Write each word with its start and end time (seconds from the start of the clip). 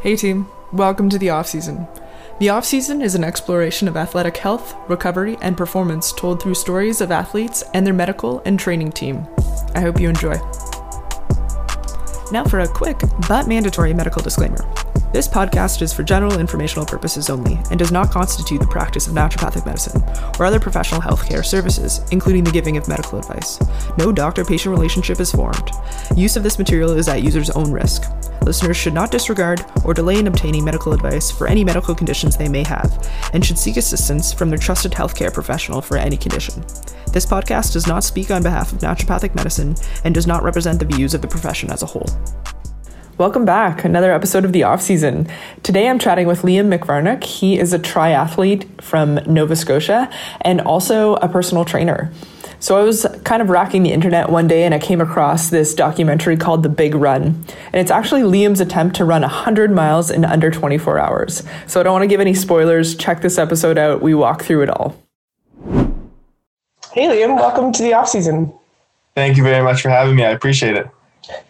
Hey 0.00 0.14
team, 0.14 0.46
welcome 0.72 1.10
to 1.10 1.18
the 1.18 1.30
off 1.30 1.48
season. 1.48 1.88
The 2.38 2.50
off 2.50 2.64
season 2.64 3.02
is 3.02 3.16
an 3.16 3.24
exploration 3.24 3.88
of 3.88 3.96
athletic 3.96 4.36
health, 4.36 4.76
recovery, 4.88 5.36
and 5.42 5.56
performance 5.56 6.12
told 6.12 6.40
through 6.40 6.54
stories 6.54 7.00
of 7.00 7.10
athletes 7.10 7.64
and 7.74 7.84
their 7.84 7.92
medical 7.92 8.40
and 8.44 8.60
training 8.60 8.92
team. 8.92 9.26
I 9.74 9.80
hope 9.80 9.98
you 9.98 10.08
enjoy. 10.08 10.36
Now 12.30 12.44
for 12.48 12.60
a 12.60 12.68
quick 12.68 13.00
but 13.28 13.48
mandatory 13.48 13.92
medical 13.92 14.22
disclaimer. 14.22 14.64
This 15.12 15.26
podcast 15.26 15.82
is 15.82 15.92
for 15.92 16.04
general 16.04 16.38
informational 16.38 16.86
purposes 16.86 17.28
only 17.28 17.58
and 17.70 17.78
does 17.78 17.90
not 17.90 18.12
constitute 18.12 18.60
the 18.60 18.68
practice 18.68 19.08
of 19.08 19.14
naturopathic 19.14 19.66
medicine 19.66 20.00
or 20.38 20.46
other 20.46 20.60
professional 20.60 21.00
healthcare 21.00 21.44
services, 21.44 22.02
including 22.12 22.44
the 22.44 22.52
giving 22.52 22.76
of 22.76 22.86
medical 22.86 23.18
advice. 23.18 23.58
No 23.96 24.12
doctor 24.12 24.44
patient 24.44 24.70
relationship 24.76 25.18
is 25.18 25.32
formed. 25.32 25.70
Use 26.14 26.36
of 26.36 26.44
this 26.44 26.58
material 26.58 26.90
is 26.90 27.08
at 27.08 27.24
user's 27.24 27.50
own 27.50 27.72
risk. 27.72 28.04
Listeners 28.42 28.76
should 28.76 28.94
not 28.94 29.10
disregard 29.10 29.64
or 29.84 29.92
delay 29.92 30.18
in 30.18 30.26
obtaining 30.26 30.64
medical 30.64 30.92
advice 30.92 31.30
for 31.30 31.46
any 31.46 31.64
medical 31.64 31.94
conditions 31.94 32.36
they 32.36 32.48
may 32.48 32.64
have, 32.64 33.08
and 33.32 33.44
should 33.44 33.58
seek 33.58 33.76
assistance 33.76 34.32
from 34.32 34.48
their 34.48 34.58
trusted 34.58 34.92
healthcare 34.92 35.32
professional 35.32 35.82
for 35.82 35.96
any 35.96 36.16
condition. 36.16 36.62
This 37.12 37.26
podcast 37.26 37.72
does 37.72 37.86
not 37.86 38.04
speak 38.04 38.30
on 38.30 38.42
behalf 38.42 38.72
of 38.72 38.78
naturopathic 38.78 39.34
medicine 39.34 39.76
and 40.04 40.14
does 40.14 40.26
not 40.26 40.42
represent 40.42 40.78
the 40.78 40.86
views 40.86 41.14
of 41.14 41.22
the 41.22 41.28
profession 41.28 41.70
as 41.70 41.82
a 41.82 41.86
whole. 41.86 42.08
Welcome 43.18 43.44
back. 43.44 43.84
Another 43.84 44.12
episode 44.12 44.44
of 44.44 44.52
the 44.52 44.62
off 44.62 44.80
season. 44.80 45.26
Today 45.64 45.88
I'm 45.88 45.98
chatting 45.98 46.28
with 46.28 46.42
Liam 46.42 46.72
McVarnock. 46.72 47.24
He 47.24 47.58
is 47.58 47.72
a 47.72 47.78
triathlete 47.78 48.80
from 48.80 49.16
Nova 49.26 49.56
Scotia 49.56 50.08
and 50.42 50.60
also 50.60 51.16
a 51.16 51.28
personal 51.28 51.64
trainer. 51.64 52.12
So 52.60 52.76
I 52.76 52.82
was 52.82 53.06
kind 53.22 53.40
of 53.40 53.50
racking 53.50 53.84
the 53.84 53.92
internet 53.92 54.30
one 54.30 54.48
day 54.48 54.64
and 54.64 54.74
I 54.74 54.80
came 54.80 55.00
across 55.00 55.50
this 55.50 55.74
documentary 55.74 56.36
called 56.36 56.64
The 56.64 56.68
Big 56.68 56.94
Run. 56.94 57.44
And 57.72 57.74
it's 57.74 57.90
actually 57.90 58.22
Liam's 58.22 58.60
attempt 58.60 58.96
to 58.96 59.04
run 59.04 59.22
100 59.22 59.70
miles 59.70 60.10
in 60.10 60.24
under 60.24 60.50
24 60.50 60.98
hours. 60.98 61.44
So 61.68 61.78
I 61.78 61.84
don't 61.84 61.92
want 61.92 62.02
to 62.02 62.08
give 62.08 62.20
any 62.20 62.34
spoilers. 62.34 62.96
Check 62.96 63.20
this 63.20 63.38
episode 63.38 63.78
out. 63.78 64.02
We 64.02 64.12
walk 64.12 64.42
through 64.42 64.62
it 64.62 64.70
all. 64.70 64.96
Hey 66.92 67.06
Liam, 67.06 67.36
welcome 67.36 67.72
to 67.72 67.82
the 67.82 67.94
off 67.94 68.08
season. 68.08 68.52
Thank 69.14 69.36
you 69.36 69.44
very 69.44 69.62
much 69.62 69.80
for 69.80 69.88
having 69.88 70.16
me. 70.16 70.24
I 70.24 70.30
appreciate 70.30 70.74
it. 70.74 70.88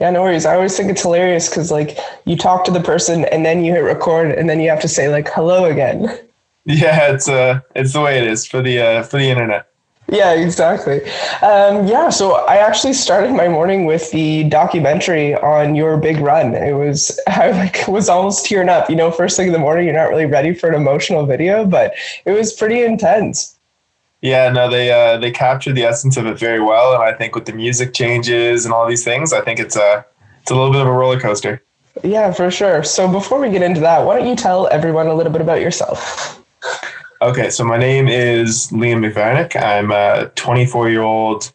Yeah, 0.00 0.10
no 0.10 0.22
worries. 0.22 0.44
I 0.44 0.56
always 0.56 0.76
think 0.76 0.90
it's 0.90 1.02
hilarious 1.02 1.48
because 1.48 1.70
like 1.70 1.96
you 2.26 2.36
talk 2.36 2.64
to 2.64 2.70
the 2.70 2.80
person 2.80 3.24
and 3.26 3.46
then 3.46 3.64
you 3.64 3.72
hit 3.72 3.80
record 3.80 4.32
and 4.32 4.50
then 4.50 4.60
you 4.60 4.68
have 4.68 4.80
to 4.80 4.88
say 4.88 5.08
like 5.08 5.28
hello 5.30 5.64
again. 5.64 6.18
Yeah, 6.70 7.14
it's 7.14 7.30
uh 7.30 7.60
it's 7.74 7.94
the 7.94 8.02
way 8.02 8.18
it 8.18 8.26
is 8.26 8.44
for 8.46 8.60
the 8.60 8.78
uh 8.78 9.02
for 9.02 9.16
the 9.16 9.30
internet. 9.30 9.67
Yeah, 10.10 10.32
exactly. 10.32 11.04
Um, 11.42 11.86
yeah, 11.86 12.08
so 12.08 12.46
I 12.46 12.56
actually 12.56 12.94
started 12.94 13.32
my 13.32 13.46
morning 13.46 13.84
with 13.84 14.10
the 14.10 14.44
documentary 14.44 15.34
on 15.34 15.74
your 15.74 15.98
big 15.98 16.18
run. 16.18 16.54
It 16.54 16.72
was 16.72 17.18
I 17.26 17.50
like 17.50 17.86
was 17.86 18.08
almost 18.08 18.46
tearing 18.46 18.70
up. 18.70 18.88
You 18.88 18.96
know, 18.96 19.10
first 19.10 19.36
thing 19.36 19.48
in 19.48 19.52
the 19.52 19.58
morning, 19.58 19.84
you're 19.84 19.94
not 19.94 20.08
really 20.08 20.24
ready 20.24 20.54
for 20.54 20.68
an 20.68 20.74
emotional 20.74 21.26
video, 21.26 21.66
but 21.66 21.92
it 22.24 22.32
was 22.32 22.54
pretty 22.54 22.82
intense. 22.82 23.58
Yeah, 24.22 24.48
no, 24.50 24.70
they 24.70 24.90
uh, 24.90 25.18
they 25.18 25.30
captured 25.30 25.74
the 25.74 25.84
essence 25.84 26.16
of 26.16 26.26
it 26.26 26.38
very 26.38 26.60
well, 26.60 26.94
and 26.94 27.02
I 27.02 27.12
think 27.12 27.34
with 27.34 27.44
the 27.44 27.52
music 27.52 27.92
changes 27.92 28.64
and 28.64 28.72
all 28.72 28.88
these 28.88 29.04
things, 29.04 29.34
I 29.34 29.42
think 29.42 29.60
it's 29.60 29.76
a 29.76 30.06
it's 30.40 30.50
a 30.50 30.54
little 30.54 30.72
bit 30.72 30.80
of 30.80 30.86
a 30.86 30.92
roller 30.92 31.20
coaster. 31.20 31.62
Yeah, 32.02 32.32
for 32.32 32.50
sure. 32.50 32.82
So 32.82 33.10
before 33.10 33.40
we 33.40 33.50
get 33.50 33.62
into 33.62 33.80
that, 33.80 34.06
why 34.06 34.18
don't 34.18 34.26
you 34.28 34.36
tell 34.36 34.68
everyone 34.68 35.08
a 35.08 35.14
little 35.14 35.32
bit 35.32 35.42
about 35.42 35.60
yourself? 35.60 36.42
Okay, 37.20 37.50
so 37.50 37.64
my 37.64 37.76
name 37.76 38.06
is 38.06 38.68
Liam 38.68 39.04
McVarnock. 39.04 39.60
I'm 39.60 39.90
a 39.90 40.30
24 40.36 40.88
year 40.88 41.02
old. 41.02 41.50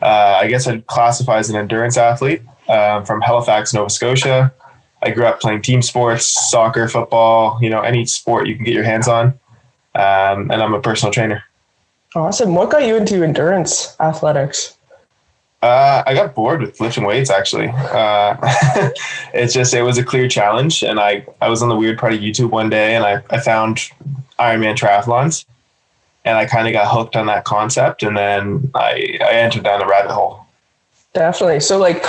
Uh, 0.00 0.38
I 0.40 0.46
guess 0.46 0.68
I'd 0.68 0.86
classify 0.86 1.38
as 1.38 1.50
an 1.50 1.56
endurance 1.56 1.96
athlete 1.96 2.42
um, 2.68 3.04
from 3.04 3.20
Halifax, 3.20 3.74
Nova 3.74 3.90
Scotia. 3.90 4.54
I 5.02 5.10
grew 5.10 5.26
up 5.26 5.40
playing 5.40 5.62
team 5.62 5.82
sports, 5.82 6.50
soccer, 6.50 6.88
football, 6.88 7.58
you 7.60 7.68
know, 7.68 7.80
any 7.80 8.06
sport 8.06 8.46
you 8.46 8.54
can 8.54 8.64
get 8.64 8.74
your 8.74 8.84
hands 8.84 9.08
on. 9.08 9.26
Um, 9.96 10.52
and 10.52 10.62
I'm 10.62 10.74
a 10.74 10.80
personal 10.80 11.12
trainer. 11.12 11.42
Awesome. 12.14 12.54
What 12.54 12.70
got 12.70 12.86
you 12.86 12.96
into 12.96 13.24
endurance 13.24 13.96
athletics? 13.98 14.77
Uh, 15.60 16.04
I 16.06 16.14
got 16.14 16.34
bored 16.36 16.60
with 16.60 16.80
lifting 16.80 17.04
weights. 17.04 17.30
Actually, 17.30 17.68
uh, 17.68 18.36
it's 19.34 19.52
just 19.52 19.74
it 19.74 19.82
was 19.82 19.98
a 19.98 20.04
clear 20.04 20.28
challenge, 20.28 20.84
and 20.84 21.00
I 21.00 21.26
I 21.40 21.48
was 21.48 21.62
on 21.62 21.68
the 21.68 21.74
weird 21.76 21.98
part 21.98 22.12
of 22.12 22.20
YouTube 22.20 22.50
one 22.50 22.70
day, 22.70 22.94
and 22.94 23.04
I 23.04 23.22
I 23.30 23.40
found 23.40 23.78
Ironman 24.38 24.76
triathlons, 24.76 25.44
and 26.24 26.38
I 26.38 26.46
kind 26.46 26.68
of 26.68 26.72
got 26.72 26.92
hooked 26.92 27.16
on 27.16 27.26
that 27.26 27.44
concept, 27.44 28.04
and 28.04 28.16
then 28.16 28.70
I 28.76 29.18
I 29.20 29.32
entered 29.32 29.64
down 29.64 29.80
the 29.80 29.86
rabbit 29.86 30.12
hole. 30.12 30.46
Definitely. 31.12 31.60
So 31.60 31.78
like 31.78 32.04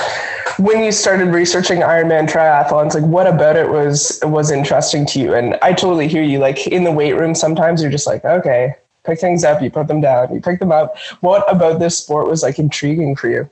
when 0.60 0.84
you 0.84 0.92
started 0.92 1.34
researching 1.34 1.80
Ironman 1.80 2.30
triathlons, 2.30 2.94
like 2.94 3.04
what 3.04 3.26
about 3.26 3.56
it 3.56 3.70
was 3.70 4.20
was 4.24 4.52
interesting 4.52 5.06
to 5.08 5.20
you? 5.20 5.34
And 5.34 5.58
I 5.64 5.74
totally 5.74 6.08
hear 6.08 6.22
you. 6.22 6.38
Like 6.38 6.68
in 6.68 6.84
the 6.84 6.92
weight 6.92 7.14
room, 7.14 7.34
sometimes 7.34 7.82
you're 7.82 7.92
just 7.92 8.06
like, 8.06 8.24
okay, 8.26 8.76
pick 9.06 9.20
things 9.20 9.44
up, 9.44 9.62
you 9.62 9.72
put 9.72 9.88
them 9.88 10.02
down, 10.02 10.34
you 10.34 10.42
pick 10.42 10.60
them 10.60 10.72
up. 10.72 10.98
What 11.22 11.52
about 11.54 11.80
this 11.80 11.98
sport 11.98 12.28
was 12.28 12.44
like 12.44 12.60
intriguing 12.60 13.16
for 13.16 13.30
you? 13.30 13.50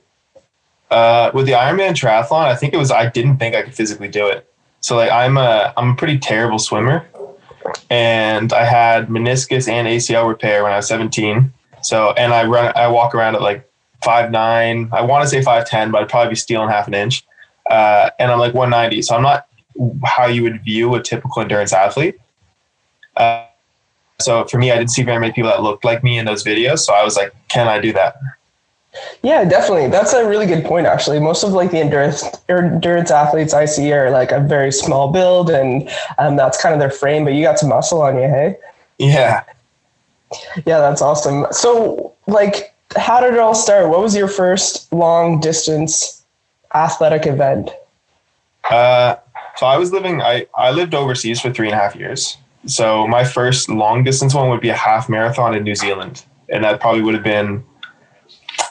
Uh, 0.90 1.30
with 1.34 1.46
the 1.46 1.52
Ironman 1.52 1.90
triathlon, 1.90 2.46
I 2.46 2.54
think 2.54 2.72
it 2.72 2.78
was 2.78 2.90
I 2.90 3.08
didn't 3.08 3.38
think 3.38 3.54
I 3.54 3.62
could 3.62 3.74
physically 3.74 4.08
do 4.08 4.26
it. 4.26 4.50
So 4.80 4.96
like 4.96 5.10
I'm 5.10 5.36
a 5.36 5.72
I'm 5.76 5.90
a 5.90 5.96
pretty 5.96 6.18
terrible 6.18 6.58
swimmer, 6.58 7.06
and 7.90 8.52
I 8.52 8.64
had 8.64 9.08
meniscus 9.08 9.68
and 9.68 9.86
ACL 9.86 10.28
repair 10.28 10.62
when 10.62 10.72
I 10.72 10.76
was 10.76 10.88
17. 10.88 11.52
So 11.82 12.12
and 12.12 12.32
I 12.32 12.44
run 12.44 12.72
I 12.74 12.88
walk 12.88 13.14
around 13.14 13.34
at 13.34 13.42
like 13.42 13.68
five 14.02 14.30
nine. 14.30 14.88
I 14.92 15.02
want 15.02 15.24
to 15.24 15.28
say 15.28 15.42
five 15.42 15.68
ten, 15.68 15.90
but 15.90 16.02
I'd 16.02 16.08
probably 16.08 16.30
be 16.30 16.36
stealing 16.36 16.68
half 16.68 16.88
an 16.88 16.94
inch. 16.94 17.24
Uh, 17.68 18.10
and 18.18 18.30
I'm 18.30 18.38
like 18.38 18.54
190, 18.54 19.02
so 19.02 19.14
I'm 19.14 19.22
not 19.22 19.46
how 20.04 20.26
you 20.26 20.42
would 20.42 20.64
view 20.64 20.94
a 20.94 21.02
typical 21.02 21.42
endurance 21.42 21.72
athlete. 21.72 22.18
Uh, 23.16 23.44
so 24.20 24.44
for 24.46 24.58
me, 24.58 24.72
I 24.72 24.76
didn't 24.76 24.90
see 24.90 25.02
very 25.02 25.18
many 25.18 25.32
people 25.32 25.50
that 25.50 25.62
looked 25.62 25.84
like 25.84 26.02
me 26.02 26.18
in 26.18 26.24
those 26.24 26.42
videos. 26.42 26.80
So 26.80 26.92
I 26.92 27.04
was 27.04 27.16
like, 27.16 27.32
can 27.48 27.68
I 27.68 27.78
do 27.80 27.92
that? 27.92 28.16
Yeah, 29.22 29.44
definitely. 29.44 29.88
That's 29.88 30.12
a 30.12 30.26
really 30.26 30.46
good 30.46 30.64
point. 30.64 30.86
Actually, 30.86 31.20
most 31.20 31.44
of 31.44 31.52
like 31.52 31.70
the 31.70 31.78
endurance 31.78 32.24
endurance 32.48 33.10
athletes 33.10 33.54
I 33.54 33.64
see 33.64 33.92
are 33.92 34.10
like 34.10 34.32
a 34.32 34.40
very 34.40 34.72
small 34.72 35.12
build, 35.12 35.50
and 35.50 35.88
um, 36.18 36.36
that's 36.36 36.60
kind 36.60 36.74
of 36.74 36.80
their 36.80 36.90
frame. 36.90 37.24
But 37.24 37.34
you 37.34 37.42
got 37.42 37.58
some 37.58 37.68
muscle 37.68 38.02
on 38.02 38.16
you, 38.16 38.22
hey? 38.22 38.56
Yeah. 38.98 39.44
Yeah, 40.66 40.80
that's 40.80 41.00
awesome. 41.00 41.46
So, 41.52 42.12
like, 42.26 42.74
how 42.96 43.20
did 43.20 43.34
it 43.34 43.38
all 43.38 43.54
start? 43.54 43.88
What 43.88 44.00
was 44.00 44.16
your 44.16 44.28
first 44.28 44.92
long 44.92 45.38
distance 45.38 46.22
athletic 46.74 47.26
event? 47.26 47.70
Uh, 48.68 49.16
so 49.56 49.66
I 49.66 49.76
was 49.76 49.92
living. 49.92 50.20
I 50.22 50.46
I 50.56 50.72
lived 50.72 50.94
overseas 50.94 51.40
for 51.40 51.52
three 51.52 51.68
and 51.68 51.74
a 51.74 51.78
half 51.78 51.94
years. 51.94 52.36
So 52.66 53.06
my 53.06 53.24
first 53.24 53.68
long 53.68 54.04
distance 54.04 54.34
one 54.34 54.50
would 54.50 54.60
be 54.60 54.68
a 54.68 54.76
half 54.76 55.08
marathon 55.08 55.54
in 55.54 55.64
New 55.64 55.74
Zealand, 55.74 56.24
and 56.48 56.64
that 56.64 56.80
probably 56.80 57.02
would 57.02 57.14
have 57.14 57.24
been. 57.24 57.64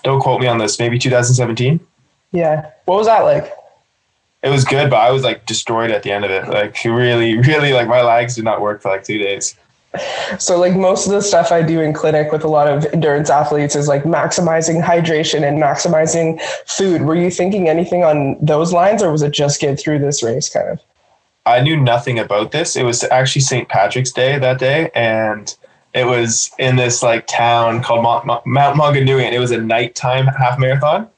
Don't 0.03 0.19
quote 0.19 0.41
me 0.41 0.47
on 0.47 0.57
this. 0.57 0.79
Maybe 0.79 0.99
2017. 0.99 1.79
Yeah. 2.31 2.69
What 2.85 2.97
was 2.97 3.07
that 3.07 3.21
like? 3.21 3.51
It 4.43 4.49
was 4.49 4.63
good, 4.65 4.89
but 4.89 4.97
I 4.97 5.11
was 5.11 5.23
like 5.23 5.45
destroyed 5.45 5.91
at 5.91 6.03
the 6.03 6.11
end 6.11 6.25
of 6.25 6.31
it. 6.31 6.47
Like 6.47 6.77
really, 6.85 7.37
really, 7.37 7.73
like 7.73 7.87
my 7.87 8.01
legs 8.01 8.35
did 8.35 8.43
not 8.43 8.61
work 8.61 8.81
for 8.81 8.89
like 8.89 9.03
two 9.03 9.17
days. 9.17 9.55
So 10.37 10.59
like 10.59 10.75
most 10.75 11.07
of 11.07 11.13
the 11.13 11.21
stuff 11.21 11.51
I 11.51 11.61
do 11.61 11.81
in 11.81 11.93
clinic 11.93 12.31
with 12.31 12.43
a 12.43 12.47
lot 12.47 12.67
of 12.67 12.85
endurance 12.93 13.29
athletes 13.29 13.75
is 13.75 13.87
like 13.87 14.03
maximizing 14.03 14.83
hydration 14.83 15.47
and 15.47 15.61
maximizing 15.61 16.39
food. 16.67 17.01
Were 17.01 17.15
you 17.15 17.31
thinking 17.31 17.67
anything 17.67 18.03
on 18.03 18.37
those 18.39 18.71
lines 18.73 19.01
or 19.01 19.11
was 19.11 19.21
it 19.21 19.31
just 19.31 19.59
get 19.59 19.79
through 19.79 19.99
this 19.99 20.21
race 20.21 20.49
kind 20.49 20.69
of? 20.69 20.79
I 21.47 21.61
knew 21.61 21.77
nothing 21.77 22.19
about 22.19 22.51
this. 22.51 22.75
It 22.75 22.83
was 22.83 23.03
actually 23.05 23.41
St. 23.41 23.69
Patrick's 23.69 24.11
Day 24.11 24.37
that 24.37 24.59
day, 24.59 24.91
and 24.93 25.55
it 25.93 26.05
was 26.05 26.51
in 26.59 26.75
this 26.75 27.01
like 27.01 27.25
town 27.27 27.81
called 27.81 28.03
Mount, 28.03 28.45
Mount 28.45 28.77
Maunganui, 28.77 29.23
and 29.23 29.33
it 29.33 29.39
was 29.39 29.51
a 29.51 29.57
nighttime 29.57 30.27
half 30.27 30.59
marathon. 30.59 31.09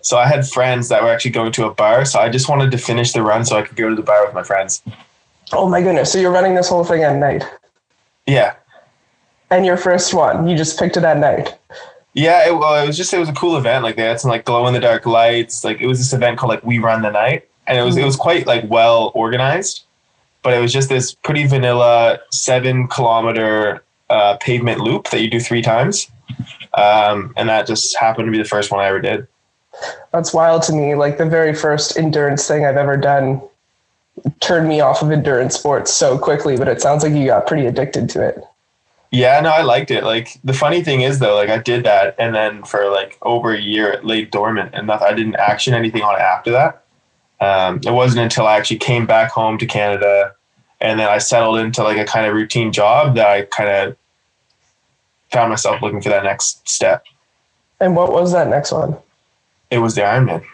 So 0.00 0.18
I 0.18 0.26
had 0.26 0.46
friends 0.46 0.88
that 0.90 1.02
were 1.02 1.08
actually 1.08 1.32
going 1.32 1.52
to 1.52 1.66
a 1.66 1.74
bar, 1.74 2.04
so 2.04 2.20
I 2.20 2.28
just 2.28 2.48
wanted 2.48 2.70
to 2.70 2.78
finish 2.78 3.12
the 3.12 3.22
run 3.22 3.44
so 3.44 3.56
I 3.56 3.62
could 3.62 3.76
go 3.76 3.88
to 3.88 3.96
the 3.96 4.02
bar 4.02 4.24
with 4.24 4.34
my 4.34 4.42
friends. 4.42 4.82
Oh 5.52 5.68
my 5.68 5.82
goodness! 5.82 6.12
So 6.12 6.18
you're 6.18 6.30
running 6.30 6.54
this 6.54 6.68
whole 6.68 6.84
thing 6.84 7.02
at 7.02 7.16
night? 7.16 7.44
Yeah. 8.26 8.54
And 9.50 9.66
your 9.66 9.76
first 9.76 10.14
one, 10.14 10.48
you 10.48 10.56
just 10.56 10.78
picked 10.78 10.96
it 10.96 11.04
at 11.04 11.18
night. 11.18 11.54
Yeah, 12.14 12.48
it, 12.48 12.56
well, 12.56 12.82
it 12.82 12.86
was 12.86 12.96
just 12.96 13.12
it 13.12 13.18
was 13.18 13.28
a 13.28 13.34
cool 13.34 13.56
event. 13.56 13.82
Like 13.82 13.96
they 13.96 14.02
had 14.02 14.20
some 14.20 14.30
like 14.30 14.44
glow 14.44 14.66
in 14.66 14.74
the 14.74 14.80
dark 14.80 15.04
lights. 15.04 15.64
Like 15.64 15.80
it 15.80 15.86
was 15.86 15.98
this 15.98 16.12
event 16.12 16.38
called 16.38 16.50
like 16.50 16.64
We 16.64 16.78
Run 16.78 17.02
the 17.02 17.10
Night, 17.10 17.48
and 17.66 17.78
it 17.78 17.82
was 17.82 17.96
it 17.96 18.04
was 18.04 18.16
quite 18.16 18.46
like 18.46 18.64
well 18.68 19.12
organized, 19.14 19.84
but 20.42 20.54
it 20.54 20.60
was 20.60 20.72
just 20.72 20.88
this 20.88 21.14
pretty 21.14 21.46
vanilla 21.46 22.18
seven 22.30 22.88
kilometer 22.88 23.82
uh, 24.10 24.36
pavement 24.40 24.80
loop 24.80 25.10
that 25.10 25.20
you 25.20 25.30
do 25.30 25.40
three 25.40 25.62
times, 25.62 26.10
um, 26.74 27.32
and 27.36 27.48
that 27.48 27.66
just 27.66 27.96
happened 27.96 28.26
to 28.26 28.32
be 28.32 28.38
the 28.38 28.48
first 28.48 28.70
one 28.70 28.80
I 28.80 28.86
ever 28.86 29.00
did. 29.00 29.26
That's 30.12 30.32
wild 30.32 30.62
to 30.64 30.72
me. 30.72 30.94
Like 30.94 31.18
the 31.18 31.26
very 31.26 31.54
first 31.54 31.98
endurance 31.98 32.46
thing 32.46 32.64
I've 32.64 32.76
ever 32.76 32.96
done 32.96 33.40
turned 34.40 34.68
me 34.68 34.80
off 34.80 35.02
of 35.02 35.10
endurance 35.10 35.56
sports 35.56 35.92
so 35.92 36.16
quickly, 36.18 36.56
but 36.56 36.68
it 36.68 36.80
sounds 36.80 37.02
like 37.02 37.12
you 37.12 37.26
got 37.26 37.46
pretty 37.46 37.66
addicted 37.66 38.08
to 38.10 38.26
it. 38.26 38.44
Yeah, 39.10 39.40
no, 39.40 39.50
I 39.50 39.62
liked 39.62 39.90
it. 39.90 40.04
Like 40.04 40.40
the 40.42 40.52
funny 40.52 40.82
thing 40.82 41.02
is 41.02 41.20
though, 41.20 41.36
like 41.36 41.48
I 41.48 41.58
did 41.58 41.84
that 41.84 42.16
and 42.18 42.34
then 42.34 42.64
for 42.64 42.90
like 42.90 43.16
over 43.22 43.52
a 43.52 43.60
year 43.60 43.92
it 43.92 44.04
laid 44.04 44.30
dormant 44.30 44.70
and 44.74 44.86
nothing, 44.86 45.06
I 45.08 45.14
didn't 45.14 45.36
action 45.36 45.74
anything 45.74 46.02
on 46.02 46.16
it 46.16 46.20
after 46.20 46.50
that. 46.52 46.83
Um, 47.44 47.80
it 47.84 47.92
wasn't 47.92 48.22
until 48.22 48.46
I 48.46 48.56
actually 48.56 48.78
came 48.78 49.06
back 49.06 49.30
home 49.30 49.58
to 49.58 49.66
Canada 49.66 50.34
and 50.80 51.00
then 51.00 51.08
I 51.08 51.18
settled 51.18 51.58
into 51.58 51.82
like 51.82 51.98
a 51.98 52.04
kind 52.04 52.26
of 52.26 52.34
routine 52.34 52.72
job 52.72 53.14
that 53.16 53.26
I 53.26 53.42
kind 53.42 53.70
of 53.70 53.96
found 55.32 55.50
myself 55.50 55.80
looking 55.82 56.00
for 56.00 56.10
that 56.10 56.24
next 56.24 56.68
step. 56.68 57.04
And 57.80 57.96
what 57.96 58.12
was 58.12 58.32
that 58.32 58.48
next 58.48 58.72
one? 58.72 58.96
It 59.70 59.78
was 59.78 59.94
the 59.94 60.02
Ironman. 60.02 60.44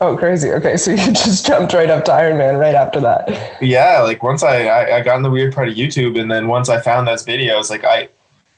Oh, 0.00 0.16
crazy. 0.16 0.50
Okay, 0.50 0.76
so 0.76 0.90
you 0.92 0.96
just 0.96 1.46
jumped 1.46 1.72
right 1.72 1.90
up 1.90 2.04
to 2.06 2.10
Ironman 2.10 2.58
right 2.58 2.74
after 2.74 3.00
that. 3.00 3.62
Yeah, 3.62 4.00
like 4.00 4.22
once 4.22 4.42
I, 4.42 4.66
I, 4.66 4.96
I 4.96 5.00
got 5.02 5.16
in 5.16 5.22
the 5.22 5.30
weird 5.30 5.54
part 5.54 5.68
of 5.68 5.74
YouTube, 5.74 6.20
and 6.20 6.30
then 6.30 6.48
once 6.48 6.68
I 6.68 6.80
found 6.80 7.06
those 7.06 7.24
videos, 7.24 7.70
like 7.70 7.84
I 7.84 8.08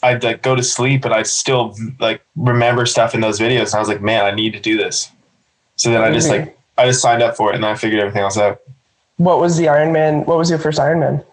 I'd 0.03 0.23
like 0.23 0.43
go 0.43 0.55
to 0.55 0.63
sleep 0.63 1.05
and 1.05 1.13
I'd 1.13 1.27
still 1.27 1.77
like 1.99 2.23
remember 2.37 2.87
stuff 2.87 3.15
in 3.15 3.21
those 3.21 3.39
videos, 3.39 3.67
and 3.67 3.75
I 3.75 3.79
was 3.81 3.89
like, 3.89 4.01
man, 4.01 4.25
I 4.25 4.31
need 4.31 4.53
to 4.53 4.61
do 4.61 4.77
this. 4.77 5.11
So 5.77 5.91
then 5.91 6.03
I 6.03 6.11
just 6.13 6.29
like 6.29 6.58
I 6.79 6.87
just 6.87 7.03
signed 7.03 7.23
up 7.23 7.37
for 7.37 7.51
it, 7.51 7.57
and 7.57 7.65
then 7.65 7.73
I 7.73 7.75
figured 7.75 8.01
everything 8.01 8.23
else 8.23 8.39
out. 8.39 8.61
What 9.17 9.41
was 9.41 9.57
the 9.57 9.65
Ironman? 9.65 10.25
What 10.27 10.39
was 10.39 10.49
your 10.49 10.59
first 10.59 10.79
Ironman? 10.79 11.25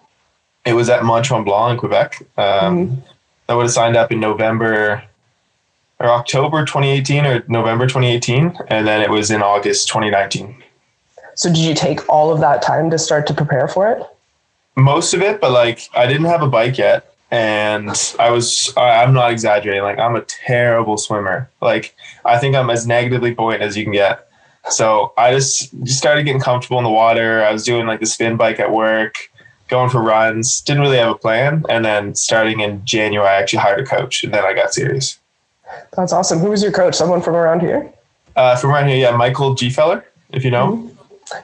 It 0.64 0.74
was 0.74 0.88
at 0.88 1.04
Mont 1.04 1.24
Tremblant 1.24 1.74
in 1.74 1.78
Quebec. 1.78 2.20
Um, 2.36 2.88
mm-hmm. 2.88 3.00
I 3.48 3.54
would 3.54 3.62
have 3.62 3.72
signed 3.72 3.96
up 3.96 4.10
in 4.10 4.18
November 4.18 5.04
or 6.00 6.08
October 6.08 6.64
2018 6.64 7.24
or 7.24 7.44
November 7.48 7.86
2018, 7.86 8.58
and 8.68 8.86
then 8.86 9.00
it 9.00 9.10
was 9.10 9.30
in 9.30 9.42
August 9.42 9.88
2019. 9.88 10.62
So 11.34 11.48
did 11.48 11.58
you 11.58 11.74
take 11.74 12.06
all 12.08 12.32
of 12.32 12.40
that 12.40 12.62
time 12.62 12.90
to 12.90 12.98
start 12.98 13.26
to 13.28 13.34
prepare 13.34 13.68
for 13.68 13.90
it? 13.92 14.02
Most 14.74 15.14
of 15.14 15.22
it, 15.22 15.40
but 15.40 15.52
like 15.52 15.88
I 15.94 16.06
didn't 16.06 16.26
have 16.26 16.42
a 16.42 16.48
bike 16.48 16.76
yet, 16.76 17.14
and 17.30 17.90
I 18.18 18.30
was 18.30 18.72
I'm 18.76 19.14
not 19.14 19.30
exaggerating. 19.30 19.82
Like 19.82 19.98
I'm 19.98 20.16
a 20.16 20.22
terrible 20.22 20.96
swimmer. 20.96 21.48
Like 21.60 21.94
I 22.24 22.38
think 22.38 22.56
I'm 22.56 22.70
as 22.70 22.86
negatively 22.86 23.32
buoyant 23.32 23.62
as 23.62 23.76
you 23.76 23.84
can 23.84 23.92
get. 23.92 24.25
So 24.70 25.12
I 25.16 25.32
just, 25.32 25.72
just 25.84 25.98
started 25.98 26.24
getting 26.24 26.40
comfortable 26.40 26.78
in 26.78 26.84
the 26.84 26.90
water. 26.90 27.44
I 27.44 27.52
was 27.52 27.64
doing 27.64 27.86
like 27.86 28.00
the 28.00 28.06
spin 28.06 28.36
bike 28.36 28.58
at 28.58 28.72
work, 28.72 29.14
going 29.68 29.90
for 29.90 30.02
runs. 30.02 30.60
Didn't 30.60 30.82
really 30.82 30.98
have 30.98 31.10
a 31.10 31.18
plan, 31.18 31.64
and 31.68 31.84
then 31.84 32.14
starting 32.14 32.60
in 32.60 32.84
January, 32.84 33.28
I 33.28 33.34
actually 33.34 33.60
hired 33.60 33.80
a 33.80 33.84
coach, 33.84 34.24
and 34.24 34.34
then 34.34 34.44
I 34.44 34.52
got 34.54 34.74
serious. 34.74 35.18
That's 35.96 36.12
awesome. 36.12 36.38
Who 36.38 36.50
was 36.50 36.62
your 36.62 36.72
coach? 36.72 36.94
Someone 36.94 37.22
from 37.22 37.34
around 37.34 37.60
here? 37.60 37.92
Uh, 38.34 38.56
from 38.56 38.70
around 38.70 38.88
here, 38.88 38.96
yeah, 38.96 39.16
Michael 39.16 39.54
G. 39.54 39.70
Feller, 39.70 40.04
if 40.30 40.44
you 40.44 40.50
know. 40.50 40.76
Mm-hmm. 40.76 40.96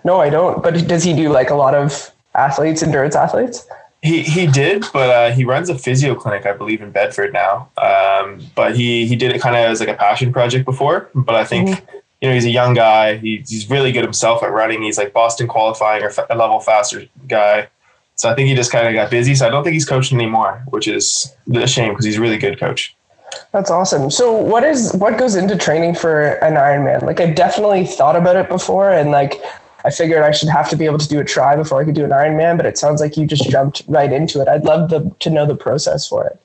No, 0.04 0.20
I 0.20 0.30
don't. 0.30 0.62
But 0.62 0.86
does 0.86 1.02
he 1.02 1.12
do 1.12 1.28
like 1.28 1.50
a 1.50 1.54
lot 1.54 1.74
of 1.74 2.10
athletes, 2.34 2.82
endurance 2.82 3.16
athletes? 3.16 3.66
He 4.02 4.22
he 4.22 4.46
did, 4.46 4.84
but 4.92 5.10
uh, 5.10 5.30
he 5.32 5.44
runs 5.44 5.68
a 5.68 5.78
physio 5.78 6.14
clinic, 6.14 6.44
I 6.44 6.52
believe, 6.52 6.82
in 6.82 6.90
Bedford 6.90 7.32
now. 7.32 7.70
Um, 7.78 8.44
but 8.54 8.76
he 8.76 9.06
he 9.06 9.16
did 9.16 9.32
it 9.32 9.40
kind 9.40 9.54
of 9.54 9.62
as 9.62 9.80
like 9.80 9.88
a 9.88 9.94
passion 9.94 10.32
project 10.32 10.64
before. 10.64 11.08
But 11.14 11.36
I 11.36 11.44
think 11.44 11.68
mm-hmm. 11.68 11.98
You 12.22 12.28
know 12.28 12.34
he's 12.34 12.44
a 12.44 12.50
young 12.50 12.72
guy. 12.72 13.16
He, 13.18 13.44
he's 13.48 13.68
really 13.68 13.90
good 13.90 14.04
himself 14.04 14.42
at 14.44 14.52
running. 14.52 14.80
He's 14.80 14.96
like 14.96 15.12
Boston 15.12 15.48
qualifying 15.48 16.04
or 16.04 16.12
a 16.30 16.36
level 16.36 16.60
faster 16.60 17.04
guy. 17.26 17.68
So 18.14 18.30
I 18.30 18.34
think 18.36 18.48
he 18.48 18.54
just 18.54 18.70
kind 18.70 18.86
of 18.86 18.94
got 18.94 19.10
busy. 19.10 19.34
So 19.34 19.44
I 19.46 19.50
don't 19.50 19.64
think 19.64 19.74
he's 19.74 19.84
coaching 19.84 20.18
anymore, 20.18 20.62
which 20.68 20.86
is 20.86 21.34
a 21.52 21.66
shame 21.66 21.90
because 21.90 22.04
he's 22.04 22.18
a 22.18 22.20
really 22.20 22.38
good 22.38 22.60
coach. 22.60 22.94
That's 23.50 23.70
awesome. 23.70 24.10
So 24.10 24.30
what 24.30 24.62
is 24.62 24.92
what 24.92 25.18
goes 25.18 25.34
into 25.34 25.56
training 25.56 25.96
for 25.96 26.34
an 26.44 26.54
Ironman? 26.54 27.02
Like 27.02 27.20
I 27.20 27.32
definitely 27.32 27.86
thought 27.86 28.14
about 28.14 28.36
it 28.36 28.48
before 28.48 28.92
and 28.92 29.10
like 29.10 29.42
I 29.84 29.90
figured 29.90 30.22
I 30.22 30.30
should 30.30 30.48
have 30.48 30.70
to 30.70 30.76
be 30.76 30.84
able 30.84 30.98
to 30.98 31.08
do 31.08 31.18
a 31.18 31.24
try 31.24 31.56
before 31.56 31.80
I 31.80 31.84
could 31.84 31.96
do 31.96 32.04
an 32.04 32.10
Ironman, 32.10 32.56
but 32.56 32.66
it 32.66 32.78
sounds 32.78 33.00
like 33.00 33.16
you 33.16 33.26
just 33.26 33.50
jumped 33.50 33.82
right 33.88 34.12
into 34.12 34.40
it. 34.40 34.46
I'd 34.46 34.64
love 34.64 34.90
the, 34.90 35.12
to 35.18 35.30
know 35.30 35.44
the 35.44 35.56
process 35.56 36.06
for 36.06 36.24
it. 36.26 36.38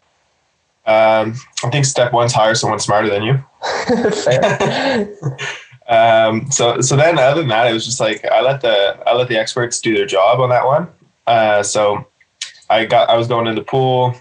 Um, 0.90 1.36
I 1.64 1.70
think 1.70 1.86
step 1.86 2.14
one's 2.14 2.34
hire 2.34 2.56
someone 2.56 2.80
smarter 2.80 3.10
than 3.10 3.22
you. 3.22 3.44
Fair. 4.24 5.10
um, 5.88 6.52
so 6.52 6.82
so 6.82 6.96
then 6.96 7.18
other 7.18 7.42
than 7.42 7.50
that, 7.50 7.68
it 7.68 7.74
was 7.74 7.86
just 7.86 8.00
like 8.00 8.24
I 8.26 8.42
let 8.42 8.62
the 8.62 8.98
I 9.08 9.14
let 9.14 9.30
the 9.30 9.38
experts 9.38 9.80
do 9.80 9.96
their 9.96 10.06
job 10.06 10.40
on 10.40 10.50
that 10.50 10.66
one. 10.66 10.88
Uh, 11.26 11.64
so 11.64 12.06
I 12.70 12.86
got 12.86 13.10
I 13.10 13.18
was 13.18 13.28
going 13.28 13.48
in 13.48 13.56
the 13.56 13.64
pool 13.64 14.16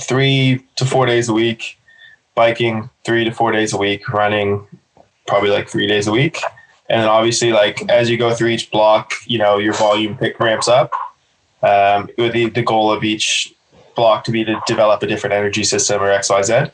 three 0.00 0.64
to 0.76 0.84
four 0.84 1.06
days 1.06 1.28
a 1.28 1.32
week, 1.32 1.78
biking 2.34 2.88
three 3.04 3.24
to 3.24 3.32
four 3.32 3.50
days 3.52 3.72
a 3.72 3.76
week, 3.76 4.08
running 4.08 4.66
probably 5.26 5.50
like 5.50 5.68
three 5.68 5.86
days 5.86 6.06
a 6.06 6.12
week. 6.12 6.40
And 6.88 7.00
then 7.00 7.08
obviously, 7.08 7.52
like 7.52 7.88
as 7.90 8.08
you 8.08 8.16
go 8.16 8.34
through 8.34 8.48
each 8.48 8.70
block, 8.70 9.12
you 9.24 9.38
know, 9.38 9.58
your 9.58 9.74
volume 9.74 10.16
pick 10.16 10.38
ramps 10.38 10.68
up 10.68 10.92
um, 11.62 12.08
with 12.16 12.32
the, 12.32 12.48
the 12.50 12.62
goal 12.62 12.92
of 12.92 13.02
each 13.02 13.52
block 13.96 14.22
to 14.24 14.30
be 14.30 14.44
to 14.44 14.60
develop 14.66 15.02
a 15.02 15.06
different 15.06 15.34
energy 15.34 15.64
system 15.64 16.00
or 16.00 16.06
XYZ. 16.06 16.70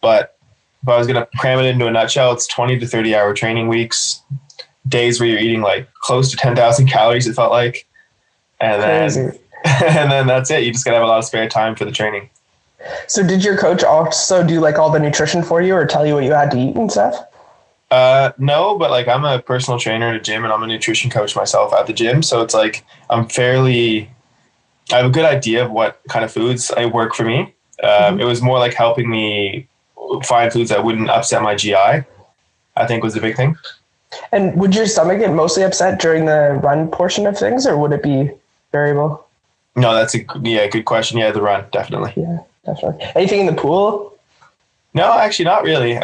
But 0.00 0.38
if 0.82 0.88
I 0.88 0.96
was 0.96 1.06
going 1.06 1.16
to 1.22 1.28
cram 1.38 1.58
it 1.58 1.66
into 1.66 1.86
a 1.86 1.90
nutshell, 1.90 2.32
it's 2.32 2.46
20 2.46 2.78
to 2.78 2.86
30 2.86 3.14
hour 3.14 3.34
training 3.34 3.68
weeks, 3.68 4.22
days 4.88 5.20
where 5.20 5.28
you're 5.28 5.38
eating 5.38 5.60
like 5.60 5.92
close 5.94 6.30
to 6.30 6.36
10,000 6.36 6.86
calories, 6.86 7.26
it 7.26 7.34
felt 7.34 7.52
like. 7.52 7.86
And 8.60 8.82
then, 8.82 9.38
and 9.64 10.10
then 10.10 10.26
that's 10.26 10.50
it. 10.50 10.64
You 10.64 10.72
just 10.72 10.84
got 10.84 10.92
to 10.92 10.96
have 10.96 11.04
a 11.04 11.08
lot 11.08 11.18
of 11.18 11.24
spare 11.24 11.48
time 11.48 11.76
for 11.76 11.84
the 11.84 11.92
training. 11.92 12.30
So 13.06 13.26
did 13.26 13.44
your 13.44 13.58
coach 13.58 13.84
also 13.84 14.46
do 14.46 14.60
like 14.60 14.78
all 14.78 14.90
the 14.90 14.98
nutrition 14.98 15.42
for 15.42 15.60
you 15.60 15.74
or 15.74 15.86
tell 15.86 16.06
you 16.06 16.14
what 16.14 16.24
you 16.24 16.32
had 16.32 16.50
to 16.52 16.58
eat 16.58 16.76
and 16.76 16.90
stuff? 16.90 17.14
Uh, 17.90 18.32
no, 18.38 18.78
but 18.78 18.90
like 18.90 19.08
I'm 19.08 19.24
a 19.24 19.40
personal 19.42 19.78
trainer 19.78 20.08
at 20.08 20.14
a 20.14 20.20
gym 20.20 20.44
and 20.44 20.52
I'm 20.52 20.62
a 20.62 20.66
nutrition 20.66 21.10
coach 21.10 21.34
myself 21.34 21.74
at 21.74 21.86
the 21.86 21.92
gym. 21.92 22.22
So 22.22 22.40
it's 22.40 22.54
like 22.54 22.84
I'm 23.10 23.28
fairly, 23.28 24.10
I 24.92 24.98
have 24.98 25.06
a 25.06 25.10
good 25.10 25.24
idea 25.24 25.64
of 25.64 25.70
what 25.70 26.00
kind 26.08 26.24
of 26.24 26.32
foods 26.32 26.70
I 26.70 26.86
work 26.86 27.14
for 27.14 27.24
me. 27.24 27.40
Um, 27.82 27.88
mm-hmm. 27.88 28.20
It 28.20 28.24
was 28.24 28.40
more 28.40 28.58
like 28.58 28.74
helping 28.74 29.10
me 29.10 29.68
find 30.24 30.52
foods 30.52 30.70
that 30.70 30.84
wouldn't 30.84 31.10
upset 31.10 31.42
my 31.42 31.54
GI. 31.54 31.74
I 31.74 32.86
think 32.86 33.02
was 33.02 33.14
the 33.14 33.20
big 33.20 33.36
thing. 33.36 33.56
And 34.32 34.54
would 34.56 34.74
your 34.74 34.86
stomach 34.86 35.20
get 35.20 35.32
mostly 35.32 35.62
upset 35.62 36.00
during 36.00 36.24
the 36.26 36.58
run 36.62 36.88
portion 36.88 37.26
of 37.26 37.38
things, 37.38 37.66
or 37.66 37.76
would 37.76 37.92
it 37.92 38.02
be 38.02 38.30
variable? 38.72 39.26
No, 39.76 39.94
that's 39.94 40.14
a 40.14 40.24
yeah, 40.42 40.66
good 40.66 40.84
question. 40.84 41.18
Yeah, 41.18 41.30
the 41.30 41.42
run 41.42 41.64
definitely. 41.72 42.12
Yeah 42.16 42.40
definitely. 42.64 43.06
Anything 43.14 43.40
in 43.40 43.46
the 43.46 43.60
pool? 43.60 44.18
No, 44.94 45.12
actually, 45.18 45.44
not 45.44 45.62
really. 45.62 45.94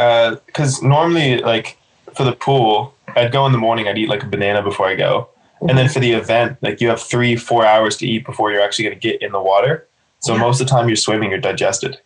Because 0.46 0.82
uh, 0.82 0.86
normally, 0.86 1.38
like 1.38 1.76
for 2.14 2.24
the 2.24 2.32
pool, 2.32 2.94
I'd 3.08 3.32
go 3.32 3.46
in 3.46 3.52
the 3.52 3.58
morning. 3.58 3.88
I'd 3.88 3.98
eat 3.98 4.08
like 4.08 4.22
a 4.22 4.26
banana 4.26 4.62
before 4.62 4.86
I 4.86 4.94
go, 4.94 5.28
mm-hmm. 5.56 5.70
and 5.70 5.78
then 5.78 5.88
for 5.88 6.00
the 6.00 6.12
event, 6.12 6.58
like 6.62 6.80
you 6.80 6.88
have 6.88 7.00
three, 7.00 7.36
four 7.36 7.64
hours 7.64 7.96
to 7.98 8.06
eat 8.06 8.24
before 8.24 8.52
you're 8.52 8.62
actually 8.62 8.84
going 8.84 8.98
to 8.98 9.08
get 9.08 9.20
in 9.22 9.32
the 9.32 9.40
water. 9.40 9.86
So 10.20 10.34
yeah. 10.34 10.40
most 10.40 10.60
of 10.60 10.66
the 10.66 10.70
time, 10.70 10.88
you're 10.88 10.96
swimming, 10.96 11.30
you're 11.30 11.40
digested. 11.40 11.98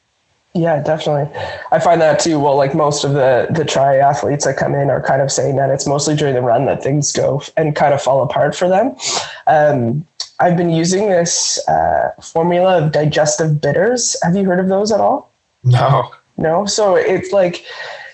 Yeah, 0.53 0.83
definitely. 0.83 1.33
I 1.71 1.79
find 1.79 2.01
that 2.01 2.19
too. 2.19 2.41
Well, 2.41 2.57
like 2.57 2.75
most 2.75 3.05
of 3.05 3.13
the 3.13 3.47
the 3.51 3.63
triathletes 3.63 4.45
that 4.45 4.57
come 4.57 4.75
in 4.75 4.91
are 4.91 5.01
kind 5.01 5.23
of 5.23 5.31
saying 5.31 5.57
that 5.57 5.71
it's 5.71 5.87
mostly 5.87 6.17
during 6.17 6.35
the 6.35 6.43
run 6.43 6.67
that 6.67 6.83
things 6.83 7.13
go 7.13 7.43
and 7.57 7.77
kind 7.77 7.95
of 7.95 8.03
fall 8.03 8.23
apart 8.23 8.57
for 8.57 8.69
them. 8.69 8.97
Um, 9.47 10.05
I've 10.41 10.57
been 10.57 10.71
using 10.71 11.09
this 11.09 11.65
uh, 11.69 12.11
formula 12.21 12.83
of 12.83 12.93
digestive 12.93 13.61
bitters. 13.61 14.17
Have 14.23 14.35
you 14.35 14.45
heard 14.45 14.59
of 14.59 14.69
those 14.69 14.91
at 14.91 15.01
all? 15.01 15.31
No. 15.63 16.11
No. 16.37 16.67
So 16.67 16.97
it's 16.97 17.31
like 17.31 17.65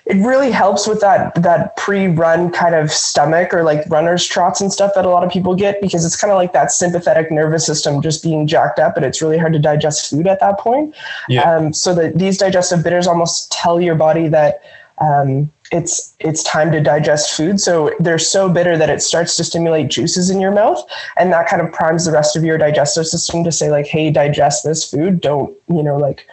it 0.06 0.24
really 0.24 0.52
helps 0.52 0.86
with 0.86 1.00
that 1.00 1.34
that 1.42 1.76
pre-run 1.76 2.50
kind 2.52 2.76
of 2.76 2.92
stomach 2.92 3.52
or 3.52 3.64
like 3.64 3.84
runner's 3.90 4.24
trots 4.24 4.60
and 4.60 4.72
stuff 4.72 4.92
that 4.94 5.04
a 5.04 5.08
lot 5.08 5.24
of 5.24 5.30
people 5.30 5.54
get 5.54 5.80
because 5.80 6.04
it's 6.04 6.18
kind 6.18 6.30
of 6.30 6.36
like 6.36 6.52
that 6.52 6.70
sympathetic 6.70 7.32
nervous 7.32 7.66
system 7.66 8.00
just 8.00 8.22
being 8.22 8.46
jacked 8.46 8.78
up 8.78 8.96
and 8.96 9.04
it's 9.04 9.20
really 9.20 9.36
hard 9.36 9.52
to 9.52 9.58
digest 9.58 10.08
food 10.08 10.28
at 10.28 10.38
that 10.38 10.58
point. 10.60 10.94
Yeah. 11.28 11.42
Um, 11.42 11.72
so 11.72 11.92
that 11.96 12.18
these 12.18 12.38
digestive 12.38 12.84
bitters 12.84 13.08
almost 13.08 13.50
tell 13.50 13.80
your 13.80 13.96
body 13.96 14.28
that 14.28 14.62
um, 14.98 15.50
it's 15.72 16.14
it's 16.20 16.44
time 16.44 16.70
to 16.70 16.80
digest 16.80 17.36
food 17.36 17.60
so 17.60 17.90
they're 17.98 18.18
so 18.20 18.48
bitter 18.48 18.78
that 18.78 18.88
it 18.88 19.02
starts 19.02 19.36
to 19.36 19.42
stimulate 19.42 19.88
juices 19.88 20.30
in 20.30 20.40
your 20.40 20.52
mouth 20.52 20.80
and 21.16 21.32
that 21.32 21.48
kind 21.48 21.60
of 21.60 21.72
primes 21.72 22.04
the 22.04 22.12
rest 22.12 22.36
of 22.36 22.44
your 22.44 22.56
digestive 22.56 23.04
system 23.04 23.42
to 23.42 23.50
say 23.50 23.68
like 23.68 23.86
hey 23.86 24.10
digest 24.10 24.62
this 24.62 24.88
food 24.88 25.20
don't 25.20 25.54
you 25.68 25.82
know 25.82 25.96
like 25.96 26.28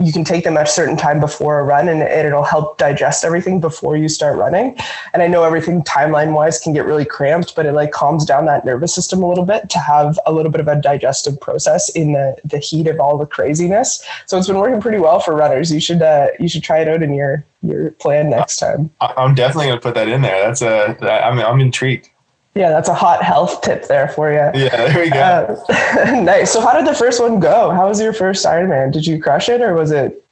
you 0.00 0.12
can 0.12 0.24
take 0.24 0.42
them 0.42 0.56
at 0.56 0.64
a 0.64 0.70
certain 0.70 0.96
time 0.96 1.20
before 1.20 1.60
a 1.60 1.64
run 1.64 1.88
and 1.88 2.02
it'll 2.02 2.42
help 2.42 2.78
digest 2.78 3.24
everything 3.24 3.60
before 3.60 3.96
you 3.96 4.08
start 4.08 4.36
running. 4.36 4.76
And 5.12 5.22
I 5.22 5.28
know 5.28 5.44
everything 5.44 5.82
timeline 5.84 6.32
wise 6.32 6.58
can 6.58 6.72
get 6.72 6.84
really 6.84 7.04
cramped, 7.04 7.54
but 7.54 7.64
it 7.64 7.72
like 7.72 7.92
calms 7.92 8.24
down 8.24 8.46
that 8.46 8.64
nervous 8.64 8.92
system 8.92 9.22
a 9.22 9.28
little 9.28 9.44
bit 9.44 9.70
to 9.70 9.78
have 9.78 10.18
a 10.26 10.32
little 10.32 10.50
bit 10.50 10.60
of 10.60 10.66
a 10.66 10.80
digestive 10.80 11.40
process 11.40 11.88
in 11.90 12.12
the, 12.12 12.36
the 12.44 12.58
heat 12.58 12.88
of 12.88 12.98
all 12.98 13.16
the 13.16 13.26
craziness. 13.26 14.04
So 14.26 14.36
it's 14.36 14.48
been 14.48 14.58
working 14.58 14.80
pretty 14.80 14.98
well 14.98 15.20
for 15.20 15.34
runners. 15.36 15.72
You 15.72 15.80
should, 15.80 16.02
uh, 16.02 16.28
you 16.40 16.48
should 16.48 16.64
try 16.64 16.80
it 16.80 16.88
out 16.88 17.02
in 17.02 17.14
your, 17.14 17.46
your 17.62 17.92
plan 17.92 18.30
next 18.30 18.56
time. 18.56 18.90
I'm 19.00 19.36
definitely 19.36 19.66
going 19.66 19.78
to 19.78 19.82
put 19.82 19.94
that 19.94 20.08
in 20.08 20.22
there. 20.22 20.44
That's 20.44 20.62
a, 20.62 20.98
I'm, 21.24 21.38
I'm 21.38 21.60
intrigued. 21.60 22.10
Yeah, 22.54 22.70
that's 22.70 22.88
a 22.88 22.94
hot 22.94 23.22
health 23.22 23.62
tip 23.62 23.88
there 23.88 24.08
for 24.08 24.30
you. 24.30 24.38
Yeah, 24.54 24.76
there 24.76 25.04
we 25.04 25.10
go. 25.10 25.62
Uh, 25.68 26.20
nice. 26.22 26.52
So, 26.52 26.60
how 26.60 26.76
did 26.76 26.86
the 26.86 26.94
first 26.94 27.20
one 27.20 27.40
go? 27.40 27.70
How 27.70 27.88
was 27.88 28.00
your 28.00 28.12
first 28.12 28.46
Ironman? 28.46 28.92
Did 28.92 29.06
you 29.06 29.20
crush 29.20 29.48
it, 29.48 29.60
or 29.60 29.74
was 29.74 29.90
it? 29.90 30.24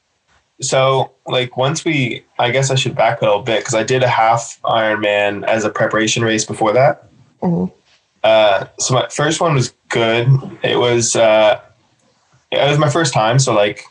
So, 0.60 1.10
like, 1.26 1.56
once 1.56 1.84
we, 1.84 2.24
I 2.38 2.52
guess 2.52 2.70
I 2.70 2.76
should 2.76 2.94
backpedal 2.94 3.40
a 3.40 3.42
bit 3.42 3.60
because 3.60 3.74
I 3.74 3.82
did 3.82 4.04
a 4.04 4.08
half 4.08 4.60
Ironman 4.62 5.44
as 5.48 5.64
a 5.64 5.70
preparation 5.70 6.22
race 6.22 6.44
before 6.44 6.72
that. 6.72 7.08
Mm-hmm. 7.42 7.74
Uh, 8.22 8.66
so 8.78 8.94
my 8.94 9.08
first 9.08 9.40
one 9.40 9.54
was 9.54 9.74
good. 9.88 10.28
It 10.62 10.78
was, 10.78 11.16
uh, 11.16 11.60
it 12.52 12.68
was 12.68 12.78
my 12.78 12.88
first 12.88 13.12
time. 13.12 13.40
So, 13.40 13.52
like, 13.52 13.82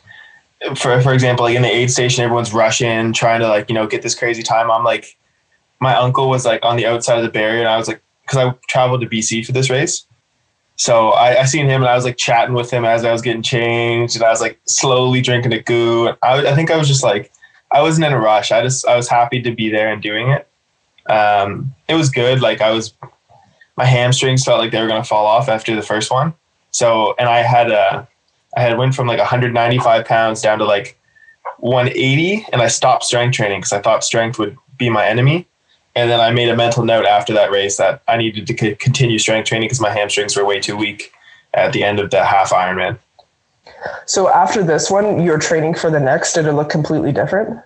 for 0.76 1.00
for 1.00 1.12
example, 1.12 1.44
like 1.44 1.56
in 1.56 1.62
the 1.62 1.68
aid 1.70 1.90
station, 1.90 2.24
everyone's 2.24 2.52
rushing, 2.52 3.12
trying 3.12 3.40
to 3.40 3.48
like 3.48 3.68
you 3.68 3.74
know 3.74 3.86
get 3.86 4.02
this 4.02 4.14
crazy 4.14 4.42
time. 4.42 4.70
I'm 4.70 4.84
like, 4.84 5.16
my 5.80 5.96
uncle 5.96 6.28
was 6.28 6.44
like 6.44 6.64
on 6.64 6.76
the 6.76 6.86
outside 6.86 7.18
of 7.18 7.24
the 7.24 7.30
barrier, 7.30 7.60
and 7.60 7.68
I 7.68 7.76
was 7.76 7.88
like 7.88 8.02
because 8.32 8.46
I 8.48 8.58
traveled 8.68 9.02
to 9.02 9.06
BC 9.06 9.44
for 9.44 9.52
this 9.52 9.68
race. 9.68 10.06
So 10.76 11.10
I, 11.10 11.40
I 11.40 11.44
seen 11.44 11.66
him 11.66 11.82
and 11.82 11.90
I 11.90 11.94
was 11.94 12.04
like 12.04 12.16
chatting 12.16 12.54
with 12.54 12.70
him 12.70 12.84
as 12.84 13.04
I 13.04 13.12
was 13.12 13.22
getting 13.22 13.42
changed 13.42 14.16
and 14.16 14.24
I 14.24 14.30
was 14.30 14.40
like 14.40 14.58
slowly 14.64 15.20
drinking 15.20 15.52
a 15.52 15.60
goo. 15.60 16.08
I, 16.22 16.46
I 16.46 16.54
think 16.54 16.70
I 16.70 16.76
was 16.76 16.88
just 16.88 17.04
like, 17.04 17.30
I 17.70 17.82
wasn't 17.82 18.06
in 18.06 18.12
a 18.12 18.18
rush. 18.18 18.50
I 18.50 18.62
just, 18.62 18.86
I 18.86 18.96
was 18.96 19.08
happy 19.08 19.40
to 19.42 19.54
be 19.54 19.70
there 19.70 19.92
and 19.92 20.02
doing 20.02 20.30
it. 20.30 20.48
Um, 21.10 21.74
it 21.88 21.94
was 21.94 22.10
good. 22.10 22.40
Like 22.40 22.60
I 22.60 22.70
was, 22.70 22.94
my 23.76 23.84
hamstrings 23.84 24.44
felt 24.44 24.60
like 24.60 24.72
they 24.72 24.80
were 24.80 24.88
going 24.88 25.02
to 25.02 25.08
fall 25.08 25.26
off 25.26 25.48
after 25.48 25.76
the 25.76 25.82
first 25.82 26.10
one. 26.10 26.34
So, 26.70 27.14
and 27.18 27.28
I 27.28 27.38
had 27.38 27.70
a, 27.70 28.08
I 28.56 28.62
had 28.62 28.76
went 28.78 28.94
from 28.94 29.06
like 29.06 29.18
195 29.18 30.04
pounds 30.06 30.40
down 30.40 30.58
to 30.58 30.64
like 30.64 30.98
180 31.58 32.46
and 32.52 32.62
I 32.62 32.68
stopped 32.68 33.04
strength 33.04 33.34
training 33.34 33.60
because 33.60 33.72
I 33.72 33.80
thought 33.80 34.04
strength 34.04 34.38
would 34.38 34.56
be 34.78 34.88
my 34.88 35.06
enemy. 35.06 35.46
And 35.94 36.10
then 36.10 36.20
I 36.20 36.30
made 36.30 36.48
a 36.48 36.56
mental 36.56 36.84
note 36.84 37.04
after 37.04 37.32
that 37.34 37.50
race 37.50 37.76
that 37.76 38.02
I 38.08 38.16
needed 38.16 38.46
to 38.46 38.74
continue 38.76 39.18
strength 39.18 39.48
training 39.48 39.66
because 39.66 39.80
my 39.80 39.90
hamstrings 39.90 40.36
were 40.36 40.44
way 40.44 40.58
too 40.58 40.76
weak 40.76 41.12
at 41.54 41.72
the 41.72 41.84
end 41.84 42.00
of 42.00 42.10
the 42.10 42.24
half 42.24 42.50
Ironman. 42.50 42.98
So 44.06 44.28
after 44.28 44.62
this 44.62 44.90
one, 44.90 45.22
you're 45.22 45.38
training 45.38 45.74
for 45.74 45.90
the 45.90 46.00
next. 46.00 46.32
Did 46.32 46.46
it 46.46 46.52
look 46.52 46.70
completely 46.70 47.12
different? 47.12 47.60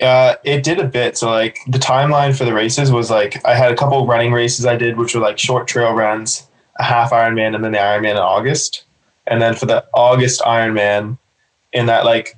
Uh, 0.00 0.34
it 0.42 0.64
did 0.64 0.80
a 0.80 0.84
bit. 0.84 1.16
So 1.16 1.30
like 1.30 1.58
the 1.68 1.78
timeline 1.78 2.36
for 2.36 2.44
the 2.44 2.52
races 2.52 2.90
was 2.90 3.10
like 3.10 3.44
I 3.44 3.54
had 3.54 3.70
a 3.70 3.76
couple 3.76 4.04
running 4.06 4.32
races 4.32 4.66
I 4.66 4.76
did, 4.76 4.96
which 4.96 5.14
were 5.14 5.20
like 5.20 5.38
short 5.38 5.68
trail 5.68 5.92
runs, 5.92 6.48
a 6.80 6.82
half 6.82 7.12
Ironman, 7.12 7.54
and 7.54 7.64
then 7.64 7.72
the 7.72 7.78
Ironman 7.78 8.12
in 8.12 8.16
August. 8.16 8.84
And 9.26 9.40
then 9.40 9.54
for 9.54 9.66
the 9.66 9.84
August 9.94 10.40
Ironman, 10.40 11.18
in 11.72 11.86
that 11.86 12.04
like 12.04 12.36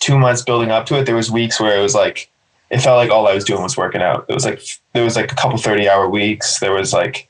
two 0.00 0.18
months 0.18 0.42
building 0.42 0.70
up 0.70 0.84
to 0.86 0.98
it, 0.98 1.06
there 1.06 1.16
was 1.16 1.30
weeks 1.30 1.58
where 1.58 1.78
it 1.78 1.82
was 1.82 1.94
like 1.94 2.30
it 2.70 2.80
felt 2.80 2.96
like 2.96 3.10
all 3.10 3.28
I 3.28 3.34
was 3.34 3.44
doing 3.44 3.62
was 3.62 3.76
working 3.76 4.02
out. 4.02 4.26
It 4.28 4.34
was 4.34 4.44
like 4.44 4.60
there 4.92 5.04
was 5.04 5.16
like 5.16 5.32
a 5.32 5.34
couple 5.34 5.58
30 5.58 5.88
hour 5.88 6.08
weeks. 6.08 6.58
There 6.60 6.72
was 6.72 6.92
like 6.92 7.28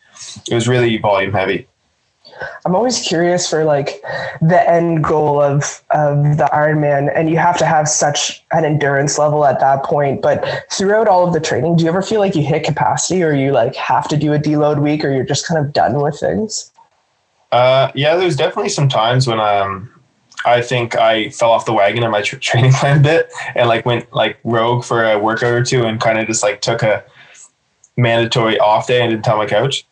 it 0.50 0.54
was 0.54 0.68
really 0.68 0.96
volume 0.98 1.32
heavy. 1.32 1.66
I'm 2.64 2.74
always 2.74 3.00
curious 3.00 3.48
for 3.48 3.64
like 3.64 4.02
the 4.42 4.62
end 4.68 5.04
goal 5.04 5.40
of 5.40 5.82
of 5.90 6.36
the 6.36 6.48
Ironman, 6.52 7.10
and 7.14 7.30
you 7.30 7.38
have 7.38 7.56
to 7.58 7.66
have 7.66 7.88
such 7.88 8.44
an 8.52 8.64
endurance 8.64 9.18
level 9.18 9.44
at 9.46 9.60
that 9.60 9.84
point. 9.84 10.20
But 10.20 10.64
throughout 10.70 11.08
all 11.08 11.26
of 11.26 11.32
the 11.32 11.40
training, 11.40 11.76
do 11.76 11.84
you 11.84 11.88
ever 11.88 12.02
feel 12.02 12.20
like 12.20 12.34
you 12.34 12.42
hit 12.42 12.64
capacity, 12.64 13.22
or 13.22 13.32
you 13.32 13.52
like 13.52 13.74
have 13.76 14.08
to 14.08 14.16
do 14.16 14.32
a 14.32 14.38
deload 14.38 14.82
week, 14.82 15.04
or 15.04 15.10
you're 15.10 15.24
just 15.24 15.46
kind 15.46 15.64
of 15.64 15.72
done 15.72 16.00
with 16.00 16.18
things? 16.18 16.70
Uh, 17.52 17.90
yeah, 17.94 18.16
there's 18.16 18.36
definitely 18.36 18.68
some 18.68 18.88
times 18.88 19.26
when 19.26 19.40
um 19.40 19.90
I 20.46 20.62
think 20.62 20.96
I 20.96 21.30
fell 21.30 21.50
off 21.50 21.66
the 21.66 21.72
wagon 21.72 22.02
in 22.02 22.10
my 22.10 22.22
tra- 22.22 22.38
training 22.48 22.72
plan 22.72 22.98
a 22.98 23.02
bit 23.02 23.30
and 23.54 23.68
like 23.68 23.84
went 23.84 24.12
like 24.12 24.38
rogue 24.44 24.84
for 24.84 25.04
a 25.04 25.18
workout 25.18 25.52
or 25.52 25.64
two 25.64 25.84
and 25.84 26.00
kind 26.00 26.18
of 26.18 26.26
just 26.26 26.42
like 26.42 26.60
took 26.60 26.82
a 26.82 27.04
mandatory 27.96 28.58
off 28.58 28.86
day 28.86 29.02
and 29.02 29.10
didn't 29.10 29.24
tell 29.24 29.36
my 29.36 29.46
coach. 29.46 29.84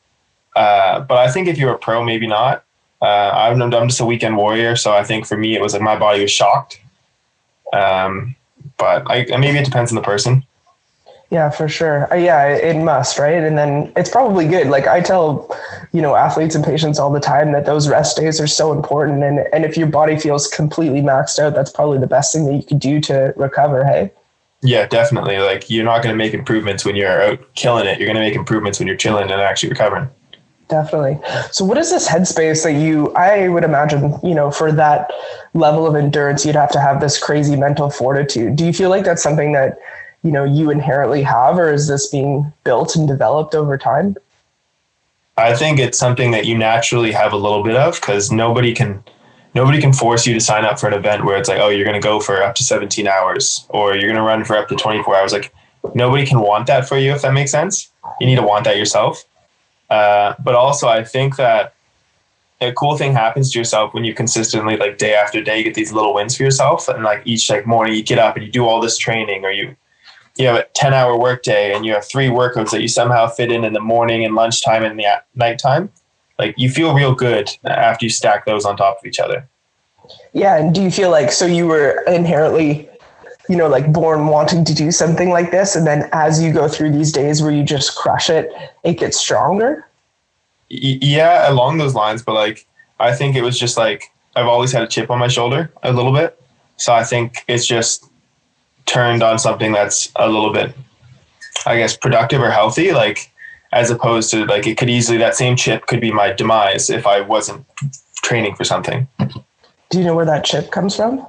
Uh, 0.54 1.00
but 1.00 1.18
I 1.18 1.30
think 1.30 1.48
if 1.48 1.58
you're 1.58 1.74
a 1.74 1.78
pro, 1.78 2.04
maybe 2.04 2.26
not. 2.26 2.64
Uh, 3.02 3.30
I'm, 3.34 3.60
I'm 3.60 3.88
just 3.88 4.00
a 4.00 4.06
weekend 4.06 4.36
warrior, 4.36 4.76
so 4.76 4.92
I 4.92 5.02
think 5.02 5.26
for 5.26 5.36
me 5.36 5.54
it 5.54 5.60
was 5.60 5.74
like 5.74 5.82
my 5.82 5.98
body 5.98 6.22
was 6.22 6.30
shocked. 6.30 6.80
Um, 7.72 8.36
but 8.78 9.02
I 9.10 9.26
maybe 9.36 9.58
it 9.58 9.64
depends 9.64 9.90
on 9.90 9.96
the 9.96 10.02
person. 10.02 10.44
Yeah, 11.30 11.50
for 11.50 11.68
sure. 11.68 12.12
Uh, 12.12 12.16
yeah, 12.16 12.46
it 12.46 12.76
must, 12.76 13.18
right? 13.18 13.42
And 13.42 13.58
then 13.58 13.92
it's 13.96 14.08
probably 14.08 14.46
good. 14.46 14.68
Like 14.68 14.86
I 14.86 15.00
tell, 15.00 15.48
you 15.94 16.02
know, 16.02 16.16
athletes 16.16 16.56
and 16.56 16.64
patients 16.64 16.98
all 16.98 17.12
the 17.12 17.20
time 17.20 17.52
that 17.52 17.66
those 17.66 17.88
rest 17.88 18.16
days 18.16 18.40
are 18.40 18.48
so 18.48 18.72
important. 18.72 19.22
And 19.22 19.38
and 19.52 19.64
if 19.64 19.76
your 19.76 19.86
body 19.86 20.18
feels 20.18 20.48
completely 20.48 21.00
maxed 21.00 21.38
out, 21.38 21.54
that's 21.54 21.70
probably 21.70 21.98
the 21.98 22.08
best 22.08 22.34
thing 22.34 22.46
that 22.46 22.54
you 22.54 22.64
could 22.64 22.80
do 22.80 23.00
to 23.02 23.32
recover. 23.36 23.84
Hey. 23.84 24.10
Yeah, 24.60 24.86
definitely. 24.86 25.38
Like 25.38 25.70
you're 25.70 25.84
not 25.84 26.02
going 26.02 26.12
to 26.12 26.16
make 26.16 26.34
improvements 26.34 26.84
when 26.84 26.96
you're 26.96 27.22
out 27.22 27.54
killing 27.54 27.86
it. 27.86 28.00
You're 28.00 28.06
going 28.06 28.16
to 28.16 28.22
make 28.22 28.34
improvements 28.34 28.80
when 28.80 28.88
you're 28.88 28.96
chilling 28.96 29.30
and 29.30 29.40
actually 29.40 29.68
recovering. 29.68 30.10
Definitely. 30.68 31.20
So, 31.52 31.64
what 31.64 31.78
is 31.78 31.90
this 31.90 32.08
headspace 32.08 32.64
that 32.64 32.72
you? 32.72 33.12
I 33.12 33.46
would 33.48 33.62
imagine, 33.62 34.18
you 34.24 34.34
know, 34.34 34.50
for 34.50 34.72
that 34.72 35.12
level 35.52 35.86
of 35.86 35.94
endurance, 35.94 36.44
you'd 36.44 36.56
have 36.56 36.72
to 36.72 36.80
have 36.80 37.00
this 37.00 37.22
crazy 37.22 37.54
mental 37.54 37.88
fortitude. 37.88 38.56
Do 38.56 38.66
you 38.66 38.72
feel 38.72 38.90
like 38.90 39.04
that's 39.04 39.22
something 39.22 39.52
that 39.52 39.78
you 40.24 40.32
know 40.32 40.42
you 40.42 40.70
inherently 40.70 41.22
have 41.22 41.56
or 41.56 41.72
is 41.72 41.86
this 41.86 42.08
being 42.08 42.52
built 42.64 42.96
and 42.96 43.06
developed 43.06 43.54
over 43.54 43.78
time 43.78 44.16
i 45.36 45.54
think 45.54 45.78
it's 45.78 45.98
something 45.98 46.30
that 46.30 46.46
you 46.46 46.56
naturally 46.56 47.12
have 47.12 47.32
a 47.32 47.36
little 47.36 47.62
bit 47.62 47.76
of 47.76 47.94
because 48.00 48.30
nobody 48.30 48.74
can 48.74 49.02
nobody 49.54 49.80
can 49.80 49.92
force 49.92 50.26
you 50.26 50.34
to 50.34 50.40
sign 50.40 50.64
up 50.64 50.78
for 50.78 50.88
an 50.88 50.94
event 50.94 51.24
where 51.24 51.36
it's 51.36 51.48
like 51.48 51.60
oh 51.60 51.68
you're 51.68 51.84
going 51.84 52.00
to 52.00 52.06
go 52.06 52.20
for 52.20 52.42
up 52.42 52.54
to 52.54 52.64
17 52.64 53.06
hours 53.06 53.66
or 53.70 53.94
you're 53.94 54.08
going 54.12 54.16
to 54.16 54.22
run 54.22 54.44
for 54.44 54.56
up 54.56 54.68
to 54.68 54.74
24 54.74 55.16
hours. 55.16 55.32
Like 55.32 55.54
nobody 55.94 56.26
can 56.26 56.40
want 56.40 56.66
that 56.66 56.88
for 56.88 56.98
you 56.98 57.12
if 57.12 57.22
that 57.22 57.32
makes 57.32 57.50
sense. 57.50 57.90
You 58.20 58.26
need 58.26 58.36
to 58.36 58.42
want 58.42 58.64
that 58.64 58.76
yourself. 58.76 59.24
Uh, 59.90 60.34
but 60.42 60.54
also 60.54 60.88
i 60.88 61.04
think 61.04 61.36
that 61.36 61.74
a 62.60 62.72
cool 62.72 62.96
thing 62.96 63.12
happens 63.12 63.52
to 63.52 63.58
yourself 63.58 63.94
when 63.94 64.04
you 64.04 64.14
consistently 64.14 64.76
like 64.76 64.98
day 64.98 65.14
after 65.14 65.42
day 65.42 65.62
get 65.62 65.74
these 65.74 65.92
little 65.92 66.14
wins 66.14 66.36
for 66.36 66.42
yourself. 66.42 66.88
And 66.88 67.02
like 67.02 67.22
each 67.24 67.50
like 67.50 67.66
morning 67.66 67.94
you 67.94 68.02
get 68.02 68.18
up 68.18 68.36
and 68.36 68.44
you 68.44 68.50
do 68.50 68.66
all 68.66 68.80
this 68.80 68.96
training 68.96 69.44
or 69.44 69.50
you 69.50 69.76
you 70.36 70.46
have 70.46 70.56
a 70.56 70.64
10 70.74 70.92
hour 70.92 71.18
workday 71.18 71.74
and 71.74 71.86
you 71.86 71.92
have 71.92 72.04
three 72.04 72.28
workouts 72.28 72.70
that 72.70 72.82
you 72.82 72.88
somehow 72.88 73.28
fit 73.28 73.52
in 73.52 73.64
in 73.64 73.72
the 73.72 73.80
morning 73.80 74.24
and 74.24 74.34
lunchtime 74.34 74.84
and 74.84 74.98
the 74.98 75.06
nighttime, 75.34 75.90
like 76.38 76.54
you 76.58 76.68
feel 76.70 76.94
real 76.94 77.14
good 77.14 77.50
after 77.64 78.06
you 78.06 78.10
stack 78.10 78.44
those 78.44 78.64
on 78.64 78.76
top 78.76 78.98
of 78.98 79.06
each 79.06 79.20
other. 79.20 79.48
Yeah. 80.32 80.56
And 80.56 80.74
do 80.74 80.82
you 80.82 80.90
feel 80.90 81.10
like, 81.10 81.30
so 81.30 81.46
you 81.46 81.66
were 81.66 82.02
inherently, 82.06 82.88
you 83.48 83.56
know, 83.56 83.68
like 83.68 83.92
born 83.92 84.26
wanting 84.26 84.64
to 84.64 84.74
do 84.74 84.90
something 84.90 85.30
like 85.30 85.50
this. 85.50 85.76
And 85.76 85.86
then 85.86 86.08
as 86.12 86.42
you 86.42 86.52
go 86.52 86.66
through 86.66 86.92
these 86.92 87.12
days 87.12 87.40
where 87.40 87.52
you 87.52 87.62
just 87.62 87.94
crush 87.94 88.28
it, 88.28 88.50
it 88.82 88.94
gets 88.94 89.18
stronger? 89.18 89.86
Yeah, 90.68 91.48
along 91.48 91.78
those 91.78 91.94
lines. 91.94 92.22
But 92.22 92.34
like, 92.34 92.66
I 92.98 93.14
think 93.14 93.36
it 93.36 93.42
was 93.42 93.58
just 93.58 93.76
like, 93.76 94.10
I've 94.34 94.46
always 94.46 94.72
had 94.72 94.82
a 94.82 94.88
chip 94.88 95.10
on 95.10 95.20
my 95.20 95.28
shoulder 95.28 95.72
a 95.84 95.92
little 95.92 96.12
bit. 96.12 96.40
So 96.76 96.92
I 96.92 97.04
think 97.04 97.44
it's 97.46 97.66
just 97.66 98.10
turned 98.86 99.22
on 99.22 99.38
something 99.38 99.72
that's 99.72 100.10
a 100.16 100.28
little 100.28 100.52
bit, 100.52 100.74
I 101.66 101.76
guess, 101.76 101.96
productive 101.96 102.40
or 102.40 102.50
healthy, 102.50 102.92
like 102.92 103.30
as 103.72 103.90
opposed 103.90 104.30
to 104.30 104.46
like 104.46 104.66
it 104.66 104.78
could 104.78 104.88
easily 104.88 105.18
that 105.18 105.34
same 105.34 105.56
chip 105.56 105.86
could 105.86 106.00
be 106.00 106.12
my 106.12 106.32
demise 106.32 106.90
if 106.90 107.06
I 107.06 107.20
wasn't 107.20 107.66
training 108.22 108.54
for 108.54 108.64
something. 108.64 109.08
Do 109.90 109.98
you 109.98 110.04
know 110.04 110.14
where 110.14 110.24
that 110.24 110.44
chip 110.44 110.70
comes 110.70 110.96
from? 110.96 111.26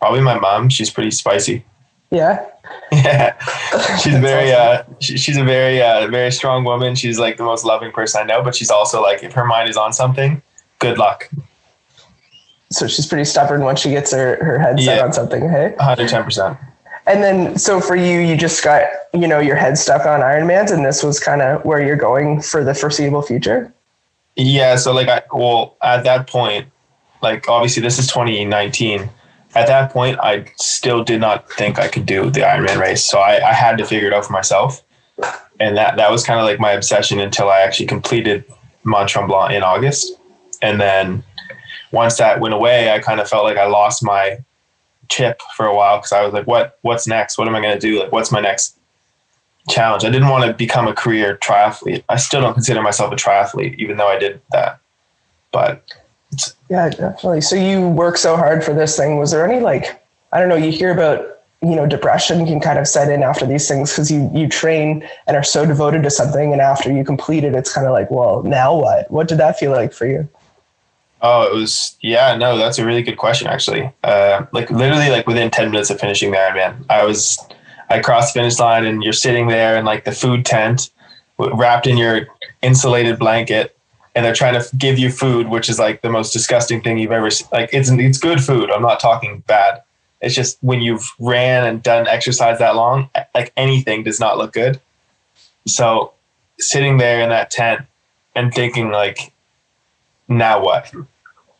Probably 0.00 0.20
my 0.20 0.38
mom. 0.38 0.68
She's 0.68 0.90
pretty 0.90 1.10
spicy. 1.10 1.64
Yeah. 2.10 2.44
Yeah. 2.92 3.34
She's 3.96 4.18
very 4.18 4.52
uh 4.52 4.82
she, 5.00 5.16
she's 5.16 5.38
a 5.38 5.44
very 5.44 5.80
uh 5.80 6.06
very 6.08 6.30
strong 6.30 6.64
woman. 6.64 6.94
She's 6.94 7.18
like 7.18 7.38
the 7.38 7.42
most 7.42 7.64
loving 7.64 7.92
person 7.92 8.20
I 8.22 8.24
know, 8.24 8.42
but 8.42 8.54
she's 8.54 8.70
also 8.70 9.00
like 9.00 9.22
if 9.22 9.32
her 9.32 9.46
mind 9.46 9.70
is 9.70 9.78
on 9.78 9.94
something, 9.94 10.42
good 10.78 10.98
luck. 10.98 11.30
So 12.70 12.86
she's 12.86 13.06
pretty 13.06 13.24
stubborn 13.24 13.62
once 13.62 13.80
she 13.80 13.90
gets 13.90 14.12
her, 14.12 14.42
her 14.44 14.58
head 14.58 14.78
set 14.80 14.98
yeah. 14.98 15.04
on 15.04 15.12
something, 15.14 15.48
hey? 15.48 15.74
110%. 15.78 16.58
And 17.08 17.22
then, 17.22 17.58
so 17.58 17.80
for 17.80 17.96
you, 17.96 18.20
you 18.20 18.36
just 18.36 18.62
got, 18.62 18.82
you 19.14 19.26
know, 19.26 19.38
your 19.40 19.56
head 19.56 19.78
stuck 19.78 20.04
on 20.04 20.20
Ironmans 20.20 20.70
and 20.70 20.84
this 20.84 21.02
was 21.02 21.18
kind 21.18 21.40
of 21.40 21.64
where 21.64 21.82
you're 21.82 21.96
going 21.96 22.42
for 22.42 22.62
the 22.62 22.74
foreseeable 22.74 23.22
future? 23.22 23.72
Yeah. 24.36 24.76
So, 24.76 24.92
like, 24.92 25.08
I, 25.08 25.22
well, 25.32 25.76
at 25.82 26.04
that 26.04 26.26
point, 26.26 26.68
like, 27.22 27.48
obviously, 27.48 27.82
this 27.82 27.98
is 27.98 28.06
2019. 28.08 29.08
At 29.54 29.66
that 29.66 29.90
point, 29.90 30.18
I 30.20 30.44
still 30.56 31.02
did 31.02 31.20
not 31.20 31.50
think 31.52 31.78
I 31.78 31.88
could 31.88 32.04
do 32.04 32.30
the 32.30 32.40
Ironman 32.40 32.78
race. 32.78 33.04
So, 33.04 33.18
I, 33.18 33.40
I 33.48 33.54
had 33.54 33.78
to 33.78 33.86
figure 33.86 34.08
it 34.08 34.12
out 34.14 34.26
for 34.26 34.32
myself. 34.34 34.84
And 35.58 35.76
that, 35.76 35.96
that 35.96 36.10
was 36.10 36.24
kind 36.24 36.38
of 36.38 36.44
like 36.44 36.60
my 36.60 36.72
obsession 36.72 37.18
until 37.18 37.48
I 37.48 37.60
actually 37.60 37.86
completed 37.86 38.44
Mont 38.84 39.08
Tremblant 39.08 39.52
in 39.54 39.62
August. 39.62 40.12
And 40.62 40.80
then 40.80 41.24
once 41.90 42.18
that 42.18 42.40
went 42.40 42.54
away, 42.54 42.92
I 42.92 42.98
kind 42.98 43.18
of 43.18 43.28
felt 43.28 43.44
like 43.44 43.56
I 43.56 43.66
lost 43.66 44.04
my 44.04 44.38
chip 45.08 45.40
for 45.56 45.66
a 45.66 45.74
while 45.74 45.98
because 45.98 46.12
I 46.12 46.24
was 46.24 46.32
like, 46.32 46.46
what 46.46 46.78
what's 46.82 47.06
next? 47.06 47.38
What 47.38 47.48
am 47.48 47.54
I 47.54 47.60
going 47.60 47.74
to 47.74 47.80
do? 47.80 48.00
Like, 48.00 48.12
what's 48.12 48.30
my 48.30 48.40
next 48.40 48.76
challenge? 49.68 50.04
I 50.04 50.10
didn't 50.10 50.28
want 50.28 50.44
to 50.44 50.52
become 50.52 50.86
a 50.86 50.94
career 50.94 51.38
triathlete. 51.42 52.04
I 52.08 52.16
still 52.16 52.40
don't 52.40 52.54
consider 52.54 52.82
myself 52.82 53.12
a 53.12 53.16
triathlete, 53.16 53.76
even 53.78 53.96
though 53.96 54.08
I 54.08 54.18
did 54.18 54.40
that. 54.52 54.80
But 55.52 55.82
yeah, 56.68 56.90
definitely. 56.90 57.40
So 57.40 57.56
you 57.56 57.88
work 57.88 58.16
so 58.16 58.36
hard 58.36 58.62
for 58.62 58.74
this 58.74 58.96
thing. 58.96 59.16
Was 59.16 59.30
there 59.30 59.48
any 59.48 59.60
like 59.60 60.02
I 60.32 60.40
don't 60.40 60.48
know? 60.48 60.56
You 60.56 60.70
hear 60.70 60.92
about 60.92 61.38
you 61.62 61.74
know 61.74 61.86
depression 61.86 62.46
can 62.46 62.60
kind 62.60 62.78
of 62.78 62.86
set 62.86 63.10
in 63.10 63.22
after 63.22 63.46
these 63.46 63.66
things 63.66 63.90
because 63.90 64.10
you 64.10 64.30
you 64.34 64.48
train 64.48 65.08
and 65.26 65.36
are 65.36 65.42
so 65.42 65.64
devoted 65.64 66.02
to 66.02 66.10
something, 66.10 66.52
and 66.52 66.60
after 66.60 66.92
you 66.92 67.04
complete 67.04 67.44
it, 67.44 67.54
it's 67.54 67.72
kind 67.72 67.86
of 67.86 67.92
like, 67.92 68.10
well, 68.10 68.42
now 68.42 68.74
what? 68.74 69.10
What 69.10 69.28
did 69.28 69.38
that 69.38 69.58
feel 69.58 69.72
like 69.72 69.92
for 69.92 70.06
you? 70.06 70.28
Oh, 71.20 71.42
it 71.42 71.54
was 71.54 71.96
yeah. 72.00 72.36
No, 72.36 72.56
that's 72.56 72.78
a 72.78 72.86
really 72.86 73.02
good 73.02 73.16
question 73.16 73.48
actually. 73.48 73.92
Uh, 74.04 74.46
like 74.52 74.70
literally, 74.70 75.10
like 75.10 75.26
within 75.26 75.50
ten 75.50 75.70
minutes 75.70 75.90
of 75.90 75.98
finishing 75.98 76.30
the 76.30 76.36
Ironman, 76.36 76.84
I 76.88 77.04
was 77.04 77.38
I 77.90 78.00
crossed 78.00 78.34
the 78.34 78.40
finish 78.40 78.58
line, 78.58 78.84
and 78.84 79.02
you're 79.02 79.12
sitting 79.12 79.48
there 79.48 79.76
in 79.76 79.84
like 79.84 80.04
the 80.04 80.12
food 80.12 80.44
tent, 80.44 80.90
wrapped 81.38 81.86
in 81.86 81.96
your 81.96 82.28
insulated 82.62 83.18
blanket, 83.18 83.76
and 84.14 84.24
they're 84.24 84.34
trying 84.34 84.60
to 84.60 84.76
give 84.76 84.98
you 84.98 85.10
food, 85.10 85.48
which 85.48 85.68
is 85.68 85.78
like 85.78 86.02
the 86.02 86.10
most 86.10 86.32
disgusting 86.32 86.80
thing 86.80 86.98
you've 86.98 87.12
ever 87.12 87.30
seen. 87.30 87.48
Like 87.52 87.70
it's 87.72 87.90
it's 87.90 88.18
good 88.18 88.42
food. 88.42 88.70
I'm 88.70 88.82
not 88.82 89.00
talking 89.00 89.42
bad. 89.46 89.82
It's 90.20 90.34
just 90.34 90.58
when 90.60 90.80
you've 90.80 91.08
ran 91.20 91.64
and 91.64 91.82
done 91.82 92.08
exercise 92.08 92.58
that 92.58 92.74
long, 92.74 93.08
like 93.34 93.52
anything 93.56 94.02
does 94.02 94.18
not 94.18 94.36
look 94.36 94.52
good. 94.52 94.80
So 95.66 96.12
sitting 96.58 96.98
there 96.98 97.20
in 97.20 97.28
that 97.28 97.50
tent 97.50 97.82
and 98.34 98.52
thinking 98.52 98.90
like, 98.90 99.32
now 100.28 100.62
what? 100.62 100.92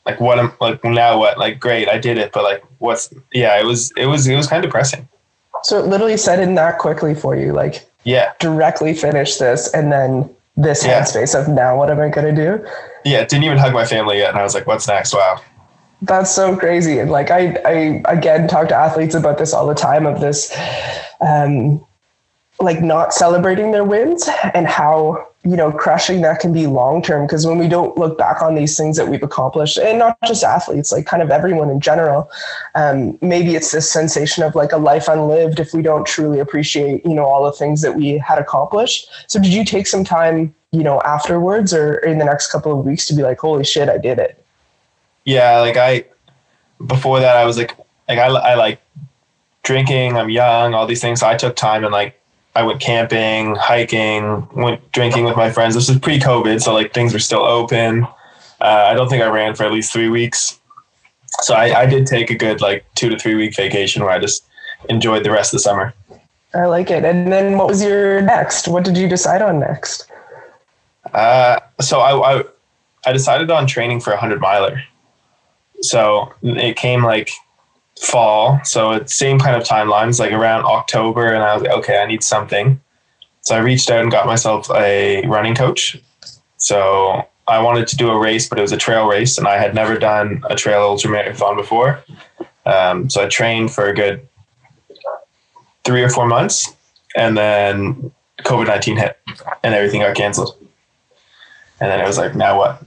Like 0.06 0.20
what 0.20 0.38
am 0.38 0.52
like 0.60 0.82
now 0.84 1.18
what? 1.18 1.38
Like 1.38 1.58
great, 1.60 1.88
I 1.88 1.98
did 1.98 2.18
it, 2.18 2.32
but 2.32 2.42
like 2.44 2.62
what's 2.78 3.12
yeah, 3.32 3.58
it 3.60 3.64
was 3.64 3.92
it 3.96 4.06
was 4.06 4.26
it 4.26 4.36
was 4.36 4.46
kind 4.46 4.64
of 4.64 4.68
depressing. 4.68 5.08
So 5.64 5.78
it 5.78 5.86
literally 5.86 6.16
said 6.16 6.40
in 6.40 6.54
that 6.54 6.78
quickly 6.78 7.14
for 7.14 7.34
you, 7.36 7.52
like 7.52 7.88
Yeah. 8.04 8.32
directly 8.38 8.94
finish 8.94 9.36
this 9.36 9.72
and 9.74 9.90
then 9.92 10.30
this 10.56 10.84
Yeah. 10.84 11.00
headspace 11.02 11.38
of 11.38 11.48
now 11.48 11.76
what 11.76 11.90
am 11.90 12.00
I 12.00 12.08
gonna 12.08 12.32
do? 12.34 12.64
Yeah, 13.04 13.24
didn't 13.24 13.44
even 13.44 13.58
hug 13.58 13.72
my 13.72 13.84
family 13.84 14.18
yet 14.18 14.30
and 14.30 14.38
I 14.38 14.42
was 14.42 14.54
like, 14.54 14.66
what's 14.66 14.86
next? 14.88 15.14
Wow. 15.14 15.40
That's 16.02 16.30
so 16.30 16.56
crazy. 16.56 17.00
And 17.00 17.10
like 17.10 17.30
I 17.30 17.56
I 17.64 18.02
again 18.06 18.46
talk 18.48 18.68
to 18.68 18.74
athletes 18.76 19.14
about 19.14 19.36
this 19.38 19.52
all 19.52 19.66
the 19.66 19.74
time 19.74 20.06
of 20.06 20.20
this 20.20 20.56
um 21.20 21.84
like 22.60 22.82
not 22.82 23.12
celebrating 23.12 23.70
their 23.70 23.84
wins 23.84 24.28
and 24.54 24.66
how 24.66 25.26
you 25.44 25.56
know 25.56 25.70
crushing 25.70 26.20
that 26.22 26.40
can 26.40 26.52
be 26.52 26.66
long 26.66 27.00
term 27.00 27.24
because 27.24 27.46
when 27.46 27.56
we 27.58 27.68
don't 27.68 27.96
look 27.96 28.18
back 28.18 28.42
on 28.42 28.54
these 28.56 28.76
things 28.76 28.96
that 28.96 29.06
we've 29.06 29.22
accomplished 29.22 29.78
and 29.78 29.98
not 29.98 30.18
just 30.26 30.42
athletes 30.42 30.90
like 30.90 31.06
kind 31.06 31.22
of 31.22 31.30
everyone 31.30 31.70
in 31.70 31.80
general 31.80 32.28
um, 32.74 33.16
maybe 33.22 33.54
it's 33.54 33.70
this 33.70 33.90
sensation 33.90 34.42
of 34.42 34.54
like 34.56 34.72
a 34.72 34.76
life 34.76 35.06
unlived 35.06 35.60
if 35.60 35.72
we 35.72 35.82
don't 35.82 36.06
truly 36.06 36.40
appreciate 36.40 37.04
you 37.06 37.14
know 37.14 37.24
all 37.24 37.44
the 37.44 37.52
things 37.52 37.80
that 37.82 37.94
we 37.94 38.18
had 38.18 38.38
accomplished. 38.38 39.08
So 39.28 39.40
did 39.40 39.52
you 39.52 39.64
take 39.64 39.86
some 39.86 40.04
time 40.04 40.54
you 40.72 40.82
know 40.82 41.00
afterwards 41.02 41.72
or 41.72 41.94
in 41.98 42.18
the 42.18 42.24
next 42.24 42.50
couple 42.50 42.78
of 42.78 42.84
weeks 42.84 43.06
to 43.06 43.14
be 43.14 43.22
like 43.22 43.38
holy 43.38 43.64
shit 43.64 43.88
i 43.88 43.96
did 43.96 44.18
it 44.18 44.44
Yeah, 45.24 45.60
like 45.60 45.76
I 45.76 46.04
before 46.84 47.20
that 47.20 47.36
I 47.36 47.44
was 47.44 47.56
like 47.56 47.76
like 48.08 48.18
I, 48.18 48.26
I 48.26 48.54
like 48.54 48.80
drinking, 49.62 50.16
I'm 50.16 50.30
young, 50.30 50.72
all 50.72 50.86
these 50.86 51.02
things. 51.02 51.20
So 51.20 51.28
I 51.28 51.36
took 51.36 51.54
time 51.54 51.84
and 51.84 51.92
like 51.92 52.18
I 52.54 52.62
went 52.62 52.80
camping, 52.80 53.54
hiking, 53.54 54.48
went 54.54 54.90
drinking 54.92 55.24
with 55.24 55.36
my 55.36 55.50
friends. 55.50 55.74
This 55.74 55.88
was 55.88 55.98
pre-COVID, 55.98 56.60
so 56.60 56.74
like 56.74 56.92
things 56.92 57.12
were 57.12 57.18
still 57.18 57.42
open. 57.42 58.04
Uh, 58.60 58.86
I 58.90 58.94
don't 58.94 59.08
think 59.08 59.22
I 59.22 59.28
ran 59.28 59.54
for 59.54 59.64
at 59.64 59.72
least 59.72 59.92
three 59.92 60.08
weeks. 60.08 60.58
So 61.40 61.54
I, 61.54 61.82
I 61.82 61.86
did 61.86 62.06
take 62.06 62.30
a 62.30 62.34
good 62.34 62.60
like 62.60 62.84
two 62.94 63.08
to 63.08 63.18
three 63.18 63.34
week 63.36 63.54
vacation 63.54 64.02
where 64.02 64.10
I 64.10 64.18
just 64.18 64.44
enjoyed 64.88 65.24
the 65.24 65.30
rest 65.30 65.52
of 65.52 65.58
the 65.58 65.62
summer. 65.62 65.94
i 66.54 66.64
like 66.64 66.90
it 66.90 67.04
and 67.04 67.30
then 67.30 67.58
what 67.58 67.68
was 67.68 67.82
your 67.82 68.22
next 68.22 68.68
what 68.68 68.84
did 68.84 68.96
you 68.96 69.06
decide 69.08 69.42
on 69.42 69.60
next 69.60 70.10
Uh, 71.12 71.58
so 71.80 72.00
I, 72.00 72.38
I 72.38 72.44
I 73.06 73.12
decided 73.12 73.50
on 73.50 73.66
training 73.66 74.00
for 74.00 74.12
a 74.12 74.16
hundred 74.16 74.40
miler. 74.40 74.82
So 75.80 76.32
it 76.42 76.76
came 76.76 77.04
like 77.04 77.30
fall, 78.02 78.60
so 78.64 78.92
it's 78.92 79.14
same 79.14 79.38
kind 79.38 79.56
of 79.56 79.62
timelines, 79.62 80.18
like 80.20 80.32
around 80.32 80.64
October, 80.64 81.26
and 81.26 81.42
I 81.42 81.54
was 81.54 81.62
like, 81.62 81.72
okay, 81.72 81.98
I 81.98 82.06
need 82.06 82.22
something. 82.22 82.80
So 83.42 83.56
I 83.56 83.60
reached 83.60 83.90
out 83.90 84.00
and 84.00 84.10
got 84.10 84.26
myself 84.26 84.70
a 84.70 85.26
running 85.26 85.54
coach. 85.54 86.00
So 86.58 87.26
I 87.46 87.60
wanted 87.60 87.86
to 87.88 87.96
do 87.96 88.10
a 88.10 88.18
race, 88.18 88.48
but 88.48 88.58
it 88.58 88.62
was 88.62 88.72
a 88.72 88.76
trail 88.76 89.06
race, 89.06 89.38
and 89.38 89.46
I 89.46 89.58
had 89.58 89.74
never 89.74 89.98
done 89.98 90.42
a 90.50 90.54
trail 90.54 90.82
ultra 90.82 91.10
marathon 91.10 91.56
before. 91.56 92.02
Um, 92.66 93.08
so 93.08 93.22
I 93.22 93.28
trained 93.28 93.72
for 93.72 93.86
a 93.86 93.94
good 93.94 94.28
three 95.84 96.02
or 96.02 96.10
four 96.10 96.26
months, 96.26 96.76
and 97.16 97.36
then 97.38 98.12
COVID 98.42 98.66
nineteen 98.66 98.98
hit, 98.98 99.18
and 99.62 99.74
everything 99.74 100.02
got 100.02 100.14
canceled. 100.14 100.56
And 101.80 101.90
then 101.90 102.00
it 102.00 102.06
was 102.06 102.18
like, 102.18 102.34
now 102.34 102.58
what? 102.58 102.82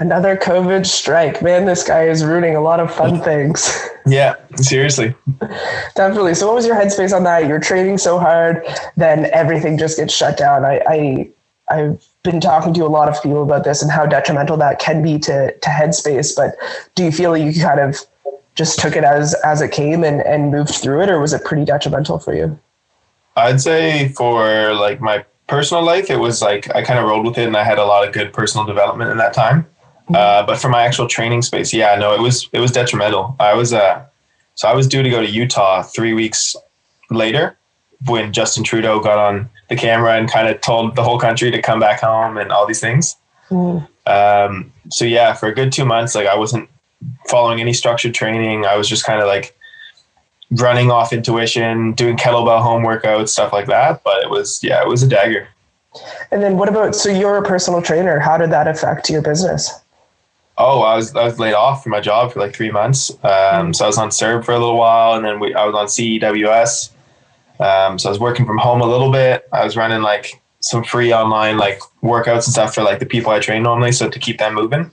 Another 0.00 0.36
covid 0.36 0.84
strike 0.84 1.40
man 1.40 1.64
this 1.64 1.82
guy 1.82 2.08
is 2.08 2.24
ruining 2.24 2.56
a 2.56 2.60
lot 2.60 2.80
of 2.80 2.92
fun 2.92 3.20
things 3.24 3.88
Yeah, 4.06 4.34
seriously. 4.56 5.14
Definitely. 5.94 6.34
So, 6.34 6.46
what 6.46 6.56
was 6.56 6.66
your 6.66 6.76
headspace 6.76 7.14
on 7.14 7.24
that? 7.24 7.46
You're 7.46 7.60
training 7.60 7.98
so 7.98 8.18
hard, 8.18 8.66
then 8.96 9.26
everything 9.32 9.78
just 9.78 9.98
gets 9.98 10.14
shut 10.14 10.36
down. 10.36 10.64
I, 10.64 10.80
I 10.88 11.30
I've 11.70 12.04
been 12.24 12.40
talking 12.40 12.74
to 12.74 12.84
a 12.84 12.88
lot 12.88 13.08
of 13.08 13.22
people 13.22 13.42
about 13.42 13.64
this 13.64 13.82
and 13.82 13.90
how 13.90 14.06
detrimental 14.06 14.56
that 14.58 14.78
can 14.78 15.02
be 15.02 15.18
to 15.20 15.52
to 15.52 15.68
headspace. 15.68 16.34
But 16.34 16.56
do 16.94 17.04
you 17.04 17.12
feel 17.12 17.36
you 17.36 17.58
kind 17.60 17.80
of 17.80 18.00
just 18.54 18.80
took 18.80 18.96
it 18.96 19.04
as 19.04 19.34
as 19.44 19.60
it 19.60 19.70
came 19.70 20.02
and 20.02 20.22
and 20.22 20.50
moved 20.50 20.70
through 20.70 21.02
it, 21.02 21.10
or 21.10 21.20
was 21.20 21.32
it 21.32 21.44
pretty 21.44 21.64
detrimental 21.64 22.18
for 22.18 22.34
you? 22.34 22.58
I'd 23.36 23.60
say 23.60 24.08
for 24.08 24.74
like 24.74 25.00
my 25.00 25.24
personal 25.46 25.84
life, 25.84 26.10
it 26.10 26.18
was 26.18 26.42
like 26.42 26.74
I 26.74 26.82
kind 26.82 26.98
of 26.98 27.04
rolled 27.06 27.26
with 27.26 27.38
it, 27.38 27.46
and 27.46 27.56
I 27.56 27.64
had 27.64 27.78
a 27.78 27.84
lot 27.84 28.06
of 28.06 28.14
good 28.14 28.32
personal 28.32 28.66
development 28.66 29.10
in 29.10 29.18
that 29.18 29.34
time. 29.34 29.66
Uh, 30.14 30.44
but 30.44 30.58
for 30.58 30.68
my 30.68 30.82
actual 30.82 31.06
training 31.06 31.42
space, 31.42 31.72
yeah, 31.72 31.94
no, 31.96 32.14
it 32.14 32.20
was 32.20 32.48
it 32.52 32.60
was 32.60 32.72
detrimental. 32.72 33.36
I 33.38 33.54
was 33.54 33.72
uh, 33.72 34.04
so 34.54 34.68
I 34.68 34.74
was 34.74 34.86
due 34.86 35.02
to 35.02 35.10
go 35.10 35.20
to 35.20 35.30
Utah 35.30 35.82
three 35.82 36.12
weeks 36.12 36.56
later 37.10 37.56
when 38.06 38.32
Justin 38.32 38.64
Trudeau 38.64 39.00
got 39.00 39.18
on 39.18 39.48
the 39.68 39.76
camera 39.76 40.16
and 40.16 40.30
kind 40.30 40.48
of 40.48 40.60
told 40.60 40.96
the 40.96 41.02
whole 41.02 41.18
country 41.18 41.50
to 41.50 41.62
come 41.62 41.80
back 41.80 42.00
home 42.00 42.36
and 42.36 42.50
all 42.50 42.66
these 42.66 42.80
things. 42.80 43.16
Um, 44.06 44.72
so 44.90 45.04
yeah, 45.04 45.34
for 45.34 45.48
a 45.48 45.54
good 45.54 45.72
two 45.72 45.84
months, 45.84 46.14
like 46.14 46.26
I 46.26 46.36
wasn't 46.36 46.68
following 47.28 47.60
any 47.60 47.72
structured 47.72 48.14
training. 48.14 48.64
I 48.64 48.76
was 48.76 48.88
just 48.88 49.04
kind 49.04 49.20
of 49.20 49.26
like 49.26 49.56
running 50.52 50.90
off 50.90 51.12
intuition, 51.12 51.92
doing 51.92 52.16
kettlebell 52.16 52.62
home 52.62 52.82
workouts, 52.82 53.28
stuff 53.28 53.52
like 53.52 53.66
that. 53.66 54.02
But 54.02 54.22
it 54.22 54.30
was, 54.30 54.60
yeah, 54.62 54.82
it 54.82 54.88
was 54.88 55.02
a 55.02 55.08
dagger. 55.08 55.48
And 56.30 56.42
then 56.42 56.56
what 56.56 56.68
about 56.68 56.94
so 56.94 57.10
you're 57.10 57.36
a 57.36 57.42
personal 57.42 57.82
trainer? 57.82 58.18
How 58.18 58.36
did 58.36 58.50
that 58.50 58.68
affect 58.68 59.10
your 59.10 59.22
business? 59.22 59.79
Oh, 60.60 60.82
I 60.82 60.94
was 60.94 61.16
I 61.16 61.24
was 61.24 61.38
laid 61.38 61.54
off 61.54 61.82
from 61.82 61.90
my 61.90 62.00
job 62.00 62.32
for 62.32 62.40
like 62.40 62.54
three 62.54 62.70
months. 62.70 63.10
Um, 63.24 63.72
so 63.72 63.84
I 63.84 63.86
was 63.86 63.96
on 63.96 64.10
CERB 64.10 64.44
for 64.44 64.52
a 64.52 64.58
little 64.58 64.76
while, 64.76 65.14
and 65.14 65.24
then 65.24 65.40
we, 65.40 65.54
I 65.54 65.64
was 65.64 65.74
on 65.74 65.86
CEWS. 65.86 66.90
Um, 67.58 67.98
so 67.98 68.08
I 68.08 68.12
was 68.12 68.20
working 68.20 68.46
from 68.46 68.58
home 68.58 68.80
a 68.80 68.86
little 68.86 69.10
bit. 69.10 69.48
I 69.52 69.64
was 69.64 69.76
running 69.76 70.02
like 70.02 70.40
some 70.60 70.84
free 70.84 71.12
online 71.12 71.56
like 71.56 71.80
workouts 72.02 72.44
and 72.44 72.52
stuff 72.52 72.74
for 72.74 72.82
like 72.82 72.98
the 72.98 73.06
people 73.06 73.32
I 73.32 73.40
train 73.40 73.62
normally, 73.62 73.92
so 73.92 74.08
to 74.10 74.18
keep 74.18 74.38
them 74.38 74.54
moving. 74.54 74.90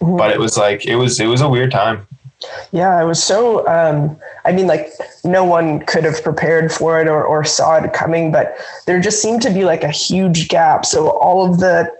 But 0.00 0.30
it 0.30 0.38
was 0.38 0.58
like 0.58 0.84
it 0.84 0.96
was 0.96 1.18
it 1.18 1.26
was 1.26 1.40
a 1.40 1.48
weird 1.48 1.70
time. 1.70 2.06
Yeah, 2.70 3.02
it 3.02 3.06
was 3.06 3.22
so. 3.22 3.66
Um, 3.66 4.18
I 4.44 4.52
mean, 4.52 4.66
like 4.66 4.92
no 5.24 5.44
one 5.44 5.80
could 5.86 6.04
have 6.04 6.22
prepared 6.22 6.70
for 6.70 7.00
it 7.00 7.08
or, 7.08 7.24
or 7.24 7.44
saw 7.44 7.76
it 7.76 7.92
coming, 7.94 8.30
but 8.30 8.58
there 8.86 9.00
just 9.00 9.22
seemed 9.22 9.40
to 9.42 9.50
be 9.50 9.64
like 9.64 9.82
a 9.82 9.90
huge 9.90 10.48
gap. 10.48 10.84
So 10.84 11.10
all 11.10 11.50
of 11.50 11.60
the 11.60 11.90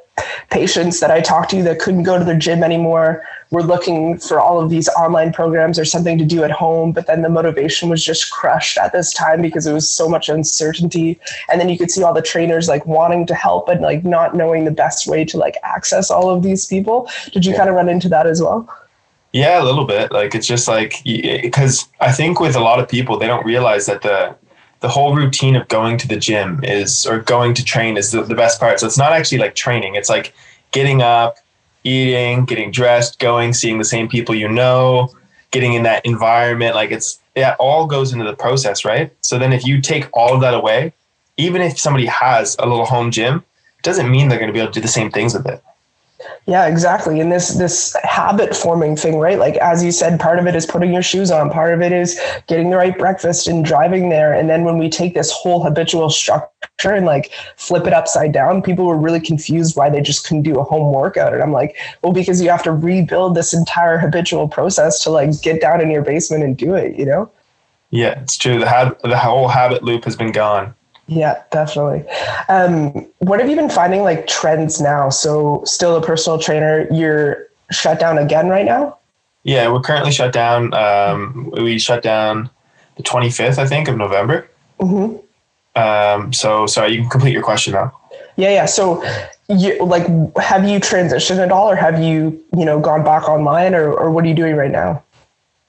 patients 0.50 1.00
that 1.00 1.10
I 1.10 1.20
talked 1.20 1.50
to 1.50 1.62
that 1.64 1.78
couldn't 1.78 2.04
go 2.04 2.18
to 2.18 2.24
their 2.24 2.38
gym 2.38 2.62
anymore 2.62 3.22
were 3.50 3.62
looking 3.62 4.18
for 4.18 4.40
all 4.40 4.60
of 4.60 4.70
these 4.70 4.88
online 4.90 5.32
programs 5.32 5.78
or 5.78 5.84
something 5.84 6.18
to 6.18 6.24
do 6.24 6.42
at 6.42 6.50
home. 6.50 6.92
But 6.92 7.06
then 7.06 7.22
the 7.22 7.28
motivation 7.28 7.88
was 7.88 8.04
just 8.04 8.30
crushed 8.30 8.78
at 8.78 8.92
this 8.92 9.12
time 9.12 9.40
because 9.42 9.66
it 9.66 9.72
was 9.72 9.88
so 9.88 10.08
much 10.08 10.28
uncertainty. 10.28 11.20
And 11.50 11.60
then 11.60 11.68
you 11.68 11.78
could 11.78 11.90
see 11.90 12.02
all 12.02 12.14
the 12.14 12.22
trainers 12.22 12.68
like 12.68 12.84
wanting 12.86 13.26
to 13.26 13.34
help 13.34 13.66
but 13.66 13.80
like 13.80 14.04
not 14.04 14.34
knowing 14.34 14.64
the 14.64 14.70
best 14.70 15.06
way 15.06 15.24
to 15.24 15.36
like 15.36 15.56
access 15.62 16.10
all 16.10 16.30
of 16.30 16.42
these 16.42 16.66
people. 16.66 17.08
Did 17.32 17.44
you 17.44 17.54
kind 17.54 17.68
of 17.68 17.74
run 17.74 17.88
into 17.88 18.08
that 18.08 18.26
as 18.26 18.40
well? 18.40 18.68
Yeah, 19.32 19.62
a 19.62 19.64
little 19.64 19.84
bit. 19.84 20.12
Like 20.12 20.34
it's 20.34 20.46
just 20.46 20.66
like 20.66 21.02
because 21.04 21.88
I 22.00 22.12
think 22.12 22.40
with 22.40 22.56
a 22.56 22.60
lot 22.60 22.80
of 22.80 22.88
people 22.88 23.18
they 23.18 23.26
don't 23.26 23.44
realize 23.44 23.86
that 23.86 24.02
the 24.02 24.34
the 24.80 24.88
whole 24.88 25.14
routine 25.14 25.56
of 25.56 25.66
going 25.68 25.98
to 25.98 26.08
the 26.08 26.16
gym 26.16 26.62
is 26.62 27.06
or 27.06 27.20
going 27.20 27.54
to 27.54 27.64
train 27.64 27.96
is 27.96 28.12
the, 28.12 28.22
the 28.22 28.34
best 28.34 28.60
part. 28.60 28.80
So 28.80 28.86
it's 28.86 28.98
not 28.98 29.12
actually 29.12 29.38
like 29.38 29.54
training. 29.54 29.94
It's 29.94 30.08
like 30.08 30.34
getting 30.70 31.02
up, 31.02 31.38
eating, 31.84 32.44
getting 32.44 32.70
dressed, 32.70 33.18
going, 33.18 33.52
seeing 33.52 33.78
the 33.78 33.84
same 33.84 34.08
people 34.08 34.34
you 34.34 34.48
know, 34.48 35.14
getting 35.50 35.74
in 35.74 35.82
that 35.84 36.04
environment. 36.04 36.74
Like 36.74 36.90
it's 36.90 37.18
it 37.34 37.54
all 37.58 37.86
goes 37.86 38.12
into 38.12 38.24
the 38.24 38.34
process, 38.34 38.84
right? 38.84 39.12
So 39.20 39.38
then 39.38 39.52
if 39.52 39.66
you 39.66 39.80
take 39.80 40.08
all 40.12 40.34
of 40.34 40.40
that 40.40 40.54
away, 40.54 40.92
even 41.36 41.62
if 41.62 41.78
somebody 41.78 42.06
has 42.06 42.56
a 42.58 42.66
little 42.66 42.86
home 42.86 43.10
gym, 43.10 43.44
it 43.78 43.82
doesn't 43.82 44.10
mean 44.10 44.28
they're 44.28 44.38
going 44.38 44.48
to 44.48 44.54
be 44.54 44.60
able 44.60 44.72
to 44.72 44.80
do 44.80 44.82
the 44.82 44.88
same 44.88 45.10
things 45.10 45.34
with 45.34 45.46
it. 45.46 45.62
Yeah, 46.46 46.66
exactly. 46.66 47.20
And 47.20 47.30
this 47.30 47.50
this 47.50 47.94
habit 48.02 48.56
forming 48.56 48.96
thing, 48.96 49.18
right? 49.18 49.38
Like 49.38 49.56
as 49.56 49.84
you 49.84 49.92
said, 49.92 50.18
part 50.18 50.38
of 50.38 50.46
it 50.46 50.54
is 50.54 50.64
putting 50.64 50.92
your 50.92 51.02
shoes 51.02 51.30
on, 51.30 51.50
part 51.50 51.74
of 51.74 51.82
it 51.82 51.92
is 51.92 52.18
getting 52.46 52.70
the 52.70 52.76
right 52.76 52.96
breakfast 52.96 53.48
and 53.48 53.64
driving 53.64 54.08
there. 54.08 54.32
And 54.32 54.48
then 54.48 54.64
when 54.64 54.78
we 54.78 54.88
take 54.88 55.14
this 55.14 55.30
whole 55.30 55.62
habitual 55.62 56.08
structure 56.08 56.92
and 56.94 57.04
like 57.04 57.32
flip 57.56 57.86
it 57.86 57.92
upside 57.92 58.32
down, 58.32 58.62
people 58.62 58.86
were 58.86 58.96
really 58.96 59.20
confused 59.20 59.76
why 59.76 59.90
they 59.90 60.00
just 60.00 60.26
couldn't 60.26 60.44
do 60.44 60.58
a 60.58 60.64
home 60.64 60.92
workout. 60.92 61.34
And 61.34 61.42
I'm 61.42 61.52
like, 61.52 61.76
well, 62.02 62.12
because 62.12 62.40
you 62.40 62.48
have 62.48 62.62
to 62.62 62.72
rebuild 62.72 63.34
this 63.34 63.52
entire 63.52 63.98
habitual 63.98 64.48
process 64.48 65.02
to 65.02 65.10
like 65.10 65.42
get 65.42 65.60
down 65.60 65.80
in 65.80 65.90
your 65.90 66.02
basement 66.02 66.44
and 66.44 66.56
do 66.56 66.74
it, 66.74 66.96
you 66.96 67.04
know? 67.04 67.30
Yeah, 67.90 68.20
it's 68.20 68.36
true. 68.36 68.58
The 68.58 68.68
hab- 68.68 69.00
the 69.02 69.18
whole 69.18 69.48
habit 69.48 69.82
loop 69.82 70.04
has 70.04 70.16
been 70.16 70.32
gone. 70.32 70.74
Yeah, 71.08 71.42
definitely. 71.50 72.04
Um, 72.48 73.06
what 73.18 73.40
have 73.40 73.48
you 73.48 73.56
been 73.56 73.70
finding 73.70 74.02
like 74.02 74.26
trends 74.26 74.80
now? 74.80 75.08
So, 75.08 75.62
still 75.64 75.96
a 75.96 76.02
personal 76.02 76.38
trainer, 76.38 76.88
you're 76.92 77.46
shut 77.70 78.00
down 78.00 78.18
again 78.18 78.48
right 78.48 78.64
now? 78.64 78.98
Yeah, 79.44 79.70
we're 79.70 79.80
currently 79.80 80.10
shut 80.10 80.32
down. 80.32 80.74
Um, 80.74 81.52
we 81.52 81.78
shut 81.78 82.02
down 82.02 82.50
the 82.96 83.02
25th, 83.02 83.58
I 83.58 83.66
think, 83.66 83.88
of 83.88 83.96
November. 83.96 84.48
hmm 84.80 85.16
Um, 85.76 86.32
so, 86.32 86.66
sorry, 86.66 86.92
you 86.92 87.02
can 87.02 87.10
complete 87.10 87.32
your 87.32 87.42
question 87.42 87.74
now. 87.74 87.92
Yeah, 88.36 88.50
yeah. 88.50 88.66
So, 88.66 89.04
you 89.48 89.78
like, 89.84 90.06
have 90.38 90.68
you 90.68 90.80
transitioned 90.80 91.38
at 91.38 91.52
all, 91.52 91.70
or 91.70 91.76
have 91.76 92.02
you, 92.02 92.42
you 92.56 92.64
know, 92.64 92.80
gone 92.80 93.04
back 93.04 93.28
online, 93.28 93.74
or 93.74 93.92
or 93.92 94.10
what 94.10 94.24
are 94.24 94.28
you 94.28 94.34
doing 94.34 94.56
right 94.56 94.70
now? 94.70 95.02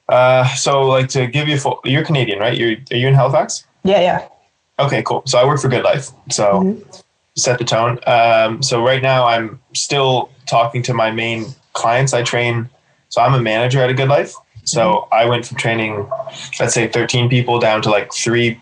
Uh, 0.10 0.48
so, 0.56 0.82
like 0.82 1.10
to 1.10 1.28
give 1.28 1.48
you 1.48 1.60
full, 1.60 1.80
you're 1.86 2.04
Canadian, 2.04 2.40
right? 2.40 2.58
You're 2.58 2.78
are 2.92 2.98
you 2.98 3.08
in 3.08 3.14
Halifax? 3.14 3.66
Yeah, 3.84 4.02
yeah. 4.02 4.28
Okay, 4.80 5.02
cool. 5.04 5.24
So 5.26 5.38
I 5.40 5.46
work 5.46 5.60
for 5.60 5.70
Good 5.70 5.84
Life. 5.84 6.10
So, 6.30 6.62
Mhm. 6.62 7.04
set 7.36 7.58
the 7.58 7.64
tone. 7.64 8.00
Um, 8.08 8.62
so 8.64 8.84
right 8.84 9.02
now 9.02 9.26
I'm 9.26 9.60
still 9.74 10.30
talking 10.48 10.82
to 10.84 10.94
my 10.94 11.12
main 11.12 11.46
clients. 11.74 12.14
I 12.14 12.24
train, 12.24 12.70
so 13.10 13.22
I'm 13.22 13.34
a 13.34 13.40
manager 13.40 13.82
at 13.82 13.90
a 13.90 13.94
Good 13.94 14.10
Life. 14.10 14.34
So 14.64 14.82
mm-hmm. 14.82 15.14
I 15.14 15.26
went 15.26 15.46
from 15.46 15.58
training, 15.58 16.08
let's 16.60 16.74
say 16.74 16.88
13 16.88 17.30
people 17.30 17.60
down 17.60 17.82
to 17.84 17.90
like 17.90 18.12
three 18.14 18.60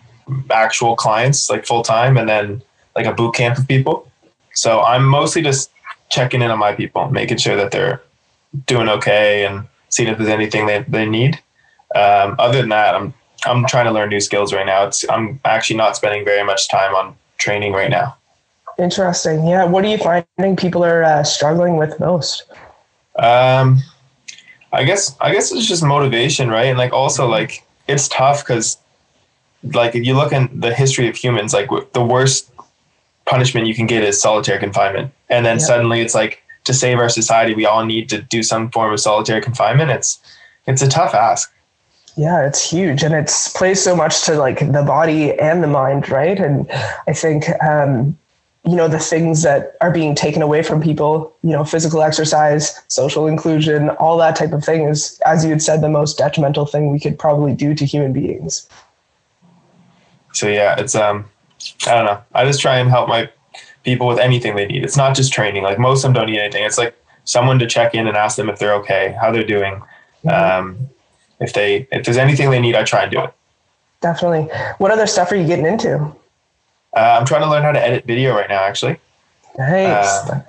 actual 0.50 0.94
clients, 0.96 1.50
like 1.50 1.66
full 1.66 1.82
time, 1.82 2.16
and 2.16 2.28
then 2.28 2.62
like 2.94 3.06
a 3.06 3.12
boot 3.12 3.34
camp 3.34 3.58
of 3.58 3.66
people. 3.66 4.10
So 4.54 4.82
I'm 4.82 5.04
mostly 5.04 5.42
just 5.42 5.70
checking 6.10 6.42
in 6.42 6.50
on 6.50 6.58
my 6.58 6.72
people, 6.72 7.10
making 7.10 7.38
sure 7.38 7.56
that 7.56 7.70
they're 7.70 8.00
doing 8.66 8.88
okay 8.88 9.44
and 9.44 9.66
seeing 9.88 10.08
if 10.08 10.18
there's 10.18 10.30
anything 10.30 10.66
they, 10.66 10.84
they 10.88 11.06
need. 11.06 11.40
Um, 11.94 12.36
other 12.38 12.60
than 12.60 12.70
that, 12.70 12.94
I'm 12.94 13.14
I'm 13.44 13.66
trying 13.66 13.86
to 13.86 13.92
learn 13.92 14.08
new 14.08 14.20
skills 14.20 14.52
right 14.52 14.66
now. 14.66 14.84
It's 14.86 15.04
I'm 15.08 15.40
actually 15.44 15.76
not 15.76 15.96
spending 15.96 16.24
very 16.24 16.44
much 16.44 16.68
time 16.68 16.94
on 16.94 17.16
training 17.38 17.72
right 17.72 17.90
now. 17.90 18.16
Interesting. 18.78 19.46
Yeah. 19.46 19.64
What 19.64 19.84
are 19.84 19.88
you 19.88 19.98
finding 19.98 20.56
people 20.56 20.84
are 20.84 21.02
uh, 21.02 21.24
struggling 21.24 21.76
with 21.76 21.98
most? 21.98 22.44
Um, 23.16 23.78
I 24.72 24.84
guess 24.84 25.16
I 25.20 25.32
guess 25.32 25.52
it's 25.52 25.66
just 25.66 25.82
motivation, 25.82 26.50
right? 26.50 26.66
And 26.66 26.78
like 26.78 26.92
also 26.92 27.26
like 27.26 27.64
it's 27.88 28.08
tough 28.08 28.42
because 28.42 28.78
like 29.74 29.94
if 29.94 30.04
you 30.04 30.14
look 30.14 30.32
in 30.32 30.48
the 30.60 30.74
history 30.74 31.08
of 31.08 31.16
humans, 31.16 31.54
like 31.54 31.68
the 31.92 32.04
worst 32.04 32.50
punishment 33.24 33.66
you 33.66 33.74
can 33.74 33.86
get 33.86 34.02
is 34.02 34.20
solitary 34.20 34.58
confinement, 34.58 35.12
and 35.30 35.46
then 35.46 35.58
suddenly 35.58 36.00
it's 36.00 36.14
like 36.14 36.42
to 36.64 36.74
save 36.74 36.98
our 36.98 37.08
society, 37.08 37.54
we 37.54 37.64
all 37.64 37.84
need 37.84 38.08
to 38.10 38.20
do 38.20 38.42
some 38.42 38.70
form 38.70 38.92
of 38.92 39.00
solitary 39.00 39.40
confinement. 39.40 39.90
It's 39.90 40.18
it's 40.66 40.82
a 40.82 40.88
tough 40.88 41.14
ask. 41.14 41.52
Yeah, 42.16 42.46
it's 42.46 42.70
huge, 42.70 43.02
and 43.02 43.14
it's 43.14 43.48
plays 43.48 43.82
so 43.82 43.94
much 43.94 44.22
to 44.22 44.36
like 44.36 44.60
the 44.60 44.82
body 44.82 45.38
and 45.38 45.62
the 45.62 45.68
mind, 45.68 46.08
right? 46.08 46.38
And 46.38 46.66
I 47.06 47.12
think 47.12 47.44
um, 47.62 48.16
you 48.66 48.74
know 48.74 48.88
the 48.88 48.98
things 48.98 49.42
that 49.42 49.76
are 49.80 49.92
being 49.92 50.14
taken 50.14 50.42
away 50.42 50.62
from 50.62 50.82
people 50.82 51.34
you 51.42 51.50
know 51.50 51.64
physical 51.64 52.02
exercise 52.02 52.82
social 52.88 53.26
inclusion 53.26 53.90
all 53.90 54.18
that 54.18 54.34
type 54.34 54.52
of 54.52 54.64
thing 54.64 54.88
is 54.88 55.20
as 55.24 55.44
you 55.44 55.50
had 55.50 55.62
said 55.62 55.80
the 55.80 55.88
most 55.88 56.18
detrimental 56.18 56.66
thing 56.66 56.90
we 56.90 56.98
could 56.98 57.18
probably 57.18 57.54
do 57.54 57.74
to 57.74 57.84
human 57.84 58.12
beings. 58.12 58.68
So 60.32 60.48
yeah 60.48 60.78
it's 60.78 60.94
um 60.94 61.24
i 61.86 61.94
don't 61.94 62.06
know. 62.06 62.20
I 62.34 62.44
just 62.44 62.60
try 62.60 62.78
and 62.78 62.90
help 62.90 63.08
my 63.08 63.30
people 63.84 64.08
with 64.08 64.18
anything 64.18 64.56
they 64.56 64.66
need. 64.66 64.82
It's 64.82 64.96
not 64.96 65.14
just 65.14 65.32
training. 65.32 65.62
Like 65.62 65.78
most 65.78 65.98
of 65.98 66.08
them 66.08 66.14
don't 66.14 66.26
need 66.26 66.40
anything. 66.40 66.64
It's 66.64 66.78
like 66.78 66.96
someone 67.24 67.58
to 67.60 67.66
check 67.66 67.94
in 67.94 68.08
and 68.08 68.16
ask 68.16 68.36
them 68.36 68.48
if 68.48 68.58
they're 68.58 68.74
okay 68.74 69.16
how 69.20 69.30
they're 69.30 69.44
doing. 69.44 69.80
Mm-hmm. 70.24 70.28
um 70.28 70.88
if 71.40 71.52
they 71.52 71.86
if 71.92 72.04
there's 72.04 72.16
anything 72.16 72.50
they 72.50 72.60
need 72.60 72.74
i 72.74 72.82
try 72.82 73.02
and 73.02 73.12
do 73.12 73.20
it 73.22 73.32
definitely 74.00 74.42
what 74.78 74.90
other 74.90 75.06
stuff 75.06 75.30
are 75.32 75.36
you 75.36 75.46
getting 75.46 75.66
into 75.66 76.14
uh, 76.96 77.18
I'm 77.20 77.26
trying 77.26 77.42
to 77.42 77.50
learn 77.50 77.62
how 77.62 77.72
to 77.72 77.80
edit 77.80 78.06
video 78.06 78.34
right 78.34 78.48
now, 78.48 78.64
actually. 78.64 78.96
Nice. 79.58 80.06
Uh, 80.06 80.42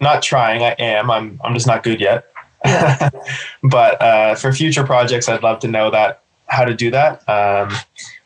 not 0.00 0.22
trying, 0.22 0.62
I 0.62 0.72
am. 0.78 1.10
I'm. 1.10 1.40
I'm 1.42 1.54
just 1.54 1.66
not 1.66 1.82
good 1.82 1.98
yet. 1.98 2.26
Yeah. 2.64 3.08
but 3.62 4.00
uh, 4.02 4.34
for 4.34 4.52
future 4.52 4.84
projects, 4.84 5.28
I'd 5.28 5.42
love 5.42 5.60
to 5.60 5.68
know 5.68 5.90
that 5.90 6.22
how 6.46 6.64
to 6.64 6.74
do 6.74 6.90
that. 6.90 7.26
Um, 7.26 7.74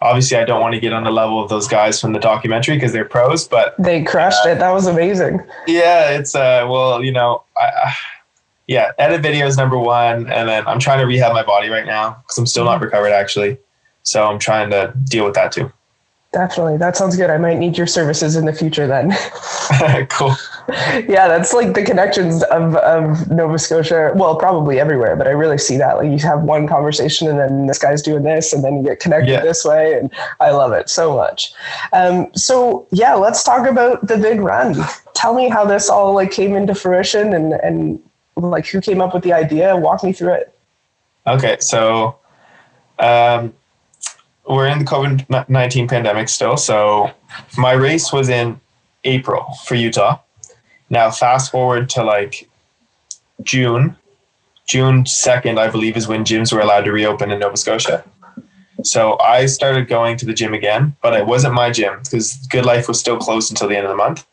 obviously, 0.00 0.38
I 0.38 0.44
don't 0.44 0.60
want 0.60 0.74
to 0.74 0.80
get 0.80 0.92
on 0.92 1.04
the 1.04 1.12
level 1.12 1.40
of 1.40 1.48
those 1.48 1.68
guys 1.68 2.00
from 2.00 2.12
the 2.12 2.18
documentary 2.18 2.74
because 2.76 2.92
they're 2.92 3.04
pros, 3.04 3.46
but 3.46 3.76
they 3.78 4.02
crushed 4.02 4.44
uh, 4.44 4.50
it. 4.50 4.58
That 4.58 4.72
was 4.72 4.88
amazing. 4.88 5.40
Yeah, 5.68 6.10
it's 6.10 6.34
uh, 6.34 6.66
well, 6.68 7.04
you 7.04 7.12
know, 7.12 7.44
I, 7.56 7.94
yeah, 8.68 8.92
edit 8.98 9.22
video 9.22 9.46
is 9.46 9.56
number 9.56 9.78
one, 9.78 10.30
and 10.30 10.48
then 10.48 10.66
I'm 10.68 10.78
trying 10.78 10.98
to 10.98 11.06
rehab 11.06 11.32
my 11.32 11.42
body 11.42 11.70
right 11.70 11.86
now 11.86 12.22
because 12.22 12.38
I'm 12.38 12.46
still 12.46 12.64
not 12.64 12.76
mm-hmm. 12.76 12.84
recovered 12.84 13.12
actually. 13.12 13.58
So 14.02 14.24
I'm 14.24 14.38
trying 14.38 14.70
to 14.70 14.94
deal 15.04 15.24
with 15.24 15.34
that 15.34 15.52
too. 15.52 15.72
Definitely. 16.32 16.76
That 16.76 16.94
sounds 16.94 17.16
good. 17.16 17.30
I 17.30 17.38
might 17.38 17.56
need 17.56 17.78
your 17.78 17.86
services 17.86 18.36
in 18.36 18.44
the 18.44 18.52
future 18.52 18.86
then. 18.86 19.12
cool. 20.10 20.34
Yeah, 21.08 21.26
that's 21.26 21.54
like 21.54 21.72
the 21.72 21.82
connections 21.82 22.42
of, 22.44 22.76
of 22.76 23.30
Nova 23.30 23.58
Scotia. 23.58 24.12
Well, 24.14 24.36
probably 24.36 24.78
everywhere, 24.78 25.16
but 25.16 25.26
I 25.26 25.30
really 25.30 25.56
see 25.56 25.78
that. 25.78 25.96
Like 25.96 26.10
you 26.10 26.18
have 26.18 26.42
one 26.42 26.68
conversation 26.68 27.28
and 27.28 27.38
then 27.38 27.66
this 27.66 27.78
guy's 27.78 28.02
doing 28.02 28.24
this 28.24 28.52
and 28.52 28.62
then 28.62 28.76
you 28.76 28.82
get 28.82 29.00
connected 29.00 29.30
yeah. 29.30 29.40
this 29.40 29.64
way. 29.64 29.94
And 29.94 30.12
I 30.40 30.50
love 30.50 30.72
it 30.72 30.90
so 30.90 31.16
much. 31.16 31.52
Um, 31.94 32.28
so 32.34 32.86
yeah, 32.92 33.14
let's 33.14 33.42
talk 33.42 33.66
about 33.66 34.06
the 34.06 34.18
big 34.18 34.40
run. 34.40 34.76
Tell 35.14 35.34
me 35.34 35.48
how 35.48 35.64
this 35.64 35.88
all 35.88 36.12
like 36.12 36.30
came 36.30 36.54
into 36.54 36.74
fruition 36.74 37.32
and, 37.32 37.54
and 37.54 37.98
like 38.40 38.66
who 38.66 38.80
came 38.80 39.00
up 39.00 39.14
with 39.14 39.22
the 39.22 39.32
idea. 39.32 39.76
Walk 39.76 40.02
me 40.04 40.12
through 40.12 40.34
it. 40.34 40.58
Okay. 41.26 41.56
So, 41.60 42.18
um, 42.98 43.52
we're 44.48 44.66
in 44.66 44.78
the 44.78 44.84
COVID 44.84 45.48
19 45.48 45.88
pandemic 45.88 46.28
still. 46.28 46.56
So 46.56 47.10
my 47.56 47.72
race 47.72 48.12
was 48.12 48.28
in 48.28 48.60
April 49.04 49.46
for 49.64 49.74
Utah. 49.74 50.20
Now, 50.90 51.10
fast 51.10 51.52
forward 51.52 51.90
to 51.90 52.02
like 52.02 52.48
June, 53.42 53.96
June 54.66 55.04
2nd, 55.04 55.58
I 55.58 55.68
believe, 55.68 55.96
is 55.96 56.08
when 56.08 56.24
gyms 56.24 56.52
were 56.52 56.60
allowed 56.60 56.84
to 56.86 56.92
reopen 56.92 57.30
in 57.30 57.40
Nova 57.40 57.56
Scotia. 57.56 58.04
So 58.84 59.18
I 59.18 59.46
started 59.46 59.88
going 59.88 60.16
to 60.18 60.26
the 60.26 60.32
gym 60.32 60.54
again, 60.54 60.96
but 61.02 61.12
it 61.12 61.26
wasn't 61.26 61.54
my 61.54 61.70
gym 61.70 62.00
because 62.02 62.36
Good 62.46 62.64
Life 62.64 62.88
was 62.88 62.98
still 62.98 63.18
closed 63.18 63.50
until 63.50 63.68
the 63.68 63.76
end 63.76 63.84
of 63.84 63.90
the 63.90 63.96
month. 63.96 64.26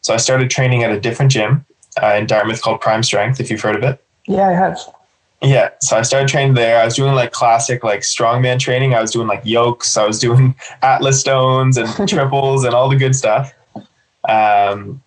So 0.00 0.14
I 0.14 0.16
started 0.16 0.50
training 0.50 0.82
at 0.82 0.92
a 0.92 1.00
different 1.00 1.32
gym 1.32 1.66
uh, 2.02 2.16
in 2.18 2.26
Dartmouth 2.26 2.62
called 2.62 2.80
Prime 2.80 3.02
Strength, 3.02 3.40
if 3.40 3.50
you've 3.50 3.60
heard 3.60 3.76
of 3.76 3.82
it. 3.82 4.02
Yeah, 4.26 4.48
I 4.48 4.52
have. 4.52 4.78
Yeah, 5.40 5.70
so 5.80 5.96
I 5.96 6.02
started 6.02 6.28
training 6.28 6.54
there. 6.54 6.80
I 6.80 6.84
was 6.84 6.96
doing 6.96 7.14
like 7.14 7.30
classic 7.30 7.84
like 7.84 8.00
strongman 8.00 8.58
training. 8.58 8.94
I 8.94 9.00
was 9.00 9.12
doing 9.12 9.28
like 9.28 9.42
yokes. 9.44 9.96
I 9.96 10.04
was 10.06 10.18
doing 10.18 10.54
atlas 10.82 11.20
stones 11.20 11.76
and 11.76 11.88
triples 12.08 12.64
and 12.64 12.74
all 12.74 12.88
the 12.88 12.96
good 12.96 13.14
stuff. 13.14 13.54
Um, 14.28 15.02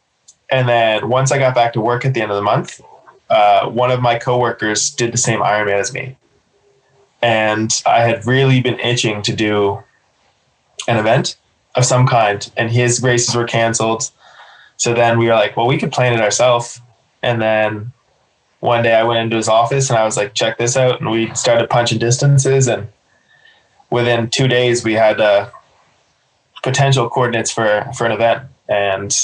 and 0.49 0.67
then 0.67 1.09
once 1.09 1.31
I 1.31 1.37
got 1.37 1.53
back 1.53 1.73
to 1.73 1.81
work 1.81 2.05
at 2.05 2.13
the 2.13 2.21
end 2.21 2.31
of 2.31 2.35
the 2.35 2.43
month, 2.43 2.81
uh, 3.29 3.69
one 3.69 3.91
of 3.91 4.01
my 4.01 4.17
coworkers 4.17 4.89
did 4.89 5.13
the 5.13 5.17
same 5.17 5.39
Ironman 5.39 5.79
as 5.79 5.93
me, 5.93 6.17
and 7.21 7.81
I 7.85 8.01
had 8.01 8.25
really 8.25 8.61
been 8.61 8.79
itching 8.79 9.21
to 9.21 9.33
do 9.33 9.81
an 10.87 10.97
event 10.97 11.37
of 11.75 11.85
some 11.85 12.05
kind, 12.07 12.51
and 12.57 12.69
his 12.69 13.01
races 13.01 13.33
were 13.35 13.45
canceled. 13.45 14.11
So 14.81 14.95
then 14.95 15.19
we 15.19 15.27
were 15.27 15.35
like, 15.35 15.55
well, 15.55 15.67
we 15.67 15.77
could 15.77 15.91
plan 15.91 16.11
it 16.11 16.21
ourselves, 16.21 16.81
and 17.21 17.39
then 17.39 17.91
one 18.61 18.81
day 18.81 18.95
I 18.95 19.03
went 19.03 19.19
into 19.19 19.35
his 19.35 19.47
office 19.47 19.91
and 19.91 19.99
I 19.99 20.05
was 20.05 20.17
like, 20.17 20.33
check 20.33 20.57
this 20.57 20.75
out. 20.75 20.99
And 21.01 21.11
we 21.11 21.33
started 21.35 21.69
punching 21.69 21.99
distances. 21.99 22.67
And 22.67 22.87
within 23.91 24.29
two 24.29 24.47
days, 24.47 24.83
we 24.83 24.93
had 24.93 25.19
uh, 25.21 25.49
potential 26.63 27.09
coordinates 27.09 27.51
for, 27.51 27.87
for 27.95 28.05
an 28.05 28.11
event. 28.11 28.43
And, 28.69 29.15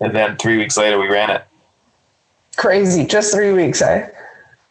and 0.00 0.14
then 0.14 0.36
three 0.36 0.58
weeks 0.58 0.76
later, 0.76 0.98
we 0.98 1.08
ran 1.08 1.30
it. 1.30 1.44
Crazy. 2.56 3.06
Just 3.06 3.32
three 3.32 3.52
weeks, 3.52 3.80
eh? 3.80 4.10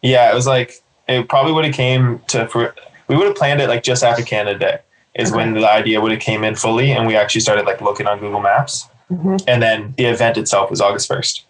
Yeah, 0.02 0.30
it 0.30 0.34
was 0.34 0.46
like, 0.46 0.82
it 1.08 1.28
probably 1.28 1.52
would 1.52 1.64
have 1.64 1.74
came 1.74 2.20
to, 2.28 2.72
we 3.08 3.16
would 3.16 3.26
have 3.26 3.36
planned 3.36 3.60
it 3.60 3.68
like 3.68 3.82
just 3.82 4.04
after 4.04 4.22
Canada 4.22 4.58
Day 4.58 4.78
is 5.14 5.30
okay. 5.30 5.36
when 5.36 5.54
the 5.54 5.68
idea 5.68 6.00
would 6.00 6.12
have 6.12 6.20
came 6.20 6.44
in 6.44 6.54
fully. 6.54 6.92
And 6.92 7.06
we 7.06 7.16
actually 7.16 7.40
started 7.40 7.66
like 7.66 7.80
looking 7.80 8.06
on 8.06 8.18
Google 8.18 8.40
Maps. 8.40 8.88
Mm-hmm. 9.10 9.36
And 9.46 9.62
then 9.62 9.94
the 9.96 10.06
event 10.06 10.36
itself 10.36 10.70
was 10.70 10.80
August 10.80 11.10
1st. 11.10 11.42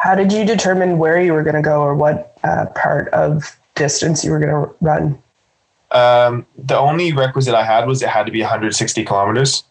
How 0.00 0.14
did 0.14 0.32
you 0.32 0.44
determine 0.44 0.98
where 0.98 1.20
you 1.20 1.32
were 1.32 1.42
going 1.42 1.56
to 1.56 1.62
go 1.62 1.80
or 1.80 1.94
what 1.94 2.38
uh, 2.44 2.66
part 2.74 3.08
of 3.08 3.56
distance 3.74 4.24
you 4.24 4.30
were 4.30 4.38
going 4.38 4.50
to 4.50 4.74
run? 4.80 5.18
Um, 5.90 6.46
the 6.56 6.76
only 6.76 7.12
requisite 7.12 7.54
I 7.54 7.64
had 7.64 7.86
was 7.86 8.02
it 8.02 8.08
had 8.08 8.26
to 8.26 8.32
be 8.32 8.40
160 8.40 9.04
kilometers. 9.04 9.64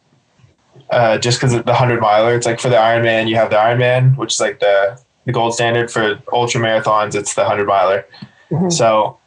Uh, 0.89 1.17
just 1.17 1.39
because 1.39 1.51
the 1.51 1.63
100 1.63 1.99
miler, 1.99 2.35
it's 2.35 2.45
like 2.45 2.59
for 2.59 2.69
the 2.69 2.75
Ironman, 2.75 3.27
you 3.27 3.35
have 3.35 3.49
the 3.49 3.57
Ironman, 3.57 4.15
which 4.17 4.33
is 4.33 4.39
like 4.39 4.59
the, 4.59 4.99
the 5.25 5.33
gold 5.33 5.53
standard 5.53 5.91
for 5.91 6.21
ultra 6.31 6.61
marathons. 6.61 7.13
It's 7.13 7.33
the 7.33 7.41
100 7.41 7.65
miler. 7.65 8.05
Mm-hmm. 8.49 8.69
So 8.69 9.17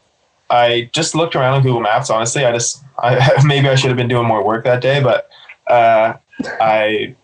I 0.49 0.91
just 0.93 1.15
looked 1.15 1.37
around 1.37 1.55
on 1.55 1.63
Google 1.63 1.81
Maps. 1.81 2.09
Honestly, 2.11 2.45
I 2.45 2.53
just 2.53 2.83
I, 2.99 3.43
maybe 3.45 3.69
I 3.69 3.75
should 3.75 3.89
have 3.89 3.97
been 3.97 4.09
doing 4.09 4.27
more 4.27 4.45
work 4.45 4.65
that 4.65 4.81
day, 4.81 5.03
but 5.03 5.29
uh, 5.67 6.15
I 6.61 7.15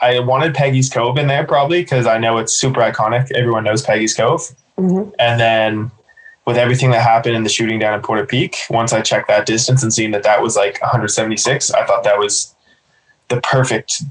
I 0.00 0.20
wanted 0.20 0.54
Peggy's 0.54 0.88
Cove 0.88 1.18
in 1.18 1.26
there 1.26 1.44
probably 1.44 1.82
because 1.82 2.06
I 2.06 2.18
know 2.18 2.38
it's 2.38 2.52
super 2.52 2.80
iconic. 2.80 3.30
Everyone 3.32 3.64
knows 3.64 3.82
Peggy's 3.82 4.14
Cove. 4.14 4.42
Mm-hmm. 4.78 5.10
And 5.18 5.40
then 5.40 5.90
with 6.46 6.56
everything 6.56 6.90
that 6.92 7.02
happened 7.02 7.34
in 7.34 7.42
the 7.42 7.48
shooting 7.48 7.78
down 7.78 7.94
in 7.94 8.00
Portapique, 8.00 8.70
once 8.70 8.92
I 8.92 9.02
checked 9.02 9.28
that 9.28 9.44
distance 9.44 9.82
and 9.82 9.92
seeing 9.92 10.12
that 10.12 10.22
that 10.22 10.40
was 10.40 10.56
like 10.56 10.80
176, 10.80 11.72
I 11.72 11.84
thought 11.84 12.04
that 12.04 12.18
was 12.18 12.54
the 13.28 13.40
perfect 13.40 14.02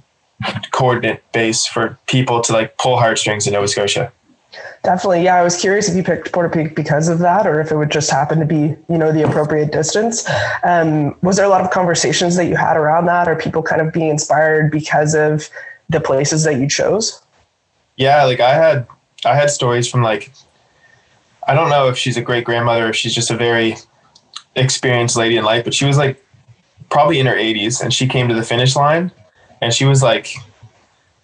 coordinate 0.71 1.23
base 1.31 1.65
for 1.65 1.97
people 2.07 2.41
to 2.41 2.53
like 2.53 2.77
pull 2.77 2.97
heartstrings 2.97 3.47
in 3.47 3.53
Nova 3.53 3.67
Scotia. 3.67 4.11
Definitely. 4.83 5.23
Yeah. 5.23 5.35
I 5.35 5.43
was 5.43 5.59
curious 5.59 5.89
if 5.89 5.95
you 5.95 6.03
picked 6.03 6.31
Portapique 6.31 6.75
because 6.75 7.09
of 7.09 7.19
that 7.19 7.45
or 7.45 7.59
if 7.59 7.71
it 7.71 7.77
would 7.77 7.91
just 7.91 8.09
happen 8.09 8.39
to 8.39 8.45
be, 8.45 8.75
you 8.89 8.97
know, 8.97 9.11
the 9.11 9.27
appropriate 9.27 9.71
distance. 9.71 10.29
Um, 10.63 11.15
was 11.21 11.37
there 11.37 11.45
a 11.45 11.49
lot 11.49 11.61
of 11.61 11.71
conversations 11.71 12.35
that 12.35 12.45
you 12.45 12.55
had 12.55 12.77
around 12.77 13.05
that 13.05 13.27
or 13.27 13.35
people 13.35 13.61
kind 13.61 13.81
of 13.81 13.91
being 13.91 14.09
inspired 14.09 14.71
because 14.71 15.13
of 15.15 15.49
the 15.89 15.99
places 15.99 16.43
that 16.43 16.59
you 16.59 16.67
chose? 16.67 17.21
Yeah, 17.95 18.23
like 18.23 18.39
I 18.39 18.53
had 18.53 18.87
I 19.25 19.35
had 19.35 19.49
stories 19.49 19.89
from 19.89 20.03
like 20.03 20.31
I 21.47 21.53
don't 21.53 21.69
know 21.69 21.87
if 21.87 21.97
she's 21.97 22.17
a 22.17 22.21
great 22.21 22.43
grandmother 22.43 22.89
or 22.89 22.93
she's 22.93 23.15
just 23.15 23.31
a 23.31 23.35
very 23.35 23.77
experienced 24.55 25.15
lady 25.15 25.37
in 25.37 25.45
life, 25.45 25.63
but 25.63 25.73
she 25.73 25.85
was 25.85 25.97
like 25.97 26.23
probably 26.89 27.19
in 27.19 27.25
her 27.25 27.35
80s 27.35 27.81
and 27.81 27.93
she 27.93 28.07
came 28.07 28.27
to 28.27 28.33
the 28.33 28.43
finish 28.43 28.75
line 28.75 29.11
and 29.61 29.73
she 29.73 29.85
was 29.85 30.03
like 30.03 30.35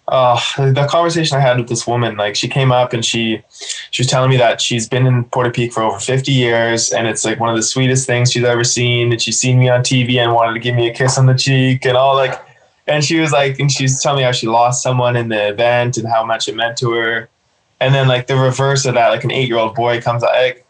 uh, 0.08 0.38
the 0.56 0.86
conversation 0.90 1.36
I 1.36 1.40
had 1.40 1.56
with 1.56 1.68
this 1.68 1.86
woman, 1.86 2.16
like 2.16 2.36
she 2.36 2.48
came 2.48 2.70
up 2.72 2.92
and 2.92 3.04
she 3.04 3.42
she 3.90 4.02
was 4.02 4.08
telling 4.08 4.30
me 4.30 4.36
that 4.36 4.60
she's 4.60 4.88
been 4.88 5.06
in 5.06 5.24
Portapique 5.24 5.72
for 5.72 5.82
over 5.82 5.98
50 5.98 6.30
years 6.30 6.92
and 6.92 7.06
it's 7.06 7.24
like 7.24 7.40
one 7.40 7.48
of 7.48 7.56
the 7.56 7.62
sweetest 7.62 8.06
things 8.06 8.32
she's 8.32 8.44
ever 8.44 8.64
seen. 8.64 9.12
And 9.12 9.20
she's 9.20 9.38
seen 9.38 9.58
me 9.58 9.68
on 9.68 9.80
TV 9.80 10.16
and 10.16 10.32
wanted 10.34 10.54
to 10.54 10.60
give 10.60 10.74
me 10.74 10.88
a 10.88 10.94
kiss 10.94 11.16
on 11.16 11.26
the 11.26 11.34
cheek 11.34 11.86
and 11.86 11.96
all 11.96 12.16
like 12.16 12.38
and 12.86 13.04
she 13.04 13.18
was 13.18 13.32
like 13.32 13.58
and 13.58 13.70
she's 13.70 14.02
telling 14.02 14.18
me 14.18 14.24
how 14.24 14.32
she 14.32 14.46
lost 14.46 14.82
someone 14.82 15.16
in 15.16 15.28
the 15.28 15.48
event 15.48 15.96
and 15.96 16.08
how 16.08 16.24
much 16.24 16.48
it 16.48 16.56
meant 16.56 16.76
to 16.78 16.92
her. 16.92 17.28
And 17.80 17.94
then 17.94 18.08
like 18.08 18.26
the 18.26 18.36
reverse 18.36 18.86
of 18.86 18.94
that, 18.94 19.08
like 19.08 19.24
an 19.24 19.30
eight 19.30 19.48
year 19.48 19.58
old 19.58 19.74
boy 19.74 20.00
comes 20.00 20.22
out 20.22 20.32
like 20.32 20.64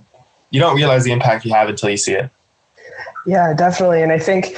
you 0.50 0.61
don't 0.61 0.77
realize 0.77 1.05
the 1.05 1.12
impact 1.12 1.44
you 1.44 1.53
have 1.53 1.68
until 1.68 1.90
you 1.90 1.96
see 1.96 2.14
it. 2.14 2.31
Yeah, 3.27 3.55
definitely. 3.55 4.03
And 4.03 4.12
I 4.12 4.18
think 4.18 4.57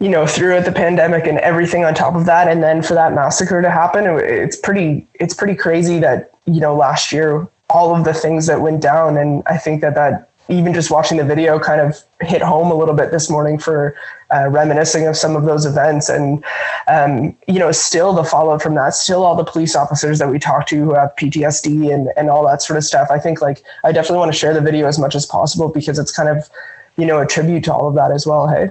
you 0.00 0.08
know, 0.08 0.26
throughout 0.26 0.64
the 0.64 0.72
pandemic 0.72 1.26
and 1.26 1.38
everything 1.40 1.84
on 1.84 1.94
top 1.94 2.14
of 2.14 2.24
that, 2.24 2.48
and 2.48 2.62
then 2.62 2.80
for 2.80 2.94
that 2.94 3.12
massacre 3.12 3.60
to 3.60 3.70
happen, 3.70 4.06
it's 4.06 4.56
pretty 4.56 5.06
it's 5.14 5.34
pretty 5.34 5.54
crazy 5.54 5.98
that 6.00 6.32
you 6.46 6.60
know 6.60 6.74
last 6.74 7.12
year 7.12 7.46
all 7.68 7.94
of 7.94 8.04
the 8.04 8.14
things 8.14 8.46
that 8.46 8.62
went 8.62 8.80
down, 8.80 9.18
and 9.18 9.42
I 9.46 9.58
think 9.58 9.82
that 9.82 9.94
that 9.94 10.30
even 10.48 10.72
just 10.72 10.90
watching 10.90 11.18
the 11.18 11.24
video 11.24 11.58
kind 11.58 11.80
of 11.80 12.02
hit 12.22 12.42
home 12.42 12.72
a 12.72 12.74
little 12.74 12.94
bit 12.94 13.10
this 13.12 13.30
morning 13.30 13.58
for 13.58 13.94
uh, 14.34 14.48
reminiscing 14.48 15.06
of 15.06 15.16
some 15.16 15.36
of 15.36 15.44
those 15.44 15.66
events 15.66 16.08
and 16.08 16.44
um, 16.88 17.36
you 17.48 17.58
know 17.58 17.72
still 17.72 18.12
the 18.12 18.24
fallout 18.24 18.62
from 18.62 18.74
that 18.74 18.94
still 18.94 19.24
all 19.24 19.36
the 19.36 19.44
police 19.44 19.74
officers 19.74 20.18
that 20.18 20.28
we 20.28 20.38
talked 20.38 20.68
to 20.68 20.76
who 20.76 20.94
have 20.94 21.12
ptsd 21.18 21.92
and, 21.92 22.08
and 22.16 22.30
all 22.30 22.46
that 22.46 22.62
sort 22.62 22.76
of 22.76 22.84
stuff 22.84 23.08
i 23.10 23.18
think 23.18 23.40
like 23.40 23.62
i 23.84 23.92
definitely 23.92 24.18
want 24.18 24.32
to 24.32 24.38
share 24.38 24.54
the 24.54 24.60
video 24.60 24.86
as 24.86 24.98
much 24.98 25.14
as 25.14 25.26
possible 25.26 25.68
because 25.68 25.98
it's 25.98 26.12
kind 26.12 26.28
of 26.28 26.48
you 26.96 27.06
know 27.06 27.20
a 27.20 27.26
tribute 27.26 27.64
to 27.64 27.72
all 27.72 27.88
of 27.88 27.94
that 27.94 28.10
as 28.10 28.26
well 28.26 28.48
hey 28.48 28.70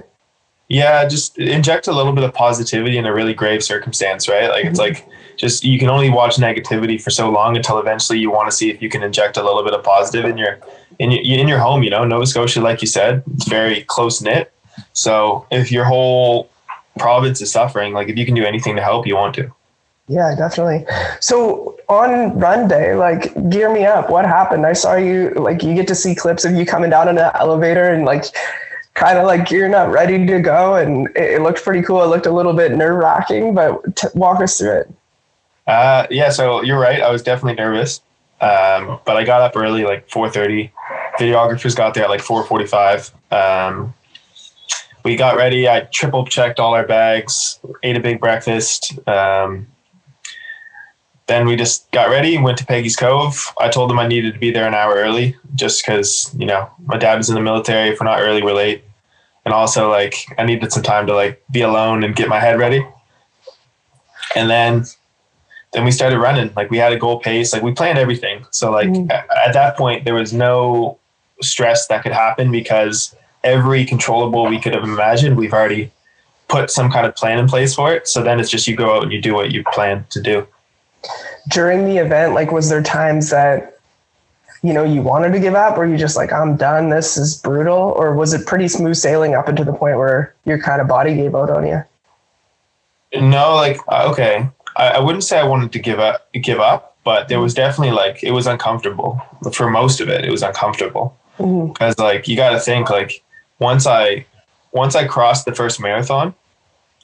yeah, 0.70 1.04
just 1.04 1.36
inject 1.36 1.88
a 1.88 1.92
little 1.92 2.12
bit 2.12 2.22
of 2.22 2.32
positivity 2.32 2.96
in 2.96 3.04
a 3.04 3.12
really 3.12 3.34
grave 3.34 3.62
circumstance, 3.62 4.28
right? 4.28 4.48
Like 4.48 4.64
it's 4.66 4.78
mm-hmm. 4.78 4.94
like 4.94 5.08
just 5.36 5.64
you 5.64 5.80
can 5.80 5.90
only 5.90 6.10
watch 6.10 6.36
negativity 6.36 7.02
for 7.02 7.10
so 7.10 7.28
long 7.28 7.56
until 7.56 7.80
eventually 7.80 8.20
you 8.20 8.30
want 8.30 8.48
to 8.48 8.56
see 8.56 8.70
if 8.70 8.80
you 8.80 8.88
can 8.88 9.02
inject 9.02 9.36
a 9.36 9.42
little 9.42 9.64
bit 9.64 9.74
of 9.74 9.82
positive 9.82 10.26
in 10.26 10.38
your 10.38 10.60
in 11.00 11.10
your 11.10 11.40
in 11.40 11.48
your 11.48 11.58
home. 11.58 11.82
You 11.82 11.90
know, 11.90 12.04
Nova 12.04 12.24
Scotia, 12.24 12.60
like 12.60 12.82
you 12.82 12.86
said, 12.86 13.24
it's 13.34 13.48
very 13.48 13.82
close 13.82 14.22
knit. 14.22 14.52
So 14.92 15.46
if 15.50 15.70
your 15.70 15.84
whole 15.84 16.50
province 16.98 17.40
is 17.40 17.50
suffering, 17.50 17.92
like 17.92 18.08
if 18.08 18.16
you 18.16 18.26
can 18.26 18.34
do 18.34 18.44
anything 18.44 18.76
to 18.76 18.82
help, 18.82 19.06
you 19.06 19.16
want 19.16 19.34
to. 19.36 19.52
Yeah, 20.08 20.34
definitely. 20.34 20.84
So 21.20 21.78
on 21.88 22.36
run 22.38 22.66
day, 22.66 22.94
like 22.94 23.32
gear 23.48 23.72
me 23.72 23.84
up. 23.84 24.10
What 24.10 24.24
happened? 24.24 24.66
I 24.66 24.72
saw 24.72 24.96
you 24.96 25.30
like 25.30 25.62
you 25.62 25.72
get 25.72 25.86
to 25.88 25.94
see 25.94 26.16
clips 26.16 26.44
of 26.44 26.52
you 26.52 26.66
coming 26.66 26.90
down 26.90 27.08
in 27.08 27.16
an 27.16 27.30
elevator 27.34 27.90
and 27.90 28.04
like 28.04 28.24
kind 28.94 29.18
of 29.18 29.24
like 29.24 29.48
gearing 29.48 29.72
up, 29.72 29.92
ready 29.92 30.26
to 30.26 30.40
go, 30.40 30.74
and 30.74 31.06
it, 31.16 31.34
it 31.34 31.42
looked 31.42 31.62
pretty 31.62 31.82
cool. 31.82 32.02
It 32.02 32.06
looked 32.06 32.26
a 32.26 32.32
little 32.32 32.52
bit 32.52 32.72
nerve 32.72 32.96
wracking, 32.96 33.54
but 33.54 33.96
t- 33.96 34.08
walk 34.14 34.40
us 34.40 34.58
through 34.58 34.80
it. 34.80 34.94
Uh, 35.66 36.06
yeah, 36.10 36.30
so 36.30 36.62
you're 36.62 36.80
right. 36.80 37.00
I 37.00 37.10
was 37.10 37.22
definitely 37.22 37.54
nervous, 37.54 38.00
um, 38.40 38.98
but 39.04 39.16
I 39.16 39.24
got 39.24 39.42
up 39.42 39.56
early, 39.56 39.84
like 39.84 40.08
4:30. 40.08 40.70
Videographers 41.18 41.76
got 41.76 41.94
there 41.94 42.04
at 42.04 42.10
like 42.10 42.20
4:45. 42.20 43.12
Um, 43.32 43.94
we 45.04 45.16
got 45.16 45.36
ready. 45.36 45.68
I 45.68 45.80
triple 45.92 46.24
checked 46.24 46.60
all 46.60 46.74
our 46.74 46.86
bags, 46.86 47.60
ate 47.82 47.96
a 47.96 48.00
big 48.00 48.20
breakfast. 48.20 48.98
Um, 49.08 49.66
then 51.26 51.46
we 51.46 51.54
just 51.54 51.90
got 51.92 52.10
ready, 52.10 52.38
went 52.38 52.58
to 52.58 52.66
Peggy's 52.66 52.96
Cove. 52.96 53.52
I 53.60 53.68
told 53.68 53.88
them 53.88 53.98
I 53.98 54.08
needed 54.08 54.34
to 54.34 54.40
be 54.40 54.50
there 54.50 54.66
an 54.66 54.74
hour 54.74 54.94
early 54.94 55.36
just 55.54 55.84
because, 55.84 56.34
you 56.36 56.44
know, 56.44 56.68
my 56.86 56.96
dad 56.96 57.18
was 57.18 57.28
in 57.28 57.36
the 57.36 57.40
military. 57.40 57.90
If 57.90 58.00
we're 58.00 58.06
not 58.06 58.20
early, 58.20 58.42
we're 58.42 58.52
late. 58.52 58.82
And 59.44 59.54
also, 59.54 59.88
like, 59.88 60.16
I 60.38 60.44
needed 60.44 60.72
some 60.72 60.82
time 60.82 61.06
to, 61.06 61.14
like, 61.14 61.42
be 61.52 61.62
alone 61.62 62.02
and 62.02 62.16
get 62.16 62.28
my 62.28 62.40
head 62.40 62.58
ready. 62.58 62.84
And 64.34 64.50
then 64.50 64.84
then 65.72 65.84
we 65.84 65.92
started 65.92 66.18
running. 66.18 66.52
Like, 66.56 66.68
we 66.70 66.78
had 66.78 66.92
a 66.92 66.98
goal 66.98 67.20
pace. 67.20 67.52
Like, 67.52 67.62
we 67.62 67.72
planned 67.72 67.98
everything. 67.98 68.44
So, 68.50 68.72
like, 68.72 68.88
mm. 68.88 69.08
at, 69.10 69.26
at 69.46 69.52
that 69.52 69.76
point, 69.76 70.04
there 70.04 70.14
was 70.14 70.32
no 70.32 70.98
stress 71.40 71.86
that 71.86 72.02
could 72.02 72.12
happen 72.12 72.50
because 72.50 73.14
every 73.42 73.84
controllable 73.84 74.46
we 74.46 74.60
could 74.60 74.74
have 74.74 74.84
imagined, 74.84 75.36
we've 75.36 75.52
already 75.52 75.90
put 76.48 76.70
some 76.70 76.90
kind 76.90 77.06
of 77.06 77.14
plan 77.14 77.38
in 77.38 77.48
place 77.48 77.74
for 77.74 77.92
it. 77.92 78.08
So 78.08 78.22
then 78.22 78.40
it's 78.40 78.50
just 78.50 78.66
you 78.66 78.76
go 78.76 78.96
out 78.96 79.02
and 79.02 79.12
you 79.12 79.20
do 79.20 79.34
what 79.34 79.52
you 79.52 79.64
plan 79.64 80.04
to 80.10 80.20
do 80.20 80.46
during 81.48 81.86
the 81.86 81.98
event, 81.98 82.34
like, 82.34 82.52
was 82.52 82.68
there 82.68 82.82
times 82.82 83.30
that, 83.30 83.78
you 84.62 84.72
know, 84.72 84.84
you 84.84 85.02
wanted 85.02 85.32
to 85.32 85.40
give 85.40 85.54
up 85.54 85.78
or 85.78 85.86
you 85.86 85.96
just 85.96 86.16
like, 86.16 86.32
I'm 86.32 86.56
done. 86.56 86.90
This 86.90 87.16
is 87.16 87.36
brutal. 87.36 87.78
Or 87.96 88.14
was 88.14 88.32
it 88.32 88.46
pretty 88.46 88.68
smooth 88.68 88.96
sailing 88.96 89.34
up 89.34 89.48
until 89.48 89.64
the 89.64 89.72
point 89.72 89.96
where 89.96 90.34
your 90.44 90.60
kind 90.60 90.80
of 90.80 90.88
body 90.88 91.14
gave 91.14 91.34
out 91.34 91.50
on 91.50 91.66
you? 91.66 91.82
No, 93.20 93.54
like, 93.54 93.80
uh, 93.88 94.08
okay. 94.10 94.48
I, 94.76 94.88
I 94.88 94.98
wouldn't 95.00 95.24
say 95.24 95.38
I 95.40 95.44
wanted 95.44 95.72
to 95.72 95.78
give 95.78 95.98
up, 95.98 96.30
give 96.32 96.60
up, 96.60 96.96
but 97.04 97.28
there 97.28 97.40
was 97.40 97.54
definitely 97.54 97.94
like, 97.94 98.22
it 98.22 98.32
was 98.32 98.46
uncomfortable 98.46 99.20
for 99.52 99.70
most 99.70 100.00
of 100.00 100.08
it. 100.08 100.24
It 100.24 100.30
was 100.30 100.42
uncomfortable 100.42 101.16
because 101.36 101.94
mm-hmm. 101.94 102.02
like, 102.02 102.28
you 102.28 102.36
got 102.36 102.50
to 102.50 102.60
think 102.60 102.90
like 102.90 103.22
once 103.60 103.86
I, 103.86 104.26
once 104.72 104.94
I 104.94 105.06
crossed 105.06 105.44
the 105.44 105.54
first 105.54 105.80
marathon, 105.80 106.34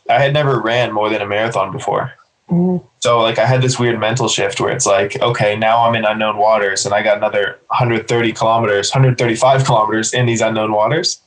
I 0.08 0.20
had 0.20 0.32
never 0.32 0.60
ran 0.60 0.92
more 0.92 1.08
than 1.08 1.22
a 1.22 1.26
marathon 1.26 1.72
before. 1.72 2.12
Mm-hmm. 2.50 2.86
So 3.00 3.20
like 3.20 3.38
I 3.38 3.46
had 3.46 3.62
this 3.62 3.78
weird 3.78 3.98
mental 3.98 4.28
shift 4.28 4.60
where 4.60 4.70
it's 4.70 4.86
like, 4.86 5.20
okay, 5.20 5.56
now 5.56 5.84
I'm 5.84 5.94
in 5.94 6.04
unknown 6.04 6.36
waters 6.36 6.84
and 6.84 6.94
I 6.94 7.02
got 7.02 7.16
another 7.16 7.58
130 7.68 8.32
kilometers, 8.32 8.90
135 8.90 9.64
kilometers 9.64 10.14
in 10.14 10.26
these 10.26 10.40
unknown 10.40 10.72
waters. 10.72 11.20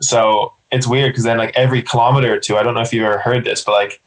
So 0.00 0.52
it's 0.70 0.86
weird 0.86 1.12
because 1.12 1.24
then 1.24 1.38
like 1.38 1.52
every 1.56 1.82
kilometer 1.82 2.34
or 2.34 2.38
two, 2.38 2.56
I 2.56 2.62
don't 2.62 2.74
know 2.74 2.80
if 2.80 2.92
you've 2.92 3.04
ever 3.04 3.18
heard 3.18 3.44
this, 3.44 3.62
but 3.62 3.72
like 3.72 4.00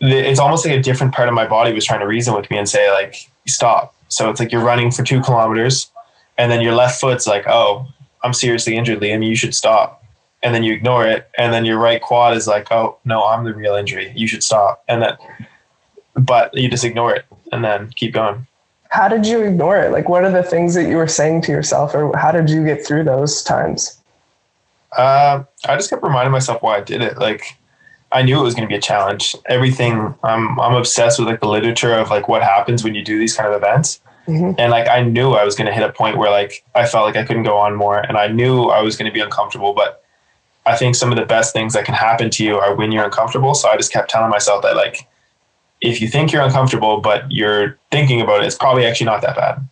it's 0.00 0.38
almost 0.38 0.66
like 0.66 0.74
a 0.74 0.82
different 0.82 1.14
part 1.14 1.28
of 1.28 1.34
my 1.34 1.46
body 1.46 1.72
was 1.72 1.86
trying 1.86 2.00
to 2.00 2.06
reason 2.06 2.34
with 2.34 2.50
me 2.50 2.58
and 2.58 2.68
say 2.68 2.90
like, 2.90 3.16
stop. 3.48 3.94
So 4.08 4.28
it's 4.28 4.38
like 4.38 4.52
you're 4.52 4.64
running 4.64 4.90
for 4.90 5.02
two 5.02 5.22
kilometers 5.22 5.90
and 6.36 6.52
then 6.52 6.60
your 6.60 6.74
left 6.74 7.00
foot's 7.00 7.26
like, 7.26 7.46
oh, 7.46 7.88
I'm 8.26 8.34
seriously 8.34 8.76
injured, 8.76 9.00
Liam. 9.00 9.26
You 9.26 9.36
should 9.36 9.54
stop 9.54 10.02
and 10.42 10.54
then 10.54 10.62
you 10.62 10.72
ignore 10.72 11.06
it, 11.06 11.28
and 11.38 11.52
then 11.52 11.64
your 11.64 11.78
right 11.78 12.00
quad 12.00 12.36
is 12.36 12.46
like, 12.46 12.70
oh 12.70 12.98
no, 13.04 13.24
I'm 13.24 13.44
the 13.44 13.54
real 13.54 13.74
injury. 13.74 14.12
You 14.14 14.28
should 14.28 14.42
stop, 14.42 14.84
and 14.86 15.02
then, 15.02 15.16
but 16.14 16.54
you 16.54 16.68
just 16.68 16.84
ignore 16.84 17.14
it 17.14 17.24
and 17.52 17.64
then 17.64 17.90
keep 17.96 18.12
going. 18.12 18.46
How 18.90 19.08
did 19.08 19.26
you 19.26 19.42
ignore 19.42 19.78
it? 19.78 19.90
Like, 19.90 20.08
what 20.08 20.24
are 20.24 20.30
the 20.30 20.44
things 20.44 20.74
that 20.74 20.88
you 20.88 20.96
were 20.96 21.08
saying 21.08 21.42
to 21.42 21.52
yourself, 21.52 21.94
or 21.94 22.16
how 22.16 22.30
did 22.30 22.48
you 22.48 22.64
get 22.64 22.86
through 22.86 23.04
those 23.04 23.42
times? 23.42 24.00
Uh, 24.96 25.42
I 25.64 25.76
just 25.76 25.90
kept 25.90 26.02
reminding 26.02 26.32
myself 26.32 26.62
why 26.62 26.76
I 26.76 26.80
did 26.80 27.02
it. 27.02 27.18
Like, 27.18 27.58
I 28.12 28.22
knew 28.22 28.38
it 28.38 28.42
was 28.42 28.54
going 28.54 28.68
to 28.68 28.72
be 28.72 28.78
a 28.78 28.80
challenge. 28.80 29.34
Everything 29.46 30.14
I'm 30.22 30.60
I'm 30.60 30.74
obsessed 30.74 31.18
with 31.18 31.28
like 31.28 31.40
the 31.40 31.48
literature 31.48 31.94
of 31.94 32.10
like 32.10 32.28
what 32.28 32.42
happens 32.42 32.84
when 32.84 32.94
you 32.94 33.02
do 33.02 33.18
these 33.18 33.36
kind 33.36 33.48
of 33.48 33.56
events. 33.60 34.00
Mm-hmm. 34.26 34.58
And 34.58 34.70
like 34.70 34.88
I 34.88 35.02
knew 35.02 35.32
I 35.32 35.44
was 35.44 35.54
going 35.54 35.66
to 35.66 35.72
hit 35.72 35.82
a 35.82 35.92
point 35.92 36.18
where 36.18 36.30
like 36.30 36.64
I 36.74 36.86
felt 36.86 37.06
like 37.06 37.16
I 37.16 37.24
couldn't 37.24 37.44
go 37.44 37.56
on 37.56 37.74
more, 37.76 37.98
and 37.98 38.16
I 38.16 38.28
knew 38.28 38.64
I 38.64 38.82
was 38.82 38.96
going 38.96 39.10
to 39.10 39.14
be 39.14 39.20
uncomfortable. 39.20 39.72
But 39.72 40.02
I 40.66 40.76
think 40.76 40.96
some 40.96 41.12
of 41.12 41.18
the 41.18 41.24
best 41.24 41.52
things 41.52 41.74
that 41.74 41.84
can 41.84 41.94
happen 41.94 42.30
to 42.30 42.44
you 42.44 42.56
are 42.56 42.74
when 42.74 42.90
you're 42.92 43.04
uncomfortable. 43.04 43.54
So 43.54 43.68
I 43.68 43.76
just 43.76 43.92
kept 43.92 44.10
telling 44.10 44.30
myself 44.30 44.62
that 44.62 44.76
like 44.76 45.06
if 45.80 46.00
you 46.00 46.08
think 46.08 46.32
you're 46.32 46.42
uncomfortable 46.42 47.00
but 47.00 47.30
you're 47.30 47.78
thinking 47.90 48.20
about 48.20 48.42
it, 48.42 48.46
it's 48.46 48.56
probably 48.56 48.86
actually 48.86 49.06
not 49.06 49.22
that 49.22 49.36
bad. 49.36 49.68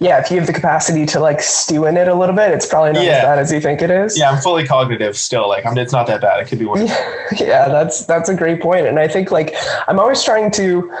Yeah, 0.00 0.20
if 0.20 0.30
you 0.30 0.36
have 0.38 0.46
the 0.46 0.52
capacity 0.52 1.06
to 1.06 1.20
like 1.20 1.40
stew 1.40 1.86
in 1.86 1.96
it 1.96 2.08
a 2.08 2.14
little 2.14 2.34
bit, 2.34 2.50
it's 2.50 2.66
probably 2.66 2.92
not 2.92 3.04
yeah. 3.04 3.12
as 3.12 3.22
bad 3.22 3.38
as 3.38 3.52
you 3.52 3.60
think 3.60 3.80
it 3.80 3.90
is. 3.90 4.18
Yeah, 4.18 4.30
I'm 4.30 4.42
fully 4.42 4.66
cognitive 4.66 5.16
still. 5.16 5.48
Like, 5.48 5.64
I'm, 5.64 5.78
it's 5.78 5.92
not 5.92 6.06
that 6.08 6.20
bad. 6.20 6.40
It 6.40 6.48
could 6.48 6.58
be 6.58 6.66
worse. 6.66 6.90
yeah, 7.40 7.68
that's 7.68 8.04
that's 8.04 8.28
a 8.28 8.34
great 8.34 8.60
point. 8.60 8.86
And 8.86 8.98
I 8.98 9.06
think 9.08 9.30
like 9.30 9.54
I'm 9.86 10.00
always 10.00 10.22
trying 10.22 10.50
to 10.52 10.92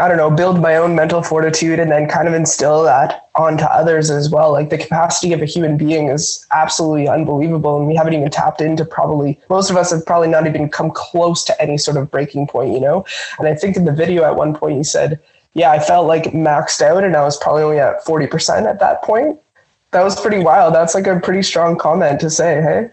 I 0.00 0.06
don't 0.06 0.16
know, 0.16 0.30
build 0.30 0.60
my 0.60 0.76
own 0.76 0.94
mental 0.94 1.22
fortitude 1.22 1.80
and 1.80 1.90
then 1.90 2.08
kind 2.08 2.28
of 2.28 2.34
instill 2.34 2.84
that 2.84 3.28
onto 3.34 3.64
others 3.64 4.10
as 4.10 4.30
well. 4.30 4.52
Like 4.52 4.70
the 4.70 4.78
capacity 4.78 5.32
of 5.32 5.42
a 5.42 5.44
human 5.44 5.76
being 5.76 6.08
is 6.08 6.46
absolutely 6.52 7.08
unbelievable. 7.08 7.76
And 7.76 7.88
we 7.88 7.96
haven't 7.96 8.14
even 8.14 8.30
tapped 8.30 8.60
into 8.60 8.84
probably, 8.84 9.40
most 9.50 9.70
of 9.70 9.76
us 9.76 9.90
have 9.90 10.06
probably 10.06 10.28
not 10.28 10.46
even 10.46 10.68
come 10.68 10.92
close 10.92 11.42
to 11.44 11.62
any 11.62 11.78
sort 11.78 11.96
of 11.96 12.12
breaking 12.12 12.46
point, 12.46 12.72
you 12.72 12.80
know? 12.80 13.04
And 13.40 13.48
I 13.48 13.56
think 13.56 13.76
in 13.76 13.86
the 13.86 13.92
video 13.92 14.22
at 14.22 14.36
one 14.36 14.54
point 14.54 14.76
you 14.76 14.84
said, 14.84 15.18
yeah, 15.54 15.72
I 15.72 15.80
felt 15.80 16.06
like 16.06 16.24
maxed 16.26 16.80
out 16.80 17.02
and 17.02 17.16
I 17.16 17.24
was 17.24 17.36
probably 17.36 17.64
only 17.64 17.80
at 17.80 18.04
40% 18.04 18.68
at 18.68 18.78
that 18.78 19.02
point. 19.02 19.36
That 19.90 20.04
was 20.04 20.20
pretty 20.20 20.38
wild. 20.38 20.74
That's 20.74 20.94
like 20.94 21.08
a 21.08 21.18
pretty 21.18 21.42
strong 21.42 21.76
comment 21.76 22.20
to 22.20 22.30
say, 22.30 22.62
hey? 22.62 22.90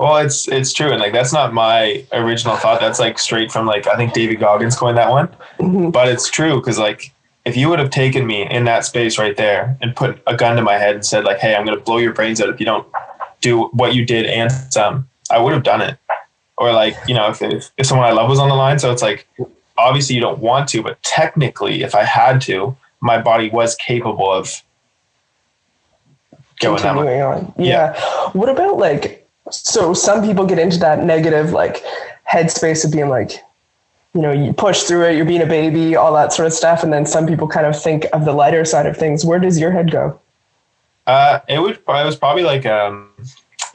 Well, 0.00 0.16
it's 0.16 0.48
it's 0.48 0.72
true, 0.72 0.92
and 0.92 0.98
like 0.98 1.12
that's 1.12 1.30
not 1.30 1.52
my 1.52 2.02
original 2.12 2.56
thought. 2.56 2.80
That's 2.80 2.98
like 2.98 3.18
straight 3.18 3.52
from 3.52 3.66
like 3.66 3.86
I 3.86 3.96
think 3.96 4.14
David 4.14 4.40
Goggins 4.40 4.74
coined 4.74 4.96
that 4.96 5.10
one, 5.10 5.28
mm-hmm. 5.58 5.90
but 5.90 6.08
it's 6.08 6.30
true 6.30 6.56
because 6.58 6.78
like 6.78 7.12
if 7.44 7.54
you 7.54 7.68
would 7.68 7.78
have 7.78 7.90
taken 7.90 8.26
me 8.26 8.48
in 8.50 8.64
that 8.64 8.86
space 8.86 9.18
right 9.18 9.36
there 9.36 9.76
and 9.82 9.94
put 9.94 10.18
a 10.26 10.34
gun 10.34 10.56
to 10.56 10.62
my 10.62 10.78
head 10.78 10.94
and 10.94 11.04
said 11.04 11.24
like, 11.24 11.36
"Hey, 11.36 11.54
I'm 11.54 11.66
going 11.66 11.76
to 11.76 11.84
blow 11.84 11.98
your 11.98 12.14
brains 12.14 12.40
out 12.40 12.48
if 12.48 12.58
you 12.58 12.64
don't 12.64 12.88
do 13.42 13.64
what 13.74 13.94
you 13.94 14.06
did 14.06 14.24
and 14.24 14.50
some," 14.50 15.06
I 15.30 15.38
would 15.38 15.52
have 15.52 15.64
done 15.64 15.82
it. 15.82 15.98
Or 16.56 16.72
like 16.72 16.96
you 17.06 17.12
know, 17.12 17.28
if 17.28 17.42
if, 17.42 17.70
if 17.76 17.84
someone 17.84 18.06
I 18.06 18.12
love 18.12 18.30
was 18.30 18.38
on 18.38 18.48
the 18.48 18.54
line, 18.54 18.78
so 18.78 18.90
it's 18.90 19.02
like 19.02 19.28
obviously 19.76 20.14
you 20.14 20.22
don't 20.22 20.38
want 20.38 20.66
to, 20.70 20.82
but 20.82 21.02
technically, 21.02 21.82
if 21.82 21.94
I 21.94 22.04
had 22.04 22.40
to, 22.42 22.74
my 23.02 23.20
body 23.20 23.50
was 23.50 23.76
capable 23.76 24.32
of 24.32 24.62
going 26.58 26.80
Continuing 26.80 27.20
on. 27.20 27.52
Yeah. 27.58 27.92
yeah. 27.94 28.30
What 28.32 28.48
about 28.48 28.78
like 28.78 29.19
so 29.50 29.94
some 29.94 30.22
people 30.22 30.46
get 30.46 30.58
into 30.58 30.78
that 30.78 31.04
negative 31.04 31.52
like 31.52 31.84
headspace 32.30 32.84
of 32.84 32.92
being 32.92 33.08
like 33.08 33.42
you 34.14 34.22
know, 34.22 34.32
you 34.32 34.52
push 34.52 34.82
through 34.82 35.04
it, 35.04 35.16
you're 35.16 35.24
being 35.24 35.42
a 35.42 35.46
baby, 35.46 35.94
all 35.94 36.12
that 36.14 36.32
sort 36.32 36.46
of 36.46 36.52
stuff. 36.52 36.82
And 36.82 36.92
then 36.92 37.06
some 37.06 37.26
people 37.26 37.46
kind 37.46 37.66
of 37.66 37.80
think 37.80 38.06
of 38.12 38.24
the 38.24 38.32
lighter 38.32 38.64
side 38.64 38.86
of 38.86 38.96
things. 38.96 39.24
Where 39.24 39.38
does 39.38 39.58
your 39.58 39.70
head 39.70 39.90
go? 39.90 40.18
Uh, 41.06 41.40
it 41.48 41.60
would. 41.60 41.76
It 41.76 41.86
was 41.86 42.16
probably 42.16 42.42
like 42.42 42.66
um, 42.66 43.10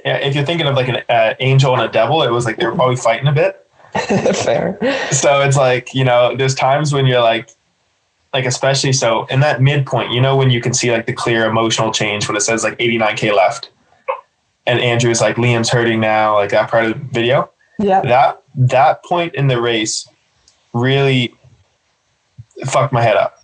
yeah. 0.04 0.18
If 0.18 0.36
you're 0.36 0.46
thinking 0.46 0.68
of 0.68 0.76
like 0.76 0.88
an 0.88 1.04
uh, 1.10 1.34
angel 1.40 1.74
and 1.74 1.82
a 1.82 1.88
devil, 1.88 2.22
it 2.24 2.32
was 2.32 2.46
like 2.46 2.58
they 2.58 2.66
were 2.66 2.76
probably 2.76 2.96
fighting 2.96 3.28
a 3.28 3.32
bit. 3.32 3.66
Fair. 4.36 4.78
So 5.12 5.42
it's 5.42 5.58
like 5.58 5.94
you 5.94 6.04
know, 6.04 6.36
there's 6.36 6.56
times 6.56 6.94
when 6.94 7.06
you're 7.06 7.22
like, 7.22 7.50
like 8.34 8.46
especially 8.46 8.94
so 8.94 9.26
in 9.26 9.40
that 9.40 9.62
midpoint, 9.62 10.12
you 10.12 10.22
know, 10.22 10.36
when 10.36 10.50
you 10.50 10.62
can 10.62 10.74
see 10.74 10.92
like 10.92 11.08
the 11.08 11.14
clear 11.14 11.46
emotional 11.46 11.92
change 11.92 12.28
when 12.28 12.38
it 12.38 12.42
says 12.42 12.64
like 12.64 12.78
89k 12.78 13.36
left, 13.36 13.70
and 14.68 14.80
Andrew's 14.80 15.22
like 15.22 15.36
Liam's 15.36 15.70
hurting 15.70 16.00
now, 16.00 16.36
like 16.36 16.52
that 16.52 16.70
part 16.70 16.86
of 16.86 16.94
the 16.94 17.06
video. 17.12 17.50
Yeah. 17.80 18.02
That 18.02 18.42
that 18.56 19.04
point 19.04 19.36
in 19.36 19.48
the 19.48 19.62
race 19.62 20.08
really 20.74 21.36
fucked 22.66 22.94
my 22.94 23.02
head 23.02 23.18
up, 23.18 23.44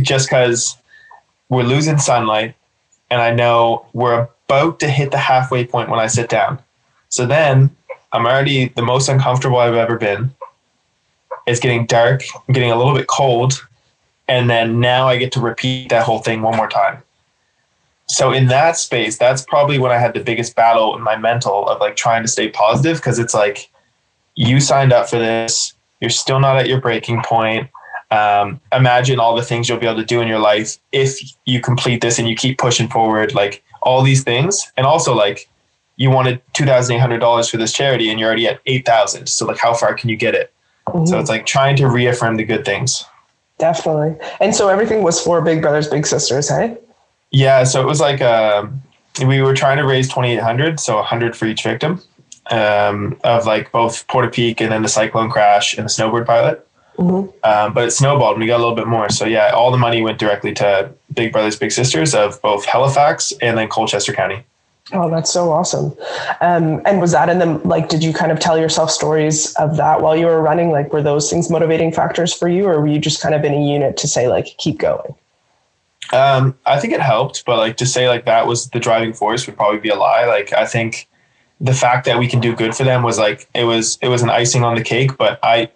just 0.00 0.28
because 0.28 0.76
we're 1.48 1.62
losing 1.62 1.98
sunlight 1.98 2.54
and 3.10 3.20
I 3.20 3.30
know 3.30 3.86
we're 3.92 4.28
about 4.48 4.80
to 4.80 4.88
hit 4.88 5.10
the 5.10 5.18
halfway 5.18 5.66
point 5.66 5.90
when 5.90 6.00
I 6.00 6.06
sit 6.06 6.28
down. 6.28 6.58
So 7.08 7.26
then 7.26 7.74
I'm 8.12 8.26
already 8.26 8.68
the 8.68 8.82
most 8.82 9.08
uncomfortable 9.08 9.58
I've 9.58 9.74
ever 9.74 9.98
been. 9.98 10.34
It's 11.46 11.60
getting 11.60 11.86
dark, 11.86 12.22
I'm 12.34 12.54
getting 12.54 12.70
a 12.70 12.76
little 12.76 12.94
bit 12.94 13.06
cold, 13.06 13.66
and 14.28 14.48
then 14.48 14.80
now 14.80 15.08
I 15.08 15.16
get 15.16 15.32
to 15.32 15.40
repeat 15.40 15.90
that 15.90 16.04
whole 16.04 16.20
thing 16.20 16.40
one 16.40 16.56
more 16.56 16.68
time. 16.68 17.02
So 18.12 18.30
in 18.30 18.48
that 18.48 18.76
space, 18.76 19.16
that's 19.16 19.42
probably 19.42 19.78
when 19.78 19.90
I 19.90 19.96
had 19.96 20.12
the 20.12 20.20
biggest 20.20 20.54
battle 20.54 20.94
in 20.94 21.02
my 21.02 21.16
mental 21.16 21.66
of 21.66 21.80
like 21.80 21.96
trying 21.96 22.20
to 22.22 22.28
stay 22.28 22.50
positive 22.50 22.98
because 22.98 23.18
it's 23.18 23.32
like 23.32 23.70
you 24.34 24.60
signed 24.60 24.92
up 24.92 25.08
for 25.08 25.18
this, 25.18 25.72
you're 26.02 26.10
still 26.10 26.38
not 26.38 26.58
at 26.58 26.68
your 26.68 26.78
breaking 26.78 27.22
point. 27.22 27.70
Um, 28.10 28.60
imagine 28.70 29.18
all 29.18 29.34
the 29.34 29.42
things 29.42 29.66
you'll 29.66 29.78
be 29.78 29.86
able 29.86 29.96
to 29.96 30.04
do 30.04 30.20
in 30.20 30.28
your 30.28 30.40
life 30.40 30.76
if 30.92 31.18
you 31.46 31.62
complete 31.62 32.02
this 32.02 32.18
and 32.18 32.28
you 32.28 32.36
keep 32.36 32.58
pushing 32.58 32.86
forward 32.86 33.34
like 33.34 33.64
all 33.80 34.02
these 34.02 34.22
things. 34.22 34.70
And 34.76 34.84
also 34.84 35.14
like 35.14 35.48
you 35.96 36.10
wanted 36.10 36.42
$2800 36.52 37.50
for 37.50 37.56
this 37.56 37.72
charity 37.72 38.10
and 38.10 38.20
you're 38.20 38.28
already 38.28 38.46
at 38.46 38.60
8000 38.66 39.26
so 39.26 39.46
like 39.46 39.56
how 39.56 39.72
far 39.72 39.94
can 39.94 40.10
you 40.10 40.16
get 40.16 40.34
it? 40.34 40.52
Mm-hmm. 40.88 41.06
so 41.06 41.18
it's 41.18 41.30
like 41.30 41.46
trying 41.46 41.76
to 41.76 41.88
reaffirm 41.88 42.36
the 42.36 42.44
good 42.44 42.66
things. 42.66 43.04
Definitely. 43.58 44.16
And 44.40 44.54
so 44.54 44.68
everything 44.68 45.02
was 45.02 45.18
for 45.18 45.40
big 45.40 45.62
brothers 45.62 45.88
big 45.88 46.06
sisters 46.06 46.50
hey 46.50 46.76
yeah 47.32 47.64
so 47.64 47.80
it 47.80 47.86
was 47.86 48.00
like 48.00 48.20
um, 48.22 48.82
we 49.26 49.42
were 49.42 49.54
trying 49.54 49.76
to 49.76 49.84
raise 49.84 50.08
2800 50.08 50.78
so 50.78 50.96
100 50.96 51.36
for 51.36 51.46
each 51.46 51.62
victim 51.62 52.00
um, 52.50 53.18
of 53.24 53.46
like 53.46 53.72
both 53.72 54.06
Portapique 54.06 54.60
and 54.60 54.70
then 54.70 54.82
the 54.82 54.88
cyclone 54.88 55.30
crash 55.30 55.74
and 55.74 55.84
the 55.84 55.90
snowbird 55.90 56.26
pilot 56.26 56.66
Mm-hmm. 56.96 57.30
Um, 57.42 57.72
but 57.72 57.88
it 57.88 57.90
snowballed 57.92 58.34
and 58.34 58.40
we 58.40 58.46
got 58.46 58.58
a 58.58 58.62
little 58.62 58.74
bit 58.74 58.86
more. 58.86 59.08
So 59.08 59.24
yeah, 59.24 59.50
all 59.50 59.70
the 59.70 59.78
money 59.78 60.02
went 60.02 60.18
directly 60.18 60.52
to 60.54 60.92
Big 61.14 61.32
Brothers 61.32 61.56
Big 61.56 61.72
Sisters 61.72 62.14
of 62.14 62.40
both 62.42 62.64
Halifax 62.64 63.32
and 63.40 63.56
then 63.56 63.68
Colchester 63.68 64.12
County. 64.12 64.44
Oh, 64.92 65.08
that's 65.08 65.32
so 65.32 65.50
awesome. 65.50 65.96
Um, 66.40 66.82
and 66.84 67.00
was 67.00 67.12
that 67.12 67.28
in 67.28 67.38
them? 67.38 67.62
Like, 67.62 67.88
did 67.88 68.02
you 68.02 68.12
kind 68.12 68.30
of 68.32 68.40
tell 68.40 68.58
yourself 68.58 68.90
stories 68.90 69.54
of 69.54 69.76
that 69.76 70.02
while 70.02 70.16
you 70.16 70.26
were 70.26 70.42
running? 70.42 70.70
Like, 70.70 70.92
were 70.92 71.02
those 71.02 71.30
things 71.30 71.48
motivating 71.48 71.92
factors 71.92 72.34
for 72.34 72.48
you, 72.48 72.66
or 72.66 72.80
were 72.80 72.88
you 72.88 72.98
just 72.98 73.22
kind 73.22 73.34
of 73.34 73.44
in 73.44 73.54
a 73.54 73.64
unit 73.64 73.96
to 73.98 74.08
say 74.08 74.28
like, 74.28 74.46
keep 74.58 74.78
going? 74.78 75.14
Um, 76.12 76.58
I 76.66 76.78
think 76.78 76.92
it 76.92 77.00
helped, 77.00 77.44
but 77.44 77.58
like 77.58 77.76
to 77.78 77.86
say 77.86 78.08
like 78.08 78.26
that 78.26 78.46
was 78.46 78.68
the 78.70 78.80
driving 78.80 79.12
force 79.12 79.46
would 79.46 79.56
probably 79.56 79.80
be 79.80 79.88
a 79.88 79.94
lie. 79.94 80.26
Like, 80.26 80.52
I 80.52 80.66
think 80.66 81.08
the 81.60 81.72
fact 81.72 82.04
that 82.06 82.18
we 82.18 82.26
can 82.26 82.40
do 82.40 82.54
good 82.54 82.74
for 82.74 82.84
them 82.84 83.02
was 83.02 83.18
like 83.18 83.48
it 83.54 83.64
was 83.64 83.98
it 84.02 84.08
was 84.08 84.22
an 84.22 84.30
icing 84.30 84.64
on 84.64 84.74
the 84.74 84.82
cake. 84.82 85.16
But 85.16 85.38
I 85.42 85.70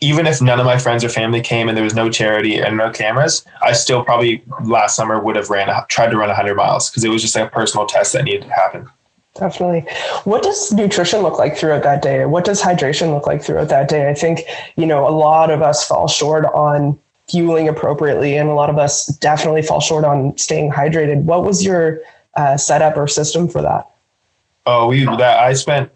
even 0.00 0.26
if 0.26 0.40
none 0.40 0.60
of 0.60 0.66
my 0.66 0.78
friends 0.78 1.04
or 1.04 1.08
family 1.08 1.40
came 1.40 1.68
and 1.68 1.76
there 1.76 1.84
was 1.84 1.94
no 1.94 2.10
charity 2.10 2.58
and 2.58 2.76
no 2.76 2.90
cameras, 2.90 3.44
I 3.62 3.72
still 3.72 4.04
probably 4.04 4.44
last 4.62 4.96
summer 4.96 5.20
would 5.20 5.36
have 5.36 5.50
ran 5.50 5.68
tried 5.88 6.10
to 6.10 6.16
run 6.16 6.28
100 6.28 6.54
miles 6.54 6.90
because 6.90 7.04
it 7.04 7.10
was 7.10 7.22
just 7.22 7.34
like 7.34 7.46
a 7.46 7.50
personal 7.50 7.86
test 7.86 8.12
that 8.12 8.24
needed 8.24 8.42
to 8.42 8.50
happen. 8.50 8.88
Definitely. 9.34 9.80
What 10.24 10.44
does 10.44 10.72
nutrition 10.72 11.20
look 11.22 11.38
like 11.38 11.56
throughout 11.56 11.82
that 11.82 12.02
day? 12.02 12.24
What 12.24 12.44
does 12.44 12.62
hydration 12.62 13.12
look 13.12 13.26
like 13.26 13.42
throughout 13.42 13.68
that 13.68 13.88
day? 13.88 14.08
I 14.08 14.14
think, 14.14 14.42
you 14.76 14.86
know, 14.86 15.08
a 15.08 15.10
lot 15.10 15.50
of 15.50 15.60
us 15.60 15.86
fall 15.86 16.06
short 16.06 16.44
on 16.54 16.98
fueling 17.28 17.68
appropriately, 17.68 18.36
and 18.36 18.48
a 18.48 18.54
lot 18.54 18.70
of 18.70 18.78
us 18.78 19.06
definitely 19.06 19.62
fall 19.62 19.80
short 19.80 20.04
on 20.04 20.36
staying 20.36 20.70
hydrated. 20.70 21.22
What 21.22 21.44
was 21.44 21.64
your 21.64 22.00
uh, 22.34 22.56
setup 22.56 22.96
or 22.96 23.06
system 23.06 23.48
for 23.48 23.62
that? 23.62 23.88
Oh, 24.66 24.88
we 24.88 25.04
that 25.04 25.38
I 25.40 25.52
spent 25.52 25.90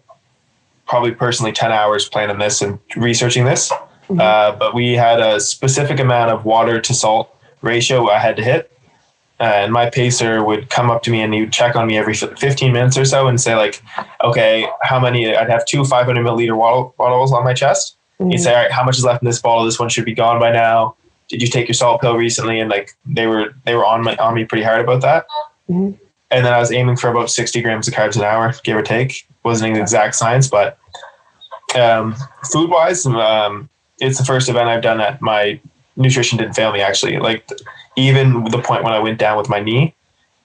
probably 0.89 1.11
personally 1.11 1.51
10 1.51 1.71
hours 1.71 2.09
planning 2.09 2.39
this 2.39 2.61
and 2.61 2.79
researching 2.95 3.45
this. 3.45 3.71
Mm-hmm. 3.71 4.19
Uh, 4.19 4.51
but 4.53 4.73
we 4.73 4.93
had 4.93 5.19
a 5.19 5.39
specific 5.39 5.99
amount 5.99 6.31
of 6.31 6.45
water 6.45 6.81
to 6.81 6.93
salt 6.93 7.33
ratio 7.61 8.09
I 8.09 8.17
had 8.17 8.35
to 8.37 8.43
hit. 8.43 8.71
and 9.39 9.71
my 9.71 9.89
pacer 9.89 10.43
would 10.43 10.69
come 10.69 10.89
up 10.89 11.03
to 11.03 11.11
me 11.11 11.21
and 11.21 11.33
he 11.33 11.41
would 11.41 11.53
check 11.53 11.75
on 11.75 11.87
me 11.87 11.97
every 11.97 12.15
15 12.15 12.73
minutes 12.73 12.97
or 12.97 13.05
so 13.05 13.27
and 13.27 13.39
say 13.39 13.55
like, 13.55 13.81
okay, 14.23 14.67
how 14.81 14.99
many, 14.99 15.33
I'd 15.33 15.49
have 15.49 15.65
two 15.65 15.85
500 15.85 16.25
milliliter 16.25 16.57
bottles 16.97 17.31
on 17.31 17.43
my 17.43 17.53
chest. 17.53 17.95
Mm-hmm. 18.19 18.31
He'd 18.31 18.39
say, 18.39 18.53
all 18.53 18.61
right, 18.63 18.71
how 18.71 18.83
much 18.83 18.97
is 18.97 19.05
left 19.05 19.21
in 19.21 19.27
this 19.27 19.41
bottle? 19.41 19.65
This 19.65 19.79
one 19.79 19.89
should 19.89 20.05
be 20.05 20.15
gone 20.15 20.39
by 20.39 20.51
now. 20.51 20.95
Did 21.29 21.41
you 21.41 21.47
take 21.47 21.67
your 21.67 21.75
salt 21.75 22.01
pill 22.01 22.15
recently? 22.15 22.59
And 22.59 22.69
like, 22.69 22.95
they 23.05 23.27
were, 23.27 23.53
they 23.65 23.75
were 23.75 23.85
on 23.85 24.03
my, 24.03 24.15
on 24.17 24.33
me 24.33 24.45
pretty 24.45 24.63
hard 24.63 24.81
about 24.81 25.01
that. 25.01 25.27
Mm-hmm. 25.69 25.95
And 26.31 26.45
then 26.45 26.53
I 26.53 26.59
was 26.59 26.71
aiming 26.71 26.97
for 26.97 27.09
about 27.09 27.31
60 27.31 27.61
grams 27.61 27.87
of 27.87 27.93
carbs 27.93 28.15
an 28.15 28.23
hour, 28.23 28.53
give 28.63 28.77
or 28.77 28.81
take. 28.81 29.27
Wasn't 29.43 29.71
an 29.71 29.81
exact 29.81 30.15
science, 30.15 30.47
but 30.47 30.77
um, 31.75 32.15
food 32.51 32.69
wise, 32.69 33.05
um, 33.05 33.69
it's 33.99 34.17
the 34.17 34.25
first 34.25 34.49
event 34.49 34.69
I've 34.69 34.81
done 34.81 34.97
that 34.97 35.21
my 35.21 35.59
nutrition 35.95 36.37
didn't 36.37 36.53
fail 36.53 36.71
me 36.71 36.81
actually. 36.81 37.19
Like 37.19 37.47
even 37.95 38.45
the 38.45 38.61
point 38.61 38.83
when 38.83 38.93
I 38.93 38.99
went 38.99 39.19
down 39.19 39.37
with 39.37 39.49
my 39.49 39.59
knee, 39.59 39.93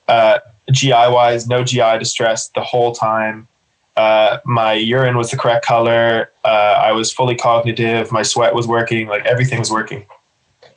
uh, 0.09 0.41
GI 0.71 0.91
wise, 0.91 1.47
no 1.47 1.65
GI 1.65 1.99
distress 1.99 2.49
the 2.49 2.63
whole 2.63 2.95
time. 2.95 3.49
Uh, 3.97 4.39
my 4.45 4.73
urine 4.73 5.17
was 5.17 5.31
the 5.31 5.37
correct 5.37 5.65
color. 5.65 6.31
Uh, 6.45 6.83
I 6.83 6.93
was 6.93 7.13
fully 7.13 7.37
cognitive. 7.37 8.11
My 8.11 8.23
sweat 8.23 8.55
was 8.55 8.67
working. 8.67 9.07
Like 9.07 9.25
everything 9.25 9.61
was 9.61 9.71
working. 9.71 10.05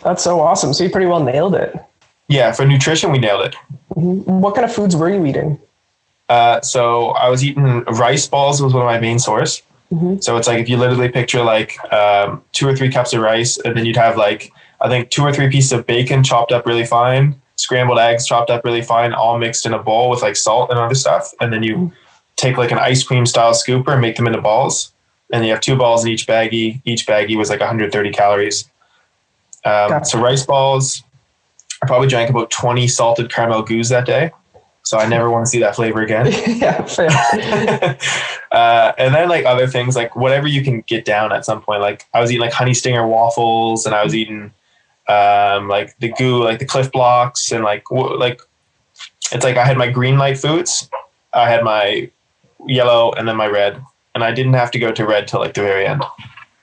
That's 0.08 0.24
so 0.24 0.40
awesome. 0.40 0.74
So 0.74 0.86
you 0.86 0.90
pretty 0.90 1.06
well 1.06 1.22
nailed 1.22 1.54
it. 1.54 1.76
Yeah, 2.30 2.54
for 2.54 2.66
nutrition, 2.66 3.12
we 3.12 3.20
nailed 3.20 3.46
it. 3.46 3.56
Mm-hmm. 3.94 4.40
What 4.40 4.56
kind 4.56 4.64
of 4.64 4.74
foods 4.74 4.96
were 4.96 5.10
you 5.10 5.26
eating? 5.26 5.60
Uh, 6.30 6.62
so 6.62 7.08
I 7.10 7.28
was 7.28 7.44
eating 7.44 7.84
rice 7.84 8.26
balls 8.26 8.62
was 8.62 8.74
one 8.74 8.84
of 8.84 8.86
my 8.86 9.02
main 9.02 9.20
source. 9.20 9.62
Mm-hmm. 9.92 10.20
So 10.22 10.38
it's 10.38 10.48
like 10.48 10.60
if 10.60 10.70
you 10.70 10.78
literally 10.78 11.10
picture 11.10 11.44
like 11.44 11.78
um, 11.92 12.42
two 12.54 12.66
or 12.66 12.74
three 12.74 12.90
cups 12.90 13.12
of 13.12 13.20
rice, 13.20 13.58
and 13.58 13.76
then 13.76 13.86
you'd 13.86 13.98
have 13.98 14.16
like 14.16 14.50
I 14.80 14.88
think 14.88 15.10
two 15.10 15.24
or 15.24 15.34
three 15.34 15.50
pieces 15.50 15.74
of 15.74 15.86
bacon 15.86 16.24
chopped 16.24 16.54
up 16.54 16.66
really 16.66 16.86
fine, 16.86 17.36
scrambled 17.58 18.00
eggs 18.00 18.26
chopped 18.26 18.50
up 18.50 18.64
really 18.64 18.82
fine, 18.82 19.12
all 19.12 19.38
mixed 19.38 19.66
in 19.66 19.74
a 19.74 19.84
bowl 19.84 20.10
with 20.10 20.22
like 20.22 20.38
salt 20.38 20.70
and 20.70 20.80
other 20.80 20.96
stuff, 20.96 21.34
and 21.42 21.52
then 21.52 21.64
you 21.64 21.76
mm-hmm. 21.76 21.96
take 22.38 22.56
like 22.56 22.72
an 22.72 22.80
ice 22.80 23.04
cream 23.04 23.26
style 23.26 23.52
scooper 23.52 23.90
and 23.90 24.02
make 24.02 24.16
them 24.16 24.28
into 24.28 24.42
balls, 24.42 24.94
and 25.34 25.44
you 25.46 25.52
have 25.52 25.60
two 25.60 25.76
balls 25.76 26.06
in 26.06 26.12
each 26.12 26.26
baggie. 26.28 26.82
Each 26.86 27.06
baggie 27.06 27.36
was 27.36 27.50
like 27.50 27.60
130 27.60 28.12
calories. 28.12 28.70
Um, 29.68 29.90
gotcha. 29.90 30.06
So 30.06 30.22
rice 30.22 30.46
balls. 30.46 31.04
I 31.82 31.86
probably 31.86 32.08
drank 32.08 32.30
about 32.30 32.50
20 32.50 32.88
salted 32.88 33.32
caramel 33.32 33.64
goos 33.64 33.90
that 33.90 34.06
day 34.06 34.32
so 34.88 34.98
I 34.98 35.06
never 35.06 35.30
want 35.30 35.46
to 35.46 35.50
see 35.50 35.60
that 35.60 35.76
flavor 35.76 36.02
again. 36.02 36.28
yeah, 36.48 36.82
fair. 36.86 37.10
uh, 38.54 38.94
and 38.98 39.14
then 39.14 39.28
like 39.28 39.46
other 39.46 39.68
things, 39.68 39.98
like 39.98 40.16
whatever 40.16 40.48
you 40.48 40.64
can 40.64 40.80
get 40.88 41.04
down 41.04 41.34
at 41.34 41.44
some 41.44 41.62
point. 41.62 41.82
Like 41.82 42.06
I 42.14 42.22
was 42.22 42.32
eating 42.32 42.40
like 42.40 42.54
honey 42.54 42.74
stinger 42.74 43.06
waffles, 43.06 43.86
and 43.86 43.94
I 43.94 44.02
was 44.02 44.16
eating 44.16 44.54
um, 45.10 45.68
like 45.68 45.94
the 46.00 46.14
goo, 46.18 46.42
like 46.42 46.60
the 46.60 46.66
Clif 46.66 46.90
Bloks, 46.90 47.52
and 47.52 47.66
like 47.66 47.84
w- 47.90 48.18
like 48.18 48.42
it's 49.34 49.44
like 49.44 49.58
I 49.58 49.66
had 49.66 49.78
my 49.78 49.92
green 49.92 50.18
light 50.18 50.40
foods, 50.40 50.90
I 51.34 51.50
had 51.50 51.66
my 51.66 52.10
yellow, 52.66 53.12
and 53.12 53.28
then 53.28 53.36
my 53.36 53.48
red, 53.48 53.84
and 54.16 54.24
I 54.24 54.32
didn't 54.32 54.54
have 54.54 54.72
to 54.72 54.80
go 54.80 54.94
to 54.94 55.06
red 55.06 55.28
till 55.28 55.42
like 55.42 55.54
the 55.54 55.64
very 55.64 55.86
end. 55.86 56.02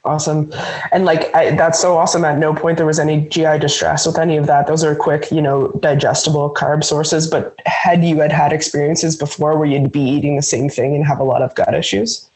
Awesome. 0.07 0.53
And 0.93 1.07
like, 1.07 1.35
I, 1.35 1.53
that's 1.53 1.81
so 1.81 1.97
awesome. 1.97 2.27
At 2.27 2.39
no 2.39 2.55
point 2.55 2.77
there 2.77 2.87
was 2.87 2.99
any 2.99 3.27
GI 3.29 3.59
distress 3.59 4.07
with 4.07 4.19
any 4.19 4.37
of 4.37 4.47
that. 4.47 4.67
Those 4.67 4.85
are 4.85 4.95
quick, 4.95 5.31
you 5.31 5.41
know, 5.41 5.69
digestible 5.81 6.53
carb 6.53 6.85
sources. 6.85 7.27
But 7.27 7.59
had 7.65 8.05
you 8.05 8.21
had 8.21 8.31
had 8.31 8.53
experiences 8.53 9.17
before 9.17 9.57
where 9.57 9.67
you'd 9.67 9.93
be 9.93 10.03
eating 10.03 10.37
the 10.37 10.43
same 10.43 10.69
thing 10.69 10.95
and 10.95 11.07
have 11.07 11.21
a 11.21 11.25
lot 11.25 11.41
of 11.41 11.55
gut 11.55 11.73
issues? 11.73 12.29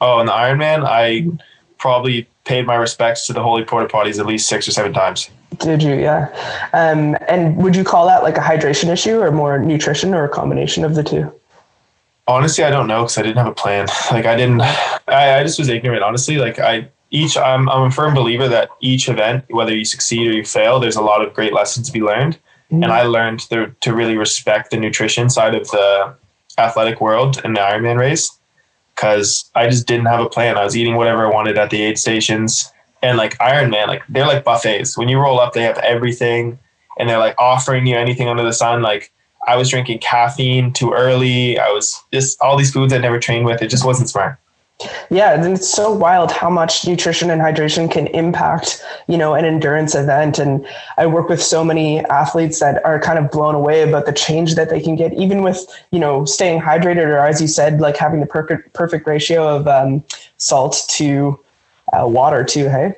Oh, 0.00 0.20
in 0.20 0.26
the 0.26 0.32
Ironman, 0.32 0.86
I 0.86 1.28
probably 1.76 2.26
paid 2.44 2.66
my 2.66 2.76
respects 2.76 3.26
to 3.26 3.34
the 3.34 3.42
holy 3.42 3.64
porta 3.64 3.86
potties 3.86 4.18
at 4.18 4.24
least 4.24 4.48
six 4.48 4.66
or 4.66 4.70
seven 4.70 4.94
times. 4.94 5.28
Did 5.58 5.82
you? 5.82 5.96
Yeah. 5.96 6.28
Um, 6.72 7.18
and 7.28 7.54
would 7.58 7.76
you 7.76 7.84
call 7.84 8.06
that 8.06 8.22
like 8.22 8.38
a 8.38 8.40
hydration 8.40 8.88
issue 8.88 9.20
or 9.20 9.30
more 9.30 9.58
nutrition 9.58 10.14
or 10.14 10.24
a 10.24 10.28
combination 10.28 10.86
of 10.86 10.94
the 10.94 11.02
two? 11.02 11.30
Honestly, 12.26 12.64
I 12.64 12.70
don't 12.70 12.86
know 12.86 13.02
because 13.02 13.18
I 13.18 13.22
didn't 13.22 13.38
have 13.38 13.48
a 13.48 13.54
plan. 13.54 13.88
Like 14.10 14.24
I 14.24 14.36
didn't, 14.36 14.62
I, 14.62 15.38
I 15.38 15.42
just 15.42 15.58
was 15.58 15.68
ignorant. 15.68 16.02
Honestly, 16.02 16.38
like 16.38 16.58
I 16.58 16.88
each 17.10 17.36
I'm, 17.36 17.68
I'm 17.68 17.88
a 17.88 17.90
firm 17.90 18.14
believer 18.14 18.48
that 18.48 18.70
each 18.80 19.08
event 19.08 19.44
whether 19.50 19.74
you 19.74 19.84
succeed 19.84 20.28
or 20.28 20.32
you 20.32 20.44
fail 20.44 20.80
there's 20.80 20.96
a 20.96 21.02
lot 21.02 21.24
of 21.24 21.34
great 21.34 21.52
lessons 21.52 21.86
to 21.86 21.92
be 21.92 22.02
learned 22.02 22.38
mm-hmm. 22.70 22.82
and 22.82 22.92
i 22.92 23.02
learned 23.02 23.40
to, 23.50 23.74
to 23.80 23.94
really 23.94 24.16
respect 24.16 24.70
the 24.70 24.76
nutrition 24.76 25.28
side 25.28 25.54
of 25.54 25.68
the 25.70 26.14
athletic 26.58 27.00
world 27.00 27.40
in 27.44 27.54
the 27.54 27.60
ironman 27.60 27.98
race 27.98 28.38
because 28.94 29.50
i 29.54 29.68
just 29.68 29.86
didn't 29.86 30.06
have 30.06 30.20
a 30.20 30.28
plan 30.28 30.56
i 30.56 30.64
was 30.64 30.76
eating 30.76 30.96
whatever 30.96 31.26
i 31.26 31.30
wanted 31.30 31.58
at 31.58 31.70
the 31.70 31.82
aid 31.82 31.98
stations 31.98 32.72
And 33.02 33.16
like 33.16 33.36
Ironman, 33.38 33.86
like 33.88 34.02
they're 34.08 34.26
like 34.26 34.44
buffets. 34.44 34.96
When 34.96 35.08
you 35.08 35.18
roll 35.18 35.40
up, 35.40 35.54
they 35.54 35.62
have 35.62 35.78
everything 35.78 36.58
and 36.98 37.08
they're 37.08 37.18
like 37.18 37.34
offering 37.38 37.86
you 37.86 37.96
anything 37.96 38.28
under 38.28 38.42
the 38.42 38.52
sun. 38.52 38.82
Like 38.82 39.10
I 39.48 39.56
was 39.56 39.70
drinking 39.70 40.00
caffeine 40.00 40.72
too 40.72 40.92
early. 40.92 41.58
I 41.58 41.70
was 41.70 41.98
just 42.12 42.40
all 42.42 42.56
these 42.56 42.72
foods 42.72 42.92
I'd 42.92 43.00
never 43.00 43.18
trained 43.18 43.46
with. 43.46 43.62
It 43.62 43.68
just 43.68 43.86
wasn't 43.86 44.10
smart. 44.10 44.38
Yeah, 45.10 45.34
and 45.34 45.54
it's 45.54 45.68
so 45.68 45.92
wild 45.92 46.32
how 46.32 46.48
much 46.48 46.86
nutrition 46.86 47.30
and 47.30 47.40
hydration 47.40 47.90
can 47.90 48.06
impact, 48.08 48.82
you 49.08 49.18
know, 49.18 49.34
an 49.34 49.44
endurance 49.44 49.94
event. 49.94 50.38
And 50.38 50.66
I 50.96 51.06
work 51.06 51.28
with 51.28 51.42
so 51.42 51.64
many 51.64 52.00
athletes 52.06 52.60
that 52.60 52.84
are 52.84 52.98
kind 52.98 53.18
of 53.18 53.30
blown 53.30 53.54
away 53.54 53.82
about 53.82 54.06
the 54.06 54.12
change 54.12 54.54
that 54.54 54.70
they 54.70 54.80
can 54.80 54.96
get, 54.96 55.12
even 55.14 55.42
with, 55.42 55.66
you 55.90 55.98
know, 55.98 56.24
staying 56.24 56.60
hydrated 56.60 57.06
or 57.06 57.18
as 57.18 57.40
you 57.40 57.48
said, 57.48 57.80
like 57.80 57.96
having 57.96 58.20
the 58.20 58.26
perfect 58.26 58.72
perfect 58.72 59.06
ratio 59.06 59.56
of 59.56 59.68
um, 59.68 60.04
salt 60.38 60.84
to 60.88 61.38
uh, 61.92 62.06
water 62.06 62.44
too. 62.44 62.68
Hey. 62.68 62.94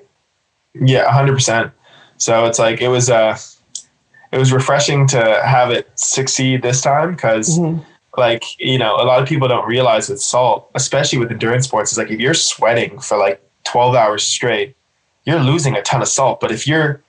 Yeah, 0.75 1.11
hundred 1.11 1.35
percent. 1.35 1.73
So 2.17 2.47
it's 2.47 2.59
like 2.59 2.81
it 2.81 2.89
was 2.89 3.11
uh 3.11 3.37
it 4.31 4.39
was 4.39 4.53
refreshing 4.53 5.07
to 5.09 5.43
have 5.45 5.71
it 5.71 5.91
succeed 5.97 6.63
this 6.63 6.81
time 6.81 7.15
because. 7.15 7.59
Mm-hmm 7.59 7.92
like 8.17 8.45
you 8.59 8.79
know 8.79 8.95
a 8.97 9.05
lot 9.05 9.23
of 9.23 9.29
people 9.29 9.49
don't 9.49 9.67
realize 9.67 10.09
with 10.09 10.21
salt 10.21 10.71
especially 10.75 11.19
with 11.19 11.31
endurance 11.31 11.65
sports 11.65 11.93
is 11.93 11.99
like 11.99 12.11
if 12.11 12.21
you're 12.21 12.35
sweating 12.35 12.99
for 12.99 13.17
like 13.17 13.43
12 13.65 13.95
hours 13.95 14.23
straight 14.23 14.77
you're 15.25 15.41
losing 15.41 15.75
a 15.75 15.83
ton 15.83 16.03
of 16.03 16.09
salt. 16.09 16.41
But 16.41 16.51
if 16.51 16.67
you're 16.67 17.03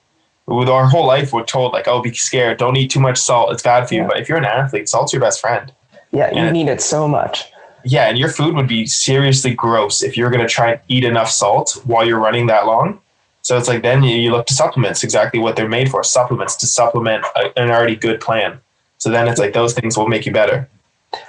with 0.46 0.68
our 0.68 0.86
whole 0.86 1.06
life 1.06 1.32
we're 1.32 1.44
told 1.44 1.72
like 1.72 1.88
oh 1.88 2.02
be 2.02 2.12
scared. 2.12 2.58
Don't 2.58 2.76
eat 2.76 2.90
too 2.90 3.00
much 3.00 3.18
salt. 3.18 3.52
It's 3.52 3.62
bad 3.62 3.88
for 3.88 3.94
you. 3.94 4.02
Yeah. 4.02 4.08
but 4.08 4.20
if 4.20 4.28
you're 4.28 4.38
an 4.38 4.44
athlete 4.44 4.88
salt's 4.88 5.12
your 5.12 5.20
best 5.20 5.40
friend. 5.40 5.72
Yeah 6.10 6.30
you 6.30 6.38
and 6.38 6.52
need 6.52 6.68
it 6.68 6.80
so 6.80 7.08
much. 7.08 7.44
Yeah 7.84 8.08
and 8.08 8.18
your 8.18 8.28
food 8.28 8.54
would 8.54 8.68
be 8.68 8.86
seriously 8.86 9.54
gross 9.54 10.02
if 10.02 10.16
you're 10.16 10.30
going 10.30 10.46
to 10.46 10.52
try 10.52 10.72
and 10.72 10.80
eat 10.88 11.04
enough 11.04 11.30
salt 11.30 11.80
while 11.84 12.06
you're 12.06 12.20
running 12.20 12.46
that 12.48 12.66
long. 12.66 13.00
So 13.42 13.58
it's 13.58 13.68
like 13.68 13.82
then 13.82 14.02
you 14.02 14.30
look 14.30 14.46
to 14.46 14.54
supplements 14.54 15.02
exactly 15.02 15.38
what 15.38 15.56
they're 15.56 15.68
made 15.68 15.90
for 15.90 16.02
supplements 16.02 16.56
to 16.56 16.66
supplement 16.66 17.24
a, 17.36 17.58
an 17.58 17.70
already 17.70 17.96
good 17.96 18.20
plan. 18.20 18.60
So 18.98 19.10
then 19.10 19.28
it's 19.28 19.38
like 19.38 19.52
those 19.52 19.74
things 19.74 19.98
will 19.98 20.08
make 20.08 20.24
you 20.24 20.32
better 20.32 20.68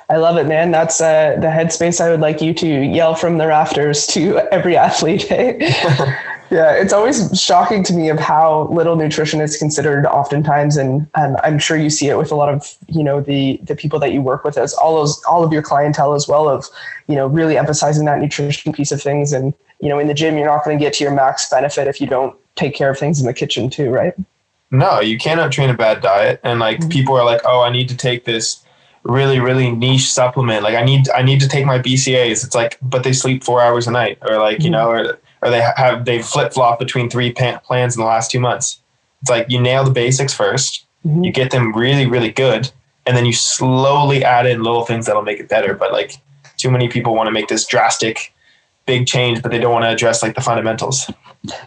I 0.09 0.17
love 0.17 0.37
it, 0.37 0.47
man. 0.47 0.71
That's 0.71 1.01
uh, 1.01 1.37
the 1.39 1.47
headspace 1.47 1.99
I 1.99 2.09
would 2.09 2.19
like 2.19 2.41
you 2.41 2.53
to 2.53 2.67
yell 2.67 3.15
from 3.15 3.37
the 3.37 3.47
rafters 3.47 4.05
to 4.07 4.39
every 4.51 4.77
athlete. 4.77 5.23
Hey? 5.23 5.57
yeah, 6.51 6.71
it's 6.73 6.93
always 6.93 7.39
shocking 7.39 7.83
to 7.83 7.93
me 7.93 8.09
of 8.09 8.19
how 8.19 8.67
little 8.71 8.95
nutrition 8.95 9.41
is 9.41 9.57
considered 9.57 10.05
oftentimes, 10.05 10.77
and 10.77 11.07
and 11.15 11.37
I'm 11.43 11.57
sure 11.57 11.77
you 11.77 11.89
see 11.89 12.09
it 12.09 12.17
with 12.17 12.31
a 12.31 12.35
lot 12.35 12.53
of 12.53 12.75
you 12.87 13.03
know 13.03 13.19
the 13.19 13.59
the 13.63 13.75
people 13.75 13.99
that 13.99 14.11
you 14.13 14.21
work 14.21 14.43
with 14.43 14.57
as 14.57 14.73
all 14.75 14.95
those 14.95 15.21
all 15.23 15.43
of 15.43 15.51
your 15.51 15.61
clientele 15.61 16.13
as 16.13 16.27
well 16.27 16.47
of 16.47 16.65
you 17.07 17.15
know 17.15 17.27
really 17.27 17.57
emphasizing 17.57 18.05
that 18.05 18.19
nutrition 18.19 18.73
piece 18.73 18.91
of 18.91 19.01
things. 19.01 19.33
And 19.33 19.53
you 19.79 19.89
know, 19.89 19.99
in 19.99 20.07
the 20.07 20.13
gym, 20.13 20.37
you're 20.37 20.47
not 20.47 20.63
going 20.63 20.77
to 20.77 20.83
get 20.83 20.93
to 20.93 21.03
your 21.03 21.13
max 21.13 21.49
benefit 21.49 21.87
if 21.87 21.99
you 21.99 22.07
don't 22.07 22.35
take 22.55 22.75
care 22.75 22.89
of 22.89 22.97
things 22.97 23.19
in 23.19 23.25
the 23.25 23.33
kitchen 23.33 23.69
too, 23.69 23.89
right? 23.89 24.13
No, 24.71 24.99
you 24.99 25.17
cannot 25.17 25.51
train 25.51 25.69
a 25.69 25.73
bad 25.73 26.01
diet, 26.01 26.39
and 26.43 26.59
like 26.59 26.79
mm-hmm. 26.79 26.89
people 26.89 27.15
are 27.15 27.25
like, 27.25 27.41
oh, 27.45 27.61
I 27.61 27.69
need 27.69 27.89
to 27.89 27.97
take 27.97 28.25
this 28.25 28.64
really 29.05 29.39
really 29.39 29.71
niche 29.71 30.11
supplement. 30.11 30.63
Like 30.63 30.75
i 30.75 30.83
need 30.83 31.07
i 31.09 31.21
need 31.21 31.39
to 31.39 31.47
take 31.47 31.65
my 31.65 31.79
BCAAs 31.79 32.43
it's 32.43 32.55
like 32.55 32.77
but 32.81 33.03
they 33.03 33.13
sleep 33.13 33.43
four 33.43 33.61
hours 33.61 33.87
a 33.87 33.91
night 33.91 34.17
or 34.21 34.37
like 34.39 34.59
you 34.59 34.65
mm-hmm. 34.65 34.71
know 34.73 34.89
or, 34.89 35.19
or 35.41 35.49
they 35.49 35.61
have 35.61 36.05
they 36.05 36.21
flip-flop 36.21 36.79
between 36.79 37.09
three 37.09 37.31
plans 37.31 37.95
in 37.95 38.01
the 38.01 38.07
last 38.07 38.31
two 38.31 38.39
months. 38.39 38.79
It's 39.21 39.29
like 39.29 39.45
you 39.49 39.61
nail 39.61 39.83
the 39.83 39.91
basics 39.91 40.35
1st 40.35 40.83
mm-hmm. 41.05 41.23
you 41.23 41.31
get 41.31 41.51
them 41.51 41.71
really 41.73 42.07
really 42.07 42.31
good 42.31 42.71
and 43.05 43.15
then 43.15 43.25
you 43.25 43.33
slowly 43.33 44.23
add 44.23 44.47
in 44.47 44.63
little 44.63 44.85
things 44.85 45.05
that'll 45.05 45.21
make 45.21 45.39
it 45.39 45.47
better. 45.47 45.75
But 45.75 45.91
like 45.91 46.17
too 46.57 46.71
many 46.71 46.87
people 46.87 47.13
want 47.13 47.27
to 47.27 47.31
make 47.31 47.47
this 47.47 47.65
drastic 47.65 48.33
big 48.87 49.07
change 49.07 49.41
but 49.41 49.51
they 49.51 49.59
don't 49.59 49.73
want 49.73 49.83
to 49.83 49.89
address 49.89 50.23
like 50.23 50.35
the 50.35 50.41
fundamentals. 50.41 51.11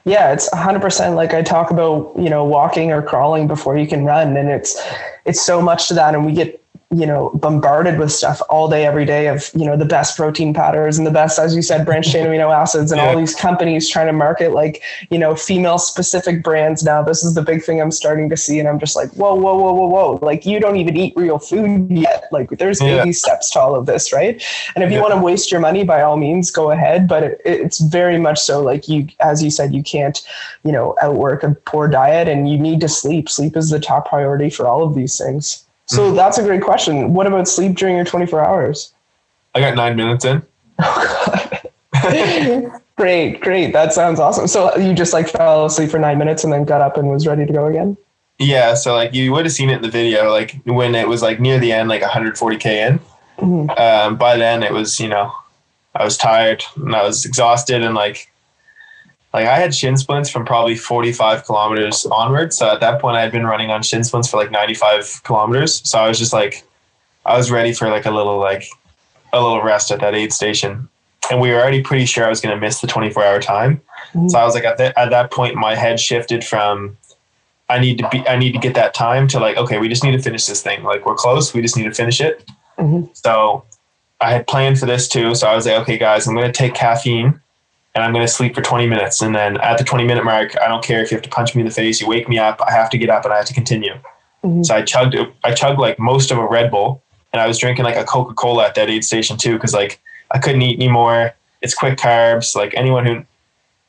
Yeah 0.05 0.33
it's 0.33 0.51
100% 0.51 1.15
like 1.15 1.35
i 1.35 1.43
talk 1.43 1.71
about 1.71 2.13
you 2.19 2.29
know 2.29 2.45
walking 2.45 2.91
or 2.91 3.01
crawling 3.01 3.47
before 3.47 3.79
you 3.79 3.87
can 3.87 4.05
run 4.05 4.37
and 4.37 4.51
it's 4.51 4.81
it's 5.25 5.41
so 5.41 5.63
much 5.63 5.87
to 5.87 5.95
that 5.95 6.17
and 6.17 6.27
we 6.27 6.33
get 6.33 6.58
you 6.91 7.05
know 7.05 7.31
bombarded 7.35 7.99
with 7.99 8.11
stuff 8.11 8.41
all 8.49 8.67
day 8.67 8.87
every 8.87 9.05
day 9.05 9.27
of 9.27 9.51
you 9.55 9.67
know 9.67 9.77
the 9.77 9.85
best 9.85 10.17
protein 10.17 10.55
powders 10.55 10.97
and 10.97 11.07
the 11.07 11.11
best 11.11 11.39
as 11.39 11.55
you 11.55 11.61
said 11.61 11.85
branched 11.85 12.11
chain 12.11 12.25
amino 12.25 12.51
acids 12.55 12.91
and 12.91 12.99
yeah. 12.99 13.09
all 13.09 13.17
these 13.17 13.35
companies 13.35 13.91
trying 13.91 14.07
to 14.07 14.13
market 14.13 14.53
like 14.53 14.83
you 15.11 15.19
know 15.19 15.35
female 15.35 15.77
specific 15.77 16.43
brands 16.43 16.83
now. 16.83 17.03
This 17.03 17.23
is 17.23 17.35
the 17.35 17.43
big 17.43 17.63
thing 17.63 17.83
i'm 17.83 17.91
starting 17.91 18.31
to 18.31 18.39
see 18.39 18.59
and 18.59 18.67
i'm 18.67 18.79
just 18.79 18.97
like 18.97 19.11
whoa 19.11 19.35
whoa 19.35 19.55
whoa 19.55 19.73
whoa 19.73 19.87
whoa. 19.87 20.19
Like 20.23 20.47
you 20.47 20.61
don't 20.61 20.77
even 20.77 20.97
eat 20.97 21.13
real 21.15 21.39
food 21.39 21.91
yet. 21.91 22.25
Like 22.33 22.49
there's 22.51 22.81
yeah. 22.81 22.99
baby 22.99 23.13
steps 23.13 23.51
to 23.51 23.61
all 23.61 23.75
of 23.75 23.85
this 23.85 24.11
right? 24.11 24.43
And 24.75 24.83
if 24.83 24.91
you 24.91 24.97
yeah. 24.97 25.03
want 25.03 25.13
to 25.13 25.21
waste 25.21 25.53
your 25.53 25.61
money 25.61 25.85
by 25.85 26.01
all 26.01 26.17
means 26.17 26.51
go 26.51 26.71
ahead. 26.71 27.07
But 27.07 27.23
it, 27.23 27.41
it's 27.45 27.81
very 27.81 28.19
much 28.19 28.41
so 28.41 28.63
like 28.63 28.89
you 28.89 29.09
as 29.21 29.43
you 29.43 29.51
said 29.51 29.75
you 29.75 29.83
can't 29.83 30.27
you 30.65 30.73
know 30.73 30.97
outwork 31.03 31.43
a 31.43 31.55
poor 31.67 31.87
diet 31.87 32.29
and 32.29 32.51
you 32.51 32.59
need 32.59 32.81
to 32.81 32.89
sleep. 32.89 33.29
Sleep 33.29 33.59
is 33.59 33.69
the 33.69 33.79
top 33.79 34.09
priority 34.09 34.49
for 34.49 34.67
all 34.67 34.83
of 34.83 34.95
these 34.95 35.19
things 35.19 35.67
so 35.89 36.13
that's 36.13 36.39
a 36.39 36.43
great 36.43 36.63
question. 36.63 37.15
What 37.15 37.27
about 37.27 37.49
sleep 37.49 37.77
during 37.77 37.97
your 37.97 38.05
24 38.05 38.45
hours? 38.45 38.93
I 39.55 39.61
got 39.61 39.75
nine 39.75 39.97
minutes 39.97 40.25
in. 40.25 40.43
Oh, 40.81 41.51
God. 42.03 42.81
great, 42.97 43.41
great. 43.41 43.73
That 43.73 43.93
sounds 43.93 44.21
awesome. 44.21 44.47
So 44.47 44.77
you 44.77 44.95
just 44.95 45.13
like 45.13 45.29
fell 45.29 45.67
asleep 45.67 45.91
for 45.91 45.99
nine 45.99 46.19
minutes 46.19 46.45
and 46.45 46.53
then 46.53 46.65
got 46.65 46.81
up 46.81 46.97
and 46.97 47.09
was 47.09 47.27
ready 47.27 47.45
to 47.45 47.53
go 47.53 47.67
again? 47.67 47.97
Yeah. 48.39 48.75
So 48.75 48.95
like 48.95 49.13
you 49.15 49.33
would 49.33 49.45
have 49.47 49.53
seen 49.53 49.71
it 49.71 49.77
in 49.77 49.83
the 49.83 49.91
video, 49.91 50.31
like 50.31 50.61
when 50.65 50.95
it 50.95 51.09
was 51.09 51.23
like 51.23 51.41
near 51.41 51.59
the 51.59 51.73
end, 51.73 51.89
like 51.89 52.03
140K 52.03 52.67
in. 52.67 53.01
Mm-hmm. 53.39 53.71
Um, 53.71 54.17
by 54.17 54.37
then 54.37 54.63
it 54.63 54.73
was, 54.73 55.01
you 55.01 55.09
know, 55.09 55.33
I 55.95 56.05
was 56.05 56.17
tired 56.17 56.63
and 56.77 56.95
I 56.95 57.03
was 57.03 57.25
exhausted 57.25 57.83
and 57.83 57.95
like 57.95 58.31
like 59.39 59.47
I 59.47 59.57
had 59.57 59.73
shin 59.73 59.97
splints 59.97 60.29
from 60.29 60.45
probably 60.45 60.75
45 60.75 61.45
kilometers 61.45 62.05
onward. 62.07 62.53
So 62.53 62.69
at 62.73 62.81
that 62.81 63.01
point, 63.01 63.17
I 63.17 63.21
had 63.21 63.31
been 63.31 63.47
running 63.47 63.71
on 63.71 63.83
shin 63.83 64.03
splints 64.03 64.29
for 64.29 64.37
like 64.37 64.51
95 64.51 65.23
kilometers. 65.23 65.89
So 65.89 65.99
I 65.99 66.09
was 66.09 66.19
just 66.19 66.33
like, 66.33 66.65
I 67.25 67.37
was 67.37 67.51
ready 67.51 67.73
for 67.73 67.89
like 67.89 68.05
a 68.05 68.11
little 68.11 68.39
like 68.39 68.69
a 69.33 69.41
little 69.41 69.63
rest 69.63 69.93
at 69.93 70.01
that 70.01 70.15
aid 70.15 70.33
station, 70.33 70.89
and 71.31 71.41
we 71.41 71.51
were 71.51 71.61
already 71.61 71.83
pretty 71.83 72.05
sure 72.05 72.25
I 72.27 72.29
was 72.29 72.41
going 72.41 72.55
to 72.55 72.61
miss 72.61 72.81
the 72.81 72.89
24 72.89 73.23
hour 73.23 73.41
time. 73.41 73.81
Mm-hmm. 74.13 74.29
So 74.29 74.39
I 74.39 74.45
was 74.45 74.55
like, 74.55 74.65
at, 74.65 74.79
the, 74.79 74.99
at 74.99 75.11
that 75.11 75.31
point, 75.31 75.55
my 75.55 75.77
head 75.77 76.01
shifted 76.01 76.43
from 76.43 76.97
I 77.69 77.79
need 77.79 77.99
to 77.99 78.09
be 78.09 78.27
I 78.27 78.37
need 78.37 78.53
to 78.53 78.59
get 78.59 78.75
that 78.75 78.93
time 78.93 79.29
to 79.29 79.39
like, 79.39 79.57
okay, 79.57 79.79
we 79.79 79.89
just 79.89 80.03
need 80.03 80.13
to 80.13 80.23
finish 80.23 80.47
this 80.47 80.63
thing. 80.63 80.83
Like 80.83 81.07
we're 81.07 81.15
close, 81.15 81.55
we 81.55 81.63
just 81.63 81.77
need 81.77 81.85
to 81.85 81.95
finish 81.95 82.21
it. 82.21 82.45
Mm-hmm. 82.77 83.13
So 83.13 83.65
I 84.21 84.33
had 84.33 84.49
planned 84.49 84.81
for 84.81 84.87
this 84.87 85.07
too. 85.07 85.37
So 85.37 85.47
I 85.47 85.55
was 85.55 85.67
like, 85.67 85.81
okay, 85.83 85.97
guys, 85.97 86.27
I'm 86.27 86.35
going 86.35 86.51
to 86.51 86.53
take 86.53 86.75
caffeine 86.75 87.41
and 87.99 88.05
I'm 88.05 88.13
going 88.13 88.25
to 88.25 88.33
sleep 88.33 88.55
for 88.55 88.63
20 88.63 88.87
minutes. 88.87 89.21
And 89.21 89.35
then 89.35 89.61
at 89.61 89.77
the 89.77 89.83
20 89.83 90.05
minute 90.05 90.25
mark, 90.25 90.57
I 90.61 90.69
don't 90.69 90.85
care 90.85 91.03
if 91.03 91.11
you 91.11 91.17
have 91.17 91.25
to 91.25 91.29
punch 91.29 91.57
me 91.57 91.63
in 91.63 91.67
the 91.67 91.75
face, 91.75 92.01
you 92.01 92.07
wake 92.07 92.29
me 92.29 92.39
up, 92.39 92.61
I 92.65 92.71
have 92.71 92.89
to 92.91 92.99
get 92.99 93.11
up 93.11 93.25
and 93.25 93.35
I 93.35 93.39
have 93.39 93.47
to 93.47 93.55
continue. 93.55 93.95
Mm-hmm. 94.45 94.63
So 94.63 94.77
I 94.77 94.83
chugged, 94.83 95.17
I 95.43 95.53
chugged 95.53 95.81
like 95.81 95.99
most 95.99 96.31
of 96.31 96.39
a 96.39 96.47
Red 96.47 96.71
Bull 96.71 97.03
and 97.33 97.43
I 97.43 97.49
was 97.49 97.59
drinking 97.59 97.85
like 97.85 97.97
a 97.97 98.05
Coca 98.05 98.35
Cola 98.35 98.67
at 98.67 98.77
that 98.77 98.89
aid 98.89 99.03
station 99.03 99.37
too. 99.37 99.59
Cause 99.59 99.75
like 99.75 100.01
I 100.31 100.39
couldn't 100.39 100.63
eat 100.63 100.79
anymore. 100.79 101.35
It's 101.61 101.75
quick 101.75 101.99
carbs. 101.99 102.55
Like 102.55 102.73
anyone 102.77 103.05
who, 103.05 103.25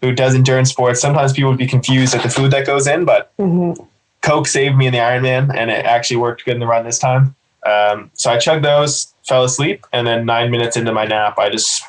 who 0.01 0.11
does 0.11 0.33
endurance 0.33 0.71
sports, 0.71 0.99
sometimes 0.99 1.31
people 1.33 1.51
would 1.51 1.59
be 1.59 1.67
confused 1.67 2.15
at 2.15 2.23
the 2.23 2.29
food 2.29 2.49
that 2.49 2.65
goes 2.65 2.87
in, 2.87 3.05
but 3.05 3.31
mm-hmm. 3.37 3.79
Coke 4.21 4.47
saved 4.47 4.75
me 4.75 4.87
in 4.87 4.93
the 4.93 4.97
Ironman 4.97 5.55
and 5.55 5.69
it 5.69 5.85
actually 5.85 6.17
worked 6.17 6.45
good 6.45 6.55
in 6.55 6.59
the 6.59 6.67
run 6.67 6.83
this 6.83 6.97
time. 6.97 7.35
Um, 7.63 8.09
so 8.15 8.31
I 8.31 8.39
chugged 8.39 8.65
those, 8.65 9.13
fell 9.27 9.43
asleep, 9.43 9.85
and 9.93 10.07
then 10.07 10.25
nine 10.25 10.49
minutes 10.49 10.77
into 10.77 10.93
my 10.93 11.05
nap, 11.05 11.37
I 11.37 11.51
just 11.51 11.83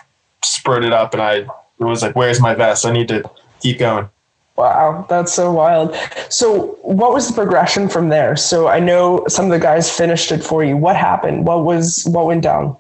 spurted 0.45 0.93
up 0.93 1.15
and 1.15 1.23
I 1.23 1.47
it 1.81 1.85
was 1.85 2.03
like, 2.03 2.15
where's 2.15 2.41
my 2.41 2.55
vest? 2.55 2.85
I 2.87 2.93
need 2.93 3.09
to 3.09 3.29
keep 3.61 3.79
going. 3.79 4.09
Wow, 4.57 5.07
that's 5.09 5.33
so 5.33 5.51
wild. 5.51 5.97
So, 6.29 6.79
what 6.83 7.15
was 7.15 7.29
the 7.29 7.35
progression 7.35 7.89
from 7.89 8.11
there? 8.11 8.37
So, 8.37 8.69
I 8.69 8.79
know 8.79 9.25
some 9.27 9.47
of 9.47 9.51
the 9.53 9.59
guys 9.59 9.91
finished 9.91 10.31
it 10.33 10.45
for 10.45 10.63
you. 10.63 10.77
What 10.77 10.97
happened? 10.97 11.47
What 11.47 11.65
was 11.65 12.05
what 12.05 12.27
went 12.27 12.43
down? 12.43 12.77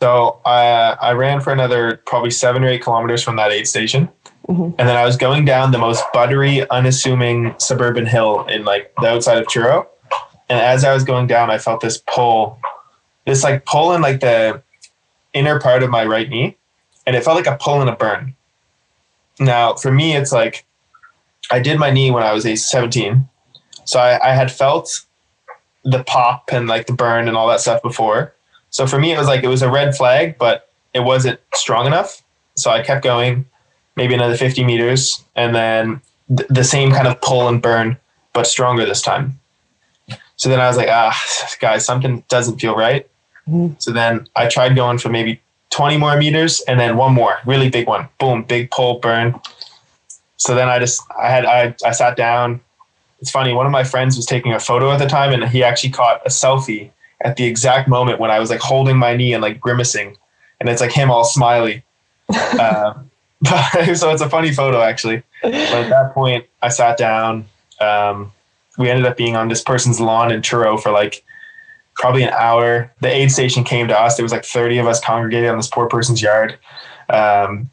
So, 0.00 0.40
I 0.44 0.96
I 1.00 1.12
ran 1.12 1.40
for 1.40 1.52
another 1.52 2.02
probably 2.06 2.32
seven 2.32 2.64
or 2.64 2.68
eight 2.68 2.82
kilometers 2.82 3.22
from 3.22 3.36
that 3.36 3.52
aid 3.52 3.68
station, 3.68 4.08
mm-hmm. 4.48 4.74
and 4.76 4.88
then 4.88 4.96
I 4.96 5.04
was 5.04 5.16
going 5.16 5.44
down 5.44 5.70
the 5.70 5.78
most 5.78 6.02
buttery, 6.12 6.68
unassuming 6.70 7.54
suburban 7.58 8.06
hill 8.06 8.44
in 8.46 8.64
like 8.64 8.92
the 9.00 9.06
outside 9.06 9.38
of 9.38 9.46
Truro. 9.46 9.88
And 10.48 10.58
as 10.58 10.84
I 10.84 10.92
was 10.92 11.04
going 11.04 11.28
down, 11.28 11.48
I 11.48 11.58
felt 11.58 11.80
this 11.80 12.02
pull, 12.12 12.58
this 13.24 13.44
like 13.44 13.64
pull 13.66 13.94
in 13.94 14.02
like 14.02 14.18
the 14.18 14.62
inner 15.32 15.60
part 15.60 15.84
of 15.84 15.90
my 15.90 16.04
right 16.04 16.28
knee 16.28 16.56
and 17.06 17.16
it 17.16 17.24
felt 17.24 17.36
like 17.36 17.46
a 17.46 17.56
pull 17.60 17.80
and 17.80 17.90
a 17.90 17.96
burn. 17.96 18.34
Now, 19.38 19.74
for 19.74 19.92
me, 19.92 20.16
it's 20.16 20.32
like 20.32 20.64
I 21.50 21.60
did 21.60 21.78
my 21.78 21.90
knee 21.90 22.10
when 22.10 22.22
I 22.22 22.32
was 22.32 22.46
age 22.46 22.60
17. 22.60 23.28
So 23.84 23.98
I, 23.98 24.30
I 24.30 24.34
had 24.34 24.50
felt 24.50 25.04
the 25.84 26.02
pop 26.04 26.50
and 26.52 26.66
like 26.66 26.86
the 26.86 26.92
burn 26.92 27.28
and 27.28 27.36
all 27.36 27.48
that 27.48 27.60
stuff 27.60 27.82
before. 27.82 28.34
So 28.70 28.86
for 28.86 28.98
me, 28.98 29.12
it 29.12 29.18
was 29.18 29.26
like 29.26 29.44
it 29.44 29.48
was 29.48 29.62
a 29.62 29.70
red 29.70 29.94
flag, 29.96 30.38
but 30.38 30.70
it 30.94 31.00
wasn't 31.00 31.38
strong 31.54 31.86
enough. 31.86 32.22
So 32.56 32.70
I 32.70 32.82
kept 32.82 33.04
going, 33.04 33.46
maybe 33.96 34.14
another 34.14 34.36
50 34.36 34.64
meters, 34.64 35.22
and 35.36 35.54
then 35.54 36.00
th- 36.34 36.48
the 36.48 36.64
same 36.64 36.90
kind 36.90 37.06
of 37.06 37.20
pull 37.20 37.48
and 37.48 37.60
burn, 37.60 37.98
but 38.32 38.46
stronger 38.46 38.84
this 38.86 39.02
time. 39.02 39.38
So 40.36 40.48
then 40.48 40.60
I 40.60 40.66
was 40.66 40.76
like, 40.76 40.88
ah, 40.88 41.16
guys, 41.60 41.84
something 41.84 42.24
doesn't 42.28 42.58
feel 42.58 42.74
right. 42.74 43.08
Mm-hmm. 43.48 43.74
So 43.78 43.92
then 43.92 44.26
I 44.34 44.48
tried 44.48 44.74
going 44.74 44.98
for 44.98 45.08
maybe 45.08 45.40
20 45.74 45.96
more 45.96 46.16
meters 46.16 46.60
and 46.68 46.78
then 46.78 46.96
one 46.96 47.12
more 47.12 47.38
really 47.44 47.68
big 47.68 47.86
one 47.86 48.08
boom 48.18 48.44
big 48.44 48.70
pull 48.70 49.00
burn 49.00 49.34
so 50.44 50.54
then 50.54 50.68
I 50.68 50.78
just 50.78 51.02
I 51.18 51.30
had 51.30 51.46
I 51.46 51.74
I 51.84 51.92
sat 51.92 52.16
down. 52.16 52.60
It's 53.20 53.30
funny. 53.30 53.54
One 53.54 53.64
of 53.64 53.72
my 53.72 53.84
friends 53.84 54.16
was 54.16 54.26
taking 54.26 54.52
a 54.52 54.60
photo 54.60 54.90
at 54.90 54.98
the 54.98 55.06
time, 55.06 55.32
and 55.32 55.48
he 55.48 55.64
actually 55.64 55.90
caught 55.90 56.20
a 56.26 56.28
selfie 56.28 56.90
at 57.22 57.36
the 57.36 57.44
exact 57.44 57.88
moment 57.88 58.20
when 58.20 58.30
I 58.30 58.38
was 58.38 58.50
like 58.50 58.60
holding 58.60 58.98
my 58.98 59.16
knee 59.16 59.32
and 59.32 59.42
like 59.42 59.58
grimacing, 59.58 60.18
and 60.60 60.68
it's 60.68 60.82
like 60.82 60.92
him 60.92 61.10
all 61.10 61.24
smiley. 61.24 61.82
um, 62.60 63.10
so 63.94 64.10
it's 64.10 64.20
a 64.20 64.28
funny 64.28 64.52
photo 64.52 64.82
actually. 64.82 65.22
But 65.42 65.54
at 65.54 65.88
that 65.88 66.12
point, 66.12 66.44
I 66.60 66.68
sat 66.68 66.98
down. 66.98 67.46
Um, 67.80 68.32
we 68.76 68.90
ended 68.90 69.06
up 69.06 69.16
being 69.16 69.36
on 69.36 69.48
this 69.48 69.62
person's 69.62 69.98
lawn 69.98 70.30
in 70.30 70.42
Truro 70.42 70.76
for 70.76 70.90
like 70.90 71.24
probably 71.96 72.22
an 72.22 72.30
hour. 72.30 72.92
The 73.00 73.08
aid 73.08 73.30
station 73.30 73.64
came 73.64 73.88
to 73.88 73.98
us. 73.98 74.16
There 74.16 74.24
was 74.24 74.32
like 74.32 74.44
30 74.44 74.78
of 74.78 74.86
us 74.86 75.00
congregated 75.00 75.50
on 75.50 75.56
this 75.56 75.68
poor 75.68 75.86
person's 75.86 76.22
yard. 76.22 76.58
Um, 77.08 77.70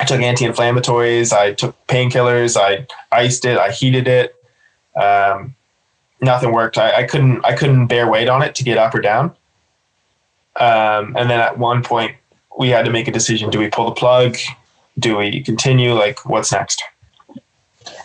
I 0.00 0.04
took 0.04 0.20
anti-inflammatories. 0.20 1.32
I 1.32 1.52
took 1.52 1.76
painkillers. 1.86 2.56
I 2.56 2.86
iced 3.10 3.44
it. 3.44 3.58
I 3.58 3.70
heated 3.70 4.08
it. 4.08 4.34
Um, 5.00 5.54
nothing 6.20 6.52
worked. 6.52 6.78
I, 6.78 6.98
I, 6.98 7.02
couldn't. 7.04 7.44
I 7.44 7.54
couldn't 7.54 7.86
bear 7.86 8.08
weight 8.08 8.28
on 8.28 8.42
it 8.42 8.54
to 8.56 8.64
get 8.64 8.78
up 8.78 8.94
or 8.94 9.00
down. 9.00 9.36
Um, 10.56 11.16
and 11.16 11.30
then 11.30 11.40
at 11.40 11.58
one 11.58 11.82
point, 11.82 12.16
we 12.58 12.68
had 12.68 12.84
to 12.84 12.90
make 12.90 13.08
a 13.08 13.12
decision: 13.12 13.50
do 13.50 13.58
we 13.58 13.68
pull 13.68 13.86
the 13.86 13.94
plug? 13.94 14.36
Do 14.98 15.16
we 15.16 15.42
continue? 15.42 15.94
Like, 15.94 16.24
what's 16.26 16.52
next? 16.52 16.82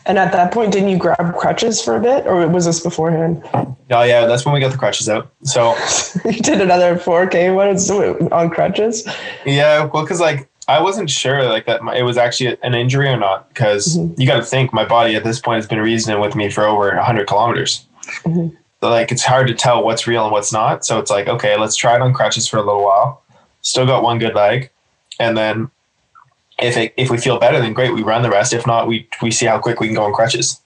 And 0.07 0.17
at 0.17 0.31
that 0.31 0.53
point, 0.53 0.71
didn't 0.71 0.87
you 0.87 0.97
grab 0.97 1.35
crutches 1.35 1.81
for 1.81 1.97
a 1.97 1.99
bit, 1.99 2.25
or 2.25 2.47
was 2.47 2.65
this 2.65 2.79
beforehand? 2.79 3.43
Oh 3.53 4.03
yeah, 4.03 4.25
that's 4.25 4.45
when 4.45 4.53
we 4.53 4.61
got 4.61 4.71
the 4.71 4.77
crutches 4.77 5.09
out. 5.09 5.29
So 5.43 5.75
you 6.25 6.39
did 6.39 6.61
another 6.61 6.95
4K 6.95 7.53
one 7.53 8.31
on 8.31 8.49
crutches. 8.49 9.05
Yeah, 9.45 9.83
well, 9.85 10.03
because 10.03 10.21
like 10.21 10.49
I 10.69 10.81
wasn't 10.81 11.09
sure 11.09 11.43
like 11.43 11.65
that 11.65 11.81
it 11.95 12.03
was 12.03 12.17
actually 12.17 12.57
an 12.63 12.73
injury 12.73 13.09
or 13.09 13.17
not 13.17 13.49
because 13.49 13.97
mm-hmm. 13.97 14.19
you 14.19 14.25
got 14.25 14.37
to 14.37 14.43
think 14.43 14.71
my 14.73 14.85
body 14.85 15.15
at 15.15 15.25
this 15.25 15.41
point 15.41 15.57
has 15.57 15.67
been 15.67 15.79
reasoning 15.79 16.21
with 16.21 16.35
me 16.35 16.49
for 16.49 16.65
over 16.65 16.87
100 16.95 17.27
kilometers. 17.27 17.85
Mm-hmm. 18.23 18.55
So 18.81 18.89
like 18.89 19.11
it's 19.11 19.23
hard 19.23 19.47
to 19.47 19.53
tell 19.53 19.83
what's 19.83 20.07
real 20.07 20.23
and 20.23 20.31
what's 20.31 20.53
not. 20.53 20.85
So 20.85 20.99
it's 20.99 21.11
like 21.11 21.27
okay, 21.27 21.57
let's 21.57 21.75
try 21.75 21.95
it 21.95 22.01
on 22.01 22.13
crutches 22.13 22.47
for 22.47 22.57
a 22.57 22.63
little 22.63 22.83
while. 22.83 23.23
Still 23.61 23.85
got 23.85 24.03
one 24.03 24.19
good 24.19 24.35
leg, 24.35 24.69
and 25.19 25.37
then 25.37 25.69
if 26.59 26.77
it, 26.77 26.93
if 26.97 27.09
we 27.09 27.17
feel 27.17 27.39
better, 27.39 27.59
then 27.59 27.73
great, 27.73 27.93
we 27.93 28.03
run 28.03 28.21
the 28.23 28.29
rest. 28.29 28.53
If 28.53 28.65
not, 28.65 28.87
we 28.87 29.07
we 29.21 29.31
see 29.31 29.45
how 29.45 29.59
quick 29.59 29.79
we 29.79 29.87
can 29.87 29.95
go 29.95 30.03
on 30.03 30.13
crutches. 30.13 30.59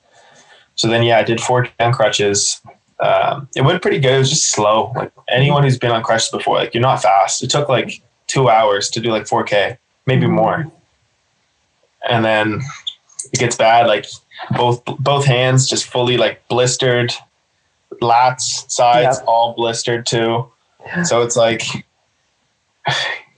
So 0.76 0.88
then 0.88 1.04
yeah, 1.04 1.18
I 1.18 1.24
did 1.24 1.42
four 1.42 1.68
on 1.80 1.94
crutches. 1.94 2.62
Um, 3.00 3.50
it 3.56 3.64
went 3.64 3.82
pretty 3.82 4.00
good. 4.00 4.14
It 4.14 4.20
was 4.20 4.30
just 4.30 4.52
slow. 4.52 4.92
Like 4.96 5.12
anyone 5.28 5.64
who's 5.64 5.78
been 5.78 5.92
on 5.92 6.04
crutches 6.04 6.30
before, 6.30 6.56
like 6.56 6.74
you're 6.74 6.82
not 6.82 7.02
fast. 7.02 7.44
It 7.44 7.50
took 7.50 7.68
like 7.68 8.02
two 8.28 8.50
hours 8.50 8.90
to 8.92 9.00
do 9.00 9.12
like 9.12 9.24
4K 9.24 9.78
maybe 10.06 10.28
more. 10.28 10.72
And 12.10 12.24
then 12.26 12.62
it 13.32 13.40
gets 13.40 13.56
bad, 13.56 13.88
like 13.88 14.06
both 14.58 14.84
both 15.00 15.26
hands 15.26 15.68
just 15.68 15.86
fully 15.86 16.18
like 16.18 16.48
blistered, 16.48 17.14
lats, 18.02 18.70
sides 18.72 19.18
yep. 19.18 19.28
all 19.28 19.54
blistered 19.54 20.06
too. 20.06 20.52
So 21.04 21.22
it's 21.22 21.36
like 21.36 21.62
he, 21.62 21.84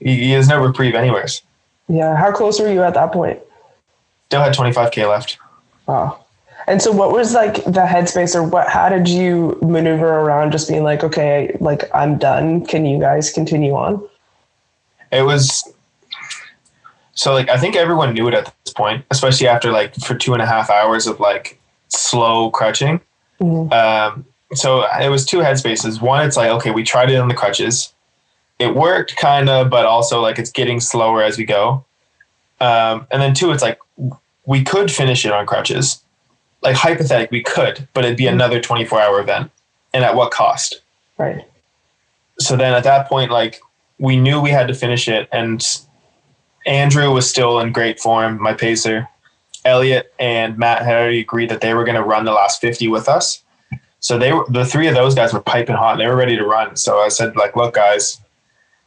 he 0.00 0.30
has 0.32 0.48
no 0.48 0.62
reprieve 0.62 0.94
anyways. 0.94 1.42
Yeah. 1.88 2.16
How 2.16 2.32
close 2.32 2.60
were 2.60 2.72
you 2.72 2.82
at 2.82 2.94
that 2.94 3.12
point? 3.12 3.40
Still 4.28 4.42
had 4.42 4.54
25k 4.54 5.08
left. 5.08 5.38
Wow. 5.86 6.24
And 6.66 6.80
so 6.80 6.90
what 6.90 7.12
was 7.12 7.34
like 7.34 7.56
the 7.64 7.84
headspace 7.86 8.34
or 8.34 8.42
what 8.42 8.68
how 8.68 8.88
did 8.88 9.08
you 9.08 9.58
maneuver 9.62 10.08
around 10.08 10.52
just 10.52 10.68
being 10.68 10.82
like, 10.82 11.04
okay, 11.04 11.56
like 11.60 11.94
I'm 11.94 12.16
done. 12.16 12.64
Can 12.64 12.86
you 12.86 12.98
guys 12.98 13.30
continue 13.30 13.74
on? 13.74 14.06
It 15.12 15.22
was 15.22 15.62
so 17.14 17.32
like 17.32 17.48
I 17.48 17.58
think 17.58 17.76
everyone 17.76 18.14
knew 18.14 18.28
it 18.28 18.34
at 18.34 18.52
this 18.64 18.74
point, 18.74 19.04
especially 19.10 19.46
after 19.46 19.70
like 19.70 19.94
for 19.96 20.14
two 20.14 20.32
and 20.32 20.42
a 20.42 20.46
half 20.46 20.70
hours 20.70 21.06
of 21.06 21.20
like 21.20 21.60
slow 21.88 22.50
crutching. 22.50 23.00
Mm-hmm. 23.40 23.72
Um, 23.72 24.24
so 24.54 24.86
it 25.00 25.08
was 25.08 25.24
two 25.24 25.38
headspaces. 25.38 26.00
One, 26.00 26.26
it's 26.26 26.36
like 26.36 26.50
okay, 26.50 26.70
we 26.70 26.82
tried 26.82 27.10
it 27.10 27.16
on 27.16 27.28
the 27.28 27.34
crutches. 27.34 27.93
It 28.58 28.74
worked 28.74 29.16
kind 29.16 29.48
of, 29.48 29.70
but 29.70 29.84
also 29.84 30.20
like 30.20 30.38
it's 30.38 30.50
getting 30.50 30.80
slower 30.80 31.22
as 31.22 31.36
we 31.36 31.44
go. 31.44 31.84
Um, 32.60 33.06
and 33.10 33.20
then 33.20 33.34
two, 33.34 33.50
it's 33.50 33.62
like 33.62 33.78
we 34.46 34.62
could 34.62 34.90
finish 34.90 35.24
it 35.24 35.32
on 35.32 35.46
crutches. 35.46 36.02
Like 36.62 36.76
hypothetically, 36.76 37.38
we 37.38 37.42
could, 37.42 37.86
but 37.92 38.04
it'd 38.04 38.16
be 38.16 38.24
mm-hmm. 38.24 38.34
another 38.34 38.60
24 38.60 39.00
hour 39.00 39.20
event. 39.20 39.50
And 39.92 40.04
at 40.04 40.14
what 40.14 40.30
cost? 40.30 40.80
Right. 41.18 41.44
So 42.38 42.56
then 42.56 42.74
at 42.74 42.84
that 42.84 43.08
point, 43.08 43.30
like 43.30 43.60
we 43.98 44.16
knew 44.16 44.40
we 44.40 44.50
had 44.50 44.68
to 44.68 44.74
finish 44.74 45.08
it. 45.08 45.28
And 45.32 45.64
Andrew 46.66 47.12
was 47.12 47.28
still 47.28 47.60
in 47.60 47.72
great 47.72 48.00
form, 48.00 48.40
my 48.42 48.54
pacer. 48.54 49.08
Elliot 49.64 50.12
and 50.18 50.58
Matt 50.58 50.82
had 50.82 50.94
already 50.94 51.20
agreed 51.20 51.48
that 51.50 51.60
they 51.60 51.74
were 51.74 51.84
going 51.84 51.94
to 51.94 52.02
run 52.02 52.24
the 52.24 52.32
last 52.32 52.60
50 52.60 52.88
with 52.88 53.08
us. 53.08 53.42
So 54.00 54.18
they 54.18 54.32
were 54.32 54.44
the 54.50 54.66
three 54.66 54.86
of 54.86 54.94
those 54.94 55.14
guys 55.14 55.32
were 55.32 55.40
piping 55.40 55.76
hot. 55.76 55.92
and 55.92 56.00
They 56.00 56.06
were 56.06 56.16
ready 56.16 56.36
to 56.36 56.44
run. 56.44 56.76
So 56.76 56.98
I 56.98 57.08
said, 57.08 57.36
like, 57.36 57.56
look, 57.56 57.74
guys, 57.74 58.20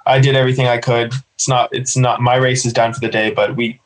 I 0.07 0.19
did 0.19 0.35
everything 0.35 0.67
I 0.67 0.77
could. 0.77 1.13
It's 1.35 1.47
not 1.47 1.69
it's 1.73 1.97
not 1.97 2.21
my 2.21 2.35
race 2.35 2.65
is 2.65 2.73
done 2.73 2.93
for 2.93 2.99
the 2.99 3.09
day, 3.09 3.31
but 3.31 3.55
we 3.55 3.79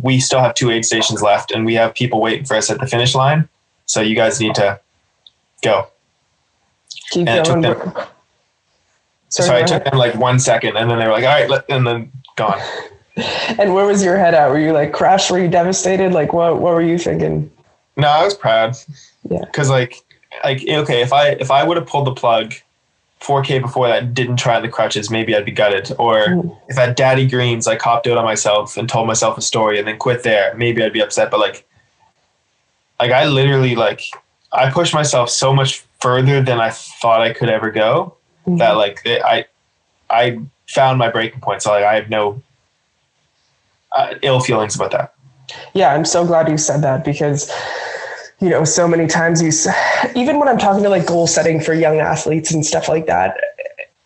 we 0.00 0.18
still 0.20 0.40
have 0.40 0.54
two 0.54 0.70
aid 0.70 0.84
stations 0.84 1.22
left 1.22 1.50
and 1.50 1.66
we 1.66 1.74
have 1.74 1.94
people 1.94 2.20
waiting 2.20 2.44
for 2.44 2.56
us 2.56 2.70
at 2.70 2.80
the 2.80 2.86
finish 2.86 3.14
line. 3.14 3.48
So 3.86 4.00
you 4.00 4.14
guys 4.14 4.40
need 4.40 4.54
to 4.56 4.80
go. 5.62 5.88
Keep 7.10 7.28
and 7.28 7.46
going. 7.46 7.64
It 7.64 7.74
took 7.74 7.94
them, 7.94 8.06
Sorry, 9.28 9.46
so 9.46 9.54
I 9.54 9.62
took 9.62 9.84
them 9.84 9.98
like 9.98 10.14
one 10.14 10.38
second 10.38 10.76
and 10.76 10.90
then 10.90 10.98
they 10.98 11.06
were 11.06 11.12
like, 11.12 11.24
all 11.24 11.30
right, 11.30 11.48
let, 11.48 11.64
and 11.68 11.86
then 11.86 12.12
gone. 12.36 12.60
and 13.58 13.74
where 13.74 13.86
was 13.86 14.04
your 14.04 14.16
head 14.16 14.34
at? 14.34 14.48
Were 14.48 14.58
you 14.58 14.72
like 14.72 14.92
crushed? 14.92 15.30
Were 15.30 15.38
you 15.38 15.48
devastated? 15.48 16.12
Like 16.12 16.32
what 16.32 16.60
what 16.60 16.74
were 16.74 16.82
you 16.82 16.98
thinking? 16.98 17.50
No, 17.96 18.08
I 18.08 18.24
was 18.24 18.34
proud. 18.34 18.76
Yeah. 19.28 19.44
Cause 19.52 19.68
like 19.68 19.96
like 20.44 20.62
okay, 20.66 21.02
if 21.02 21.12
I 21.12 21.30
if 21.30 21.50
I 21.50 21.64
would 21.64 21.76
have 21.76 21.86
pulled 21.86 22.06
the 22.06 22.14
plug 22.14 22.54
4K 23.22 23.60
before 23.60 23.88
that 23.88 24.14
didn't 24.14 24.36
try 24.36 24.60
the 24.60 24.68
crutches, 24.68 25.10
maybe 25.10 25.34
I'd 25.34 25.44
be 25.44 25.52
gutted. 25.52 25.94
Or 25.98 26.26
mm. 26.26 26.58
if 26.68 26.78
at 26.78 26.96
Daddy 26.96 27.28
Greens 27.28 27.66
I 27.66 27.76
copped 27.76 28.06
out 28.06 28.18
on 28.18 28.24
myself 28.24 28.76
and 28.76 28.88
told 28.88 29.06
myself 29.06 29.38
a 29.38 29.42
story 29.42 29.78
and 29.78 29.86
then 29.86 29.98
quit 29.98 30.22
there, 30.22 30.54
maybe 30.54 30.82
I'd 30.82 30.92
be 30.92 31.00
upset. 31.00 31.30
But 31.30 31.40
like 31.40 31.66
like 32.98 33.12
I 33.12 33.26
literally 33.26 33.74
like 33.74 34.02
I 34.52 34.70
pushed 34.70 34.94
myself 34.94 35.30
so 35.30 35.54
much 35.54 35.84
further 36.00 36.42
than 36.42 36.60
I 36.60 36.70
thought 36.70 37.20
I 37.20 37.32
could 37.32 37.48
ever 37.48 37.70
go 37.70 38.16
mm-hmm. 38.46 38.58
that 38.58 38.72
like 38.72 39.00
it, 39.04 39.22
I 39.22 39.46
I 40.10 40.38
found 40.68 40.98
my 40.98 41.10
breaking 41.10 41.40
point. 41.40 41.62
So 41.62 41.70
like 41.70 41.84
I 41.84 41.94
have 41.94 42.10
no 42.10 42.42
uh, 43.96 44.14
ill 44.22 44.40
feelings 44.40 44.74
about 44.74 44.90
that. 44.92 45.14
Yeah, 45.74 45.94
I'm 45.94 46.04
so 46.04 46.24
glad 46.24 46.48
you 46.48 46.58
said 46.58 46.82
that 46.82 47.04
because 47.04 47.50
you 48.42 48.50
know 48.50 48.64
so 48.64 48.88
many 48.88 49.06
times 49.06 49.40
you 49.40 49.50
even 50.16 50.38
when 50.38 50.48
I'm 50.48 50.58
talking 50.58 50.82
to 50.82 50.88
like 50.88 51.06
goal 51.06 51.26
setting 51.26 51.60
for 51.60 51.72
young 51.72 52.00
athletes 52.00 52.52
and 52.52 52.66
stuff 52.66 52.88
like 52.88 53.06
that 53.06 53.36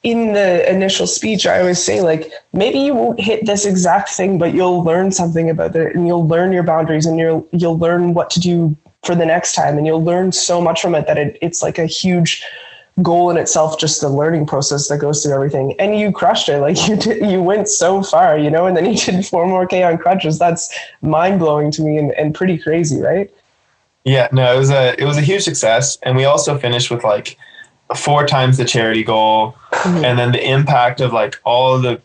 in 0.03 0.34
the 0.34 0.70
initial 0.70 1.07
speech 1.07 1.47
I 1.47 1.61
always 1.61 1.82
say 1.82 2.03
like 2.03 2.30
maybe 2.53 2.78
you 2.78 2.95
won't 2.95 3.18
hit 3.18 3.47
this 3.47 3.64
exact 3.64 4.11
thing 4.11 4.39
but 4.39 4.53
you'll 4.53 4.84
learn 4.84 5.11
something 5.11 5.49
about 5.49 5.74
it 5.74 5.97
and 5.97 6.07
you'll 6.07 6.28
learn 6.28 6.53
your 6.53 6.62
boundaries 6.62 7.07
and 7.07 7.18
you'll 7.18 7.49
you'll 7.53 7.78
learn 7.78 8.12
what 8.12 8.28
to 8.30 8.41
do 8.41 8.76
for 9.05 9.14
the 9.14 9.24
next 9.24 9.55
time 9.55 9.78
and 9.78 9.87
you'll 9.87 10.05
learn 10.05 10.32
so 10.32 10.61
much 10.61 10.82
from 10.82 10.95
it 10.95 11.07
that 11.07 11.16
it, 11.16 11.39
it's 11.41 11.62
like 11.62 11.78
a 11.78 11.87
huge 11.87 12.45
goal 13.03 13.30
in 13.30 13.37
itself 13.37 13.78
just 13.78 14.01
the 14.01 14.09
learning 14.09 14.47
process 14.47 14.89
that 14.89 14.99
goes 14.99 15.22
through 15.22 15.34
everything 15.34 15.74
and 15.78 15.99
you 15.99 16.12
crushed 16.12 16.49
it 16.49 16.61
like 16.61 16.76
you 16.89 16.97
did 16.97 17.30
you 17.30 17.43
went 17.43 17.68
so 17.68 18.03
far 18.03 18.37
you 18.37 18.51
know 18.51 18.66
and 18.66 18.76
then 18.76 18.84
you 18.84 18.99
did 18.99 19.24
four 19.24 19.47
more 19.47 19.66
k 19.66 19.82
on 19.82 19.97
crutches 19.97 20.39
that's 20.39 20.76
mind-blowing 21.01 21.70
to 21.70 21.80
me 21.80 21.97
and, 21.97 22.12
and 22.12 22.34
pretty 22.34 22.59
crazy 22.59 23.01
right 23.01 23.32
yeah 24.07 24.28
no 24.32 24.54
it 24.54 24.59
was 24.59 24.70
a 24.70 24.98
it 25.00 25.04
was 25.04 25.18
a 25.18 25.20
huge 25.20 25.42
success 25.42 25.98
and 26.02 26.16
we 26.16 26.24
also 26.24 26.57
finished 26.57 26.90
with 26.90 27.04
like 27.04 27.36
four 27.94 28.26
times 28.26 28.57
the 28.57 28.64
charity 28.64 29.04
goal 29.04 29.54
mm-hmm. 29.72 30.04
and 30.04 30.18
then 30.18 30.32
the 30.32 30.50
impact 30.50 31.00
of 31.00 31.12
like 31.12 31.38
all 31.44 31.78
the 31.78 32.00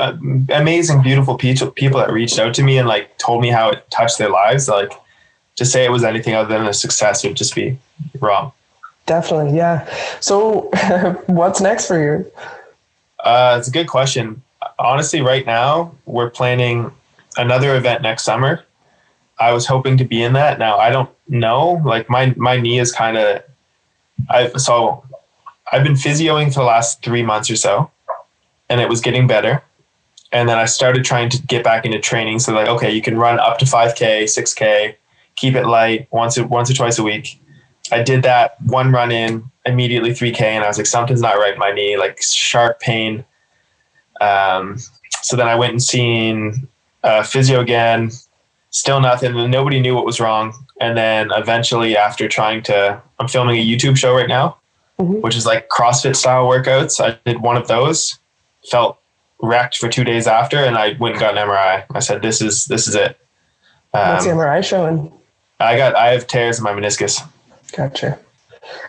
uh, 0.00 0.16
amazing 0.52 1.00
beautiful 1.00 1.36
people 1.36 1.70
people 1.70 2.00
that 2.00 2.10
reached 2.10 2.38
out 2.40 2.52
to 2.52 2.64
me 2.64 2.76
and 2.76 2.88
like 2.88 3.16
told 3.18 3.40
me 3.40 3.48
how 3.48 3.70
it 3.70 3.88
touched 3.90 4.18
their 4.18 4.30
lives 4.30 4.68
like 4.68 4.92
to 5.54 5.64
say 5.64 5.84
it 5.84 5.90
was 5.92 6.02
anything 6.02 6.34
other 6.34 6.48
than 6.48 6.66
a 6.66 6.74
success 6.74 7.22
would 7.22 7.36
just 7.36 7.54
be 7.54 7.78
wrong 8.18 8.52
Definitely, 9.10 9.56
yeah. 9.56 9.92
So, 10.20 10.70
what's 11.26 11.60
next 11.60 11.88
for 11.88 12.00
you? 12.00 12.30
Uh, 13.18 13.56
it's 13.58 13.66
a 13.66 13.72
good 13.72 13.88
question. 13.88 14.40
Honestly, 14.78 15.20
right 15.20 15.44
now 15.44 15.96
we're 16.06 16.30
planning 16.30 16.92
another 17.36 17.74
event 17.74 18.02
next 18.02 18.22
summer. 18.22 18.64
I 19.40 19.52
was 19.52 19.66
hoping 19.66 19.96
to 19.98 20.04
be 20.04 20.22
in 20.22 20.34
that. 20.34 20.58
Now 20.58 20.78
I 20.78 20.90
don't 20.90 21.10
know. 21.28 21.80
Like 21.84 22.08
my 22.08 22.34
my 22.36 22.56
knee 22.56 22.78
is 22.78 22.92
kind 22.92 23.16
of. 23.16 23.42
I 24.28 24.48
so 24.50 25.04
I've 25.72 25.82
been 25.82 25.94
physioing 25.94 26.52
for 26.52 26.60
the 26.60 26.66
last 26.66 27.02
three 27.02 27.22
months 27.22 27.50
or 27.50 27.56
so, 27.56 27.90
and 28.68 28.80
it 28.80 28.88
was 28.88 29.00
getting 29.00 29.26
better. 29.26 29.62
And 30.32 30.48
then 30.48 30.58
I 30.58 30.66
started 30.66 31.04
trying 31.04 31.28
to 31.30 31.42
get 31.42 31.64
back 31.64 31.84
into 31.84 31.98
training. 31.98 32.38
So 32.38 32.52
like, 32.52 32.68
okay, 32.68 32.92
you 32.92 33.02
can 33.02 33.18
run 33.18 33.40
up 33.40 33.58
to 33.58 33.66
five 33.66 33.96
k, 33.96 34.26
six 34.26 34.54
k, 34.54 34.96
keep 35.34 35.54
it 35.54 35.66
light 35.66 36.06
once 36.12 36.38
once 36.38 36.70
or 36.70 36.74
twice 36.74 36.98
a 36.98 37.02
week 37.02 37.40
I 37.92 38.02
did 38.02 38.22
that 38.22 38.60
one 38.62 38.92
run 38.92 39.10
in 39.10 39.50
immediately 39.66 40.10
3K, 40.10 40.40
and 40.40 40.64
I 40.64 40.68
was 40.68 40.78
like, 40.78 40.86
something's 40.86 41.20
not 41.20 41.38
right 41.38 41.56
my 41.58 41.72
knee, 41.72 41.96
like 41.96 42.22
sharp 42.22 42.80
pain. 42.80 43.24
Um, 44.20 44.78
so 45.22 45.36
then 45.36 45.48
I 45.48 45.54
went 45.54 45.72
and 45.72 45.82
seen 45.82 46.68
uh, 47.02 47.22
physio 47.22 47.60
again, 47.60 48.10
still 48.70 49.00
nothing. 49.00 49.36
And 49.38 49.50
nobody 49.50 49.80
knew 49.80 49.94
what 49.94 50.04
was 50.06 50.20
wrong. 50.20 50.54
And 50.80 50.96
then 50.96 51.30
eventually, 51.34 51.96
after 51.96 52.28
trying 52.28 52.62
to, 52.64 53.00
I'm 53.18 53.28
filming 53.28 53.58
a 53.58 53.64
YouTube 53.66 53.96
show 53.96 54.14
right 54.14 54.28
now, 54.28 54.56
Mhm. 55.00 55.20
which 55.20 55.36
is 55.36 55.46
like 55.46 55.68
CrossFit 55.68 56.16
style 56.16 56.46
workouts. 56.46 57.00
I 57.04 57.18
did 57.24 57.40
one 57.42 57.56
of 57.56 57.68
those, 57.68 58.18
felt 58.70 58.98
wrecked 59.42 59.76
for 59.78 59.88
two 59.88 60.04
days 60.04 60.26
after, 60.26 60.58
and 60.58 60.76
I 60.76 60.96
went 60.98 61.14
and 61.14 61.20
got 61.20 61.36
an 61.36 61.38
MRI. 61.38 61.84
I 61.94 61.98
said, 62.00 62.20
"This 62.22 62.40
is 62.42 62.66
this 62.66 62.86
is 62.88 62.94
it." 62.94 63.16
What's 63.92 64.24
the 64.24 64.30
Um, 64.32 64.38
MRI 64.38 64.60
showing? 64.62 65.12
I 65.58 65.76
got 65.76 65.96
I 65.96 66.08
have 66.12 66.26
tears 66.26 66.58
in 66.58 66.64
my 66.64 66.72
meniscus. 66.72 67.22
Gotcha. 67.76 68.18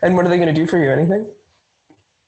And 0.01 0.15
what 0.15 0.25
are 0.25 0.29
they 0.29 0.37
going 0.37 0.53
to 0.53 0.59
do 0.61 0.67
for 0.67 0.77
you? 0.77 0.91
Anything? 0.91 1.27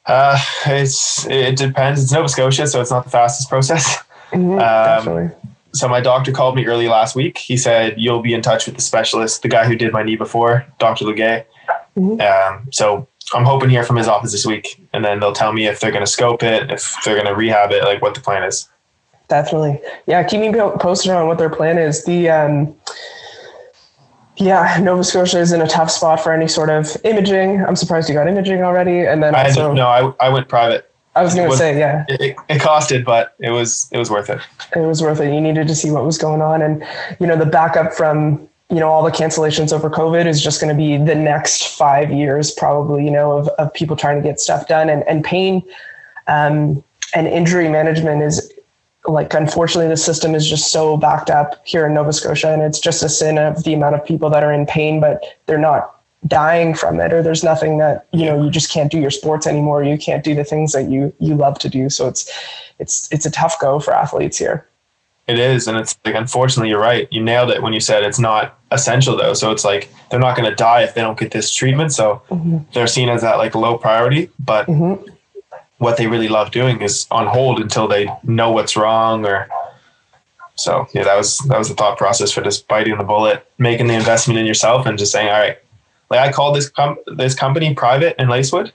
Uh, 0.05 0.37
it's 0.65 1.25
it 1.27 1.55
depends. 1.57 2.01
It's 2.03 2.11
Nova 2.11 2.27
Scotia, 2.29 2.65
so 2.67 2.81
it's 2.81 2.91
not 2.91 3.03
the 3.05 3.09
fastest 3.11 3.49
process. 3.49 3.97
Mhm, 4.31 4.53
Um, 4.53 4.57
definitely. 4.59 5.29
So 5.73 5.87
my 5.87 5.99
doctor 5.99 6.31
called 6.31 6.55
me 6.55 6.65
early 6.65 6.87
last 6.87 7.15
week. 7.15 7.37
He 7.37 7.57
said 7.57 7.95
you'll 7.97 8.21
be 8.21 8.33
in 8.33 8.41
touch 8.41 8.65
with 8.65 8.75
the 8.75 8.81
specialist, 8.81 9.41
the 9.41 9.47
guy 9.47 9.65
who 9.65 9.75
did 9.75 9.91
my 9.91 10.03
knee 10.03 10.15
before, 10.15 10.65
Dr. 10.79 11.05
Legay. 11.05 11.45
Mhm. 11.97 12.21
Um, 12.21 12.67
so 12.71 13.07
I'm 13.33 13.43
hoping 13.43 13.69
to 13.69 13.73
hear 13.73 13.83
from 13.83 13.95
his 13.95 14.07
office 14.07 14.31
this 14.31 14.45
week, 14.45 14.79
and 14.93 15.03
then 15.03 15.19
they'll 15.19 15.33
tell 15.33 15.53
me 15.53 15.67
if 15.67 15.79
they're 15.79 15.91
going 15.91 16.05
to 16.05 16.11
scope 16.11 16.43
it, 16.43 16.71
if 16.71 16.95
they're 17.03 17.15
going 17.15 17.27
to 17.27 17.35
rehab 17.35 17.71
it, 17.71 17.83
like 17.83 18.01
what 18.01 18.13
the 18.13 18.21
plan 18.21 18.43
is. 18.43 18.69
Definitely. 19.27 19.81
Yeah, 20.05 20.21
keep 20.23 20.41
me 20.41 20.53
posted 20.79 21.11
on 21.11 21.27
what 21.27 21.37
their 21.37 21.49
plan 21.49 21.77
is. 21.77 22.03
The 22.05 22.29
um 22.29 22.75
yeah, 24.37 24.79
Nova 24.81 25.03
Scotia 25.03 25.39
is 25.39 25.51
in 25.51 25.61
a 25.61 25.67
tough 25.67 25.91
spot 25.91 26.19
for 26.19 26.33
any 26.33 26.47
sort 26.47 26.69
of 26.69 26.97
imaging. 27.03 27.63
I'm 27.63 27.75
surprised 27.75 28.09
you 28.09 28.15
got 28.15 28.27
imaging 28.27 28.63
already. 28.63 29.05
And 29.05 29.21
then 29.21 29.35
I 29.35 29.45
also, 29.45 29.73
no, 29.73 29.87
I, 29.87 30.11
I 30.25 30.29
went 30.29 30.47
private. 30.47 30.89
I 31.15 31.23
was 31.23 31.35
going 31.35 31.49
to 31.49 31.55
say, 31.55 31.77
yeah, 31.77 32.05
It, 32.09 32.21
it, 32.21 32.35
it 32.49 32.61
costed, 32.61 33.05
but 33.05 33.35
it 33.39 33.51
was 33.51 33.87
it 33.91 33.97
was 33.97 34.09
worth 34.09 34.29
it. 34.29 34.39
it 34.75 34.79
was 34.79 35.01
worth 35.01 35.19
it. 35.19 35.33
You 35.33 35.41
needed 35.41 35.67
to 35.67 35.75
see 35.75 35.91
what 35.91 36.05
was 36.05 36.17
going 36.17 36.41
on. 36.41 36.61
And, 36.61 36.83
you 37.19 37.27
know, 37.27 37.37
the 37.37 37.45
backup 37.45 37.93
from, 37.93 38.47
you 38.69 38.79
know, 38.79 38.89
all 38.89 39.03
the 39.03 39.11
cancellations 39.11 39.71
over 39.71 39.89
COVID 39.89 40.25
is 40.25 40.41
just 40.41 40.59
going 40.59 40.75
to 40.75 40.77
be 40.77 40.97
the 40.97 41.15
next 41.15 41.67
five 41.77 42.11
years, 42.11 42.51
probably, 42.51 43.05
you 43.05 43.11
know, 43.11 43.37
of, 43.37 43.47
of 43.59 43.71
people 43.73 43.95
trying 43.95 44.21
to 44.21 44.27
get 44.27 44.39
stuff 44.39 44.67
done 44.67 44.89
and, 44.89 45.03
and 45.07 45.23
pain 45.23 45.61
um, 46.27 46.83
and 47.13 47.27
injury 47.27 47.69
management 47.69 48.23
is 48.23 48.51
like, 49.05 49.33
unfortunately, 49.33 49.89
the 49.89 49.97
system 49.97 50.33
is 50.33 50.49
just 50.49 50.71
so 50.71 50.95
backed 50.97 51.29
up 51.29 51.61
here 51.65 51.85
in 51.85 51.93
Nova 51.93 52.13
Scotia. 52.13 52.53
And 52.53 52.61
it's 52.61 52.79
just 52.79 53.03
a 53.03 53.09
sin 53.09 53.37
of 53.37 53.63
the 53.63 53.73
amount 53.73 53.95
of 53.95 54.05
people 54.05 54.29
that 54.29 54.43
are 54.43 54.53
in 54.53 54.65
pain, 54.65 54.99
but 55.01 55.21
they're 55.45 55.57
not 55.57 55.92
dying 56.27 56.73
from 56.73 56.99
it 56.99 57.11
or 57.11 57.21
there's 57.21 57.43
nothing 57.43 57.77
that 57.79 58.07
you 58.13 58.25
know 58.25 58.41
you 58.43 58.49
just 58.49 58.71
can't 58.71 58.89
do 58.91 58.97
your 58.97 59.11
sports 59.11 59.45
anymore 59.45 59.83
you 59.83 59.97
can't 59.97 60.23
do 60.23 60.33
the 60.33 60.43
things 60.43 60.71
that 60.71 60.89
you 60.89 61.13
you 61.19 61.35
love 61.35 61.59
to 61.59 61.67
do 61.67 61.89
so 61.89 62.07
it's 62.07 62.31
it's 62.79 63.11
it's 63.11 63.25
a 63.25 63.31
tough 63.31 63.59
go 63.59 63.79
for 63.79 63.93
athletes 63.93 64.37
here 64.37 64.65
It 65.27 65.37
is, 65.39 65.67
and 65.67 65.77
it's 65.77 65.97
like 66.05 66.15
unfortunately 66.15 66.69
you're 66.69 66.81
right. 66.81 67.07
You 67.11 67.23
nailed 67.23 67.49
it 67.51 67.61
when 67.61 67.71
you 67.73 67.79
said 67.79 68.03
it's 68.03 68.19
not 68.19 68.57
essential 68.71 69.15
though. 69.15 69.33
So 69.33 69.51
it's 69.51 69.63
like 69.63 69.87
they're 70.09 70.19
not 70.27 70.35
going 70.35 70.49
to 70.49 70.55
die 70.55 70.81
if 70.83 70.93
they 70.95 71.01
don't 71.01 71.17
get 71.17 71.31
this 71.31 71.53
treatment. 71.53 71.93
So 71.93 72.21
Mhm. 72.29 72.65
they're 72.73 72.87
seen 72.87 73.07
as 73.09 73.21
that 73.21 73.37
like 73.37 73.55
low 73.55 73.77
priority, 73.77 74.29
but 74.37 74.67
Mhm. 74.67 74.99
what 75.77 75.95
they 75.97 76.07
really 76.07 76.27
love 76.27 76.51
doing 76.51 76.81
is 76.81 77.07
on 77.09 77.27
hold 77.27 77.59
until 77.61 77.87
they 77.87 78.09
know 78.23 78.51
what's 78.51 78.75
wrong 78.75 79.25
or 79.25 79.47
so 80.55 80.87
yeah 80.93 81.03
that 81.03 81.17
was 81.17 81.37
that 81.49 81.57
was 81.57 81.69
the 81.69 81.75
thought 81.75 81.97
process 81.97 82.31
for 82.31 82.41
just 82.41 82.67
biting 82.67 82.97
the 82.97 83.03
bullet 83.03 83.45
making 83.57 83.87
the 83.87 83.93
investment 83.95 84.37
in 84.39 84.45
yourself 84.45 84.85
and 84.85 84.97
just 84.99 85.11
saying 85.11 85.27
all 85.33 85.39
right 85.39 85.57
like 86.13 86.29
i 86.29 86.31
called 86.31 86.55
this 86.55 86.69
com- 86.69 86.97
this 87.07 87.33
company 87.33 87.73
private 87.73 88.15
in 88.21 88.27
lacewood 88.27 88.71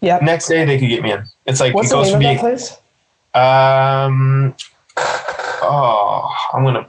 Yeah. 0.00 0.18
next 0.22 0.48
day 0.48 0.64
they 0.64 0.78
could 0.78 0.88
get 0.88 1.02
me 1.02 1.12
in 1.12 1.22
it's 1.46 1.60
like 1.60 1.74
what's 1.74 1.90
it 1.90 1.94
the 1.96 2.02
name 2.02 2.12
from 2.12 2.20
of 2.20 2.22
that 2.22 2.40
place 2.40 2.70
um 3.34 4.54
oh 5.62 6.28
i'm 6.52 6.62
gonna 6.64 6.86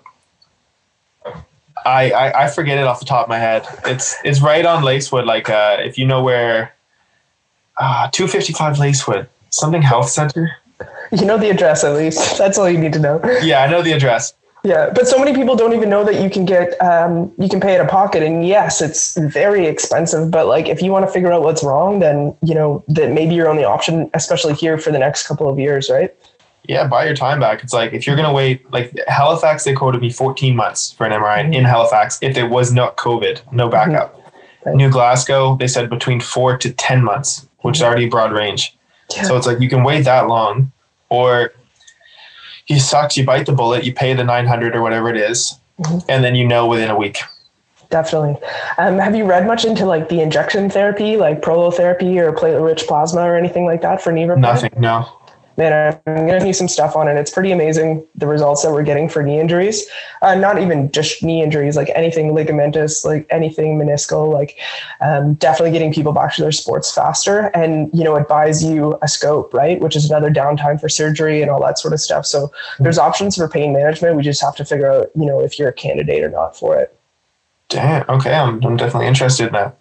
I, 1.85 2.09
I 2.11 2.43
I 2.45 2.47
forget 2.49 2.77
it 2.79 2.85
off 2.85 2.99
the 2.99 3.05
top 3.05 3.25
of 3.25 3.29
my 3.29 3.37
head. 3.37 3.67
It's 3.85 4.15
it's 4.23 4.41
right 4.41 4.65
on 4.65 4.81
Lacewood, 4.83 5.25
like 5.27 5.51
uh, 5.51 5.77
if 5.81 5.99
you 5.99 6.05
know 6.07 6.23
where 6.23 6.73
uh, 7.77 8.09
255 8.11 8.77
Lacewood, 8.77 9.27
something 9.51 9.83
health 9.83 10.09
center. 10.09 10.49
you 11.11 11.25
know 11.25 11.37
the 11.37 11.51
address 11.51 11.83
at 11.83 11.93
least 11.93 12.37
that's 12.41 12.57
all 12.57 12.67
you 12.67 12.79
need 12.79 12.93
to 12.93 12.99
know 12.99 13.21
Yeah, 13.43 13.61
I 13.61 13.67
know 13.67 13.83
the 13.83 13.91
address. 13.91 14.33
Yeah 14.65 14.89
but 14.93 15.07
so 15.07 15.17
many 15.17 15.33
people 15.33 15.55
don't 15.55 15.73
even 15.73 15.89
know 15.89 16.03
that 16.03 16.21
you 16.21 16.29
can 16.29 16.43
get 16.45 16.79
um, 16.81 17.31
you 17.37 17.47
can 17.47 17.61
pay 17.61 17.75
out 17.75 17.81
of 17.81 17.87
pocket 17.87 18.23
and 18.23 18.47
yes 18.47 18.81
it's 18.81 19.15
very 19.17 19.65
expensive 19.67 20.31
but 20.31 20.47
like 20.47 20.67
if 20.67 20.81
you 20.81 20.91
want 20.91 21.05
to 21.05 21.11
figure 21.11 21.31
out 21.31 21.43
what's 21.43 21.63
wrong 21.63 21.99
then 21.99 22.35
you 22.41 22.55
know 22.55 22.83
that 22.87 23.11
maybe 23.11 23.35
your 23.35 23.47
only 23.47 23.63
option 23.63 24.09
especially 24.13 24.53
here 24.53 24.77
for 24.77 24.91
the 24.91 24.99
next 24.99 25.27
couple 25.27 25.49
of 25.49 25.57
years 25.59 25.89
right 25.89 26.15
Yeah, 26.67 26.87
buy 26.87 27.05
your 27.05 27.15
time 27.15 27.39
back. 27.39 27.63
It's 27.63 27.73
like 27.73 27.93
if 27.93 28.07
you're 28.07 28.15
gonna 28.15 28.33
wait, 28.33 28.69
like 28.71 28.91
Halifax, 29.07 29.63
they 29.63 29.73
quoted 29.73 30.01
me 30.01 30.09
14 30.09 30.55
months 30.55 30.93
for 30.93 31.05
an 31.05 31.11
MRI 31.11 31.43
mm-hmm. 31.43 31.53
in 31.53 31.63
Halifax 31.65 32.17
if 32.21 32.33
there 32.33 32.49
was 32.49 32.71
not 32.71 32.97
COVID, 32.97 33.41
no 33.51 33.65
mm-hmm. 33.65 33.71
backup. 33.71 34.19
Right. 34.65 34.75
New 34.75 34.89
Glasgow, 34.89 35.55
they 35.57 35.67
said 35.67 35.89
between 35.89 36.19
four 36.19 36.57
to 36.57 36.73
10 36.73 37.03
months, 37.03 37.47
which 37.59 37.77
is 37.77 37.81
mm-hmm. 37.81 37.87
already 37.87 38.09
broad 38.09 38.31
range. 38.31 38.75
Yeah. 39.15 39.23
So 39.23 39.37
it's 39.37 39.45
like 39.45 39.59
you 39.59 39.69
can 39.69 39.83
wait 39.83 40.05
that 40.05 40.27
long, 40.27 40.71
or 41.09 41.53
you 42.67 42.79
sucks, 42.79 43.15
you 43.17 43.25
bite 43.25 43.45
the 43.45 43.53
bullet, 43.53 43.83
you 43.83 43.93
pay 43.93 44.13
the 44.13 44.23
900 44.23 44.75
or 44.75 44.81
whatever 44.81 45.09
it 45.09 45.17
is, 45.17 45.59
Mhm. 45.81 46.03
and 46.09 46.23
then 46.23 46.35
you 46.35 46.47
know 46.47 46.67
within 46.67 46.89
a 46.89 46.97
week. 46.97 47.19
Definitely. 47.91 48.37
Um, 48.77 48.97
have 48.97 49.15
you 49.15 49.25
read 49.25 49.45
much 49.45 49.63
into 49.63 49.85
like 49.85 50.09
the 50.09 50.19
injection 50.21 50.69
therapy, 50.69 51.17
like 51.17 51.41
prolotherapy 51.41 52.17
or 52.17 52.33
platelet-rich 52.33 52.87
plasma 52.87 53.21
or 53.21 53.35
anything 53.37 53.65
like 53.65 53.81
that 53.81 54.01
for 54.01 54.11
knee 54.11 54.25
repair? 54.25 54.41
Nothing, 54.41 54.71
no. 54.77 55.07
Man, 55.57 55.97
I'm 56.05 56.27
gonna 56.27 56.43
need 56.43 56.53
some 56.53 56.67
stuff 56.67 56.95
on 56.95 57.07
it. 57.07 57.15
It's 57.15 57.31
pretty 57.31 57.51
amazing 57.51 58.05
the 58.15 58.27
results 58.27 58.63
that 58.63 58.71
we're 58.71 58.83
getting 58.83 59.07
for 59.07 59.23
knee 59.23 59.39
injuries. 59.39 59.85
Uh, 60.21 60.35
not 60.35 60.61
even 60.61 60.91
just 60.91 61.23
knee 61.23 61.41
injuries, 61.41 61.77
like 61.77 61.89
anything 61.95 62.31
ligamentous, 62.31 63.05
like 63.05 63.25
anything 63.29 63.79
meniscal. 63.79 64.33
Like 64.33 64.57
um, 64.99 65.35
definitely 65.35 65.71
getting 65.71 65.93
people 65.93 66.11
back 66.11 66.35
to 66.35 66.41
their 66.41 66.51
sports 66.51 66.93
faster, 66.93 67.51
and 67.53 67.89
you 67.93 68.03
know 68.03 68.15
it 68.15 68.27
buys 68.27 68.63
you 68.63 68.97
a 69.01 69.07
scope, 69.07 69.53
right? 69.53 69.79
Which 69.79 69.95
is 69.95 70.09
another 70.09 70.29
downtime 70.29 70.79
for 70.79 70.89
surgery 70.89 71.41
and 71.41 71.49
all 71.49 71.61
that 71.61 71.79
sort 71.79 71.93
of 71.93 72.01
stuff. 72.01 72.25
So 72.25 72.51
there's 72.79 72.97
options 72.97 73.37
for 73.37 73.47
pain 73.47 73.71
management. 73.71 74.17
We 74.17 74.23
just 74.23 74.41
have 74.41 74.55
to 74.57 74.65
figure 74.65 74.91
out, 74.91 75.11
you 75.15 75.25
know, 75.25 75.39
if 75.39 75.57
you're 75.57 75.69
a 75.69 75.73
candidate 75.73 76.23
or 76.23 76.29
not 76.29 76.57
for 76.57 76.77
it. 76.77 76.97
Damn, 77.69 78.05
okay, 78.09 78.33
I'm, 78.33 78.63
I'm 78.63 78.77
definitely 78.77 79.07
interested 79.07 79.47
in 79.47 79.53
that. 79.53 79.77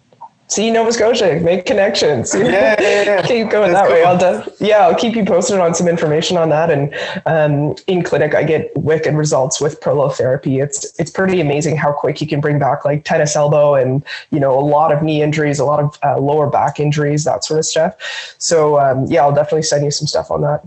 See 0.47 0.69
Nova 0.69 0.93
Scotia, 0.93 1.39
make 1.39 1.65
connections. 1.65 2.35
Yeah, 2.35 2.75
yeah, 2.79 3.03
yeah. 3.03 3.21
keep 3.27 3.49
going 3.49 3.73
That's 3.73 3.89
that 3.89 3.91
way. 3.91 4.03
cool. 4.03 4.11
I'll 4.11 4.41
def- 4.43 4.61
yeah, 4.61 4.85
I'll 4.85 4.93
keep 4.95 5.15
you 5.15 5.25
posted 5.25 5.57
on 5.59 5.73
some 5.73 5.87
information 5.87 6.37
on 6.37 6.49
that. 6.49 6.69
And 6.69 6.93
um, 7.25 7.75
in 7.87 8.03
clinic, 8.03 8.35
I 8.35 8.43
get 8.43 8.71
wicked 8.77 9.15
results 9.15 9.59
with 9.59 9.81
prolotherapy. 9.81 10.61
It's 10.63 10.97
it's 10.99 11.09
pretty 11.09 11.41
amazing 11.41 11.77
how 11.77 11.91
quick 11.93 12.21
you 12.21 12.27
can 12.27 12.41
bring 12.41 12.59
back 12.59 12.85
like 12.85 13.05
tennis 13.05 13.35
elbow 13.35 13.73
and 13.73 14.03
you 14.29 14.39
know 14.39 14.57
a 14.57 14.61
lot 14.61 14.91
of 14.91 15.01
knee 15.01 15.23
injuries, 15.23 15.57
a 15.57 15.65
lot 15.65 15.79
of 15.79 15.97
uh, 16.03 16.19
lower 16.19 16.47
back 16.47 16.79
injuries, 16.79 17.23
that 17.23 17.43
sort 17.43 17.59
of 17.59 17.65
stuff. 17.65 17.95
So 18.37 18.79
um, 18.79 19.05
yeah, 19.07 19.23
I'll 19.23 19.33
definitely 19.33 19.63
send 19.63 19.83
you 19.83 19.89
some 19.89 20.05
stuff 20.05 20.29
on 20.29 20.41
that 20.41 20.61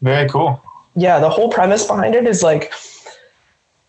Very 0.00 0.28
cool. 0.28 0.62
yeah, 0.94 1.18
the 1.18 1.28
whole 1.28 1.48
premise 1.50 1.84
behind 1.84 2.14
it 2.14 2.24
is 2.28 2.44
like 2.44 2.72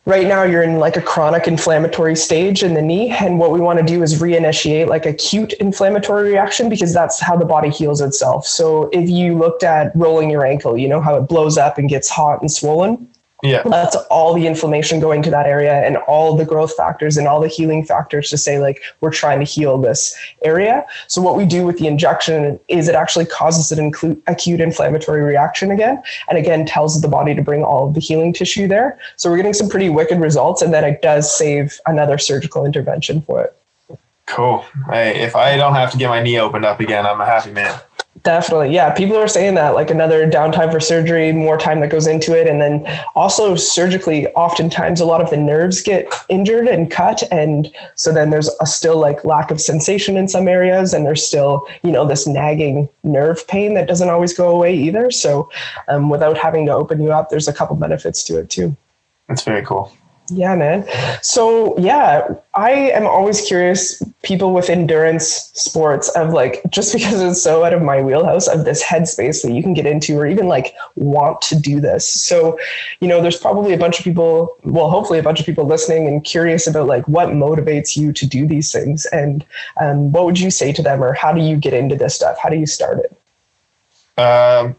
right 0.05 0.27
now 0.27 0.43
you're 0.43 0.61
in 0.61 0.77
like 0.77 0.97
a 0.97 1.01
chronic 1.01 1.47
inflammatory 1.47 2.15
stage 2.15 2.63
in 2.63 2.73
the 2.73 2.81
knee. 2.81 3.09
And 3.11 3.39
what 3.39 3.51
we 3.51 3.59
want 3.59 3.79
to 3.79 3.85
do 3.85 4.03
is 4.03 4.21
reinitiate 4.21 4.87
like 4.87 5.05
acute 5.05 5.53
inflammatory 5.53 6.29
reaction 6.29 6.69
because 6.69 6.93
that's 6.93 7.19
how 7.19 7.35
the 7.35 7.45
body 7.45 7.69
heals 7.69 8.01
itself. 8.01 8.45
So 8.45 8.89
if 8.93 9.09
you 9.09 9.37
looked 9.37 9.63
at 9.63 9.95
rolling 9.95 10.29
your 10.29 10.45
ankle, 10.45 10.77
you 10.77 10.87
know 10.87 11.01
how 11.01 11.15
it 11.15 11.21
blows 11.21 11.57
up 11.57 11.77
and 11.77 11.89
gets 11.89 12.09
hot 12.09 12.41
and 12.41 12.51
swollen? 12.51 13.09
Yeah, 13.43 13.63
that's 13.63 13.97
all 14.09 14.33
the 14.33 14.47
inflammation 14.47 15.01
going 15.01 15.21
to 15.23 15.29
that 15.29 15.45
area 15.45 15.73
and 15.85 15.97
all 16.07 16.37
the 16.37 16.45
growth 16.45 16.73
factors 16.75 17.17
and 17.17 17.27
all 17.27 17.41
the 17.41 17.49
healing 17.49 17.83
factors 17.83 18.29
to 18.29 18.37
say 18.37 18.59
like 18.59 18.81
we're 19.01 19.11
trying 19.11 19.39
to 19.39 19.45
heal 19.45 19.77
this 19.77 20.15
area 20.43 20.85
so 21.07 21.21
what 21.21 21.35
we 21.35 21.45
do 21.45 21.65
with 21.65 21.77
the 21.77 21.85
injection 21.85 22.57
is 22.69 22.87
it 22.87 22.95
actually 22.95 23.25
causes 23.25 23.77
an 23.77 23.91
inclu- 23.91 24.19
acute 24.27 24.61
inflammatory 24.61 25.21
reaction 25.21 25.69
again 25.69 26.01
and 26.29 26.37
again 26.37 26.65
tells 26.65 27.01
the 27.01 27.09
body 27.09 27.35
to 27.35 27.41
bring 27.41 27.61
all 27.61 27.89
of 27.89 27.93
the 27.93 27.99
healing 27.99 28.31
tissue 28.31 28.69
there 28.69 28.97
so 29.17 29.29
we're 29.29 29.37
getting 29.37 29.53
some 29.53 29.67
pretty 29.67 29.89
wicked 29.89 30.19
results 30.21 30.61
and 30.61 30.73
then 30.73 30.85
it 30.85 31.01
does 31.01 31.29
save 31.37 31.77
another 31.87 32.17
surgical 32.17 32.65
intervention 32.65 33.21
for 33.23 33.43
it 33.43 33.55
cool. 34.25 34.65
Hey, 34.89 35.21
if 35.21 35.35
I 35.35 35.55
don't 35.55 35.75
have 35.75 35.91
to 35.91 35.97
get 35.97 36.09
my 36.09 36.21
knee 36.21 36.39
opened 36.39 36.65
up 36.65 36.79
again, 36.79 37.05
I'm 37.05 37.21
a 37.21 37.25
happy 37.25 37.51
man. 37.51 37.79
Definitely. 38.25 38.73
Yeah. 38.73 38.91
People 38.91 39.17
are 39.17 39.27
saying 39.27 39.53
that 39.53 39.75
like 39.75 39.91
another 39.91 40.27
downtime 40.27 40.71
for 40.71 40.79
surgery, 40.79 41.31
more 41.31 41.59
time 41.59 41.79
that 41.81 41.91
goes 41.91 42.07
into 42.07 42.35
it. 42.35 42.47
And 42.47 42.59
then 42.59 42.83
also 43.13 43.55
surgically, 43.55 44.27
oftentimes 44.29 44.99
a 44.99 45.05
lot 45.05 45.21
of 45.21 45.29
the 45.29 45.37
nerves 45.37 45.83
get 45.83 46.11
injured 46.27 46.67
and 46.67 46.89
cut. 46.89 47.21
And 47.31 47.71
so 47.93 48.11
then 48.11 48.31
there's 48.31 48.49
a 48.59 48.65
still 48.65 48.97
like 48.97 49.23
lack 49.25 49.51
of 49.51 49.61
sensation 49.61 50.17
in 50.17 50.27
some 50.27 50.47
areas. 50.47 50.91
And 50.91 51.05
there's 51.05 51.23
still, 51.23 51.67
you 51.83 51.91
know, 51.91 52.03
this 52.07 52.25
nagging 52.25 52.89
nerve 53.03 53.47
pain 53.47 53.75
that 53.75 53.87
doesn't 53.87 54.09
always 54.09 54.33
go 54.33 54.49
away 54.49 54.75
either. 54.75 55.11
So 55.11 55.47
um, 55.87 56.09
without 56.09 56.35
having 56.35 56.65
to 56.65 56.73
open 56.73 57.03
you 57.03 57.11
up, 57.11 57.29
there's 57.29 57.47
a 57.47 57.53
couple 57.53 57.75
benefits 57.75 58.23
to 58.23 58.39
it 58.39 58.49
too. 58.49 58.75
That's 59.27 59.43
very 59.43 59.63
cool. 59.63 59.95
Yeah, 60.29 60.55
man. 60.55 60.87
So, 61.21 61.77
yeah, 61.77 62.27
I 62.55 62.71
am 62.71 63.05
always 63.05 63.41
curious 63.41 64.01
people 64.23 64.53
with 64.53 64.71
endurance 64.71 65.27
sports 65.53 66.09
of 66.09 66.33
like 66.33 66.63
just 66.69 66.93
because 66.93 67.21
it's 67.21 67.41
so 67.41 67.63
out 67.63 67.73
of 67.73 67.83
my 67.83 68.01
wheelhouse 68.01 68.47
of 68.47 68.65
this 68.65 68.83
headspace 68.83 69.43
that 69.43 69.51
you 69.51 69.61
can 69.61 69.75
get 69.75 69.85
into 69.85 70.17
or 70.17 70.25
even 70.25 70.47
like 70.47 70.73
want 70.95 71.41
to 71.41 71.59
do 71.59 71.79
this. 71.79 72.07
So, 72.07 72.57
you 73.01 73.07
know, 73.07 73.21
there's 73.21 73.39
probably 73.39 73.73
a 73.73 73.77
bunch 73.77 73.99
of 73.99 74.03
people, 74.03 74.57
well, 74.63 74.89
hopefully 74.89 75.19
a 75.19 75.23
bunch 75.23 75.39
of 75.39 75.45
people 75.45 75.65
listening 75.65 76.07
and 76.07 76.23
curious 76.23 76.65
about 76.65 76.87
like 76.87 77.07
what 77.07 77.29
motivates 77.29 77.95
you 77.95 78.11
to 78.13 78.25
do 78.25 78.47
these 78.47 78.71
things 78.71 79.05
and 79.07 79.45
um, 79.79 80.11
what 80.11 80.25
would 80.25 80.39
you 80.39 80.49
say 80.49 80.73
to 80.73 80.81
them 80.81 81.03
or 81.03 81.13
how 81.13 81.31
do 81.33 81.41
you 81.41 81.55
get 81.55 81.73
into 81.73 81.95
this 81.95 82.15
stuff? 82.15 82.37
How 82.41 82.49
do 82.49 82.57
you 82.57 82.65
start 82.65 82.99
it? 82.99 84.19
Um, 84.19 84.75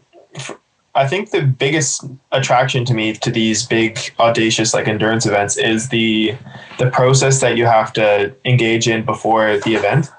I 0.97 1.07
think 1.07 1.29
the 1.29 1.43
biggest 1.43 2.03
attraction 2.31 2.83
to 2.85 2.93
me 2.95 3.13
to 3.13 3.29
these 3.29 3.67
big 3.67 3.99
audacious 4.19 4.73
like 4.73 4.87
endurance 4.87 5.27
events 5.27 5.55
is 5.55 5.89
the 5.89 6.35
the 6.79 6.89
process 6.89 7.39
that 7.41 7.55
you 7.55 7.67
have 7.67 7.93
to 7.93 8.35
engage 8.45 8.87
in 8.87 9.05
before 9.05 9.59
the 9.59 9.75
event. 9.75 10.09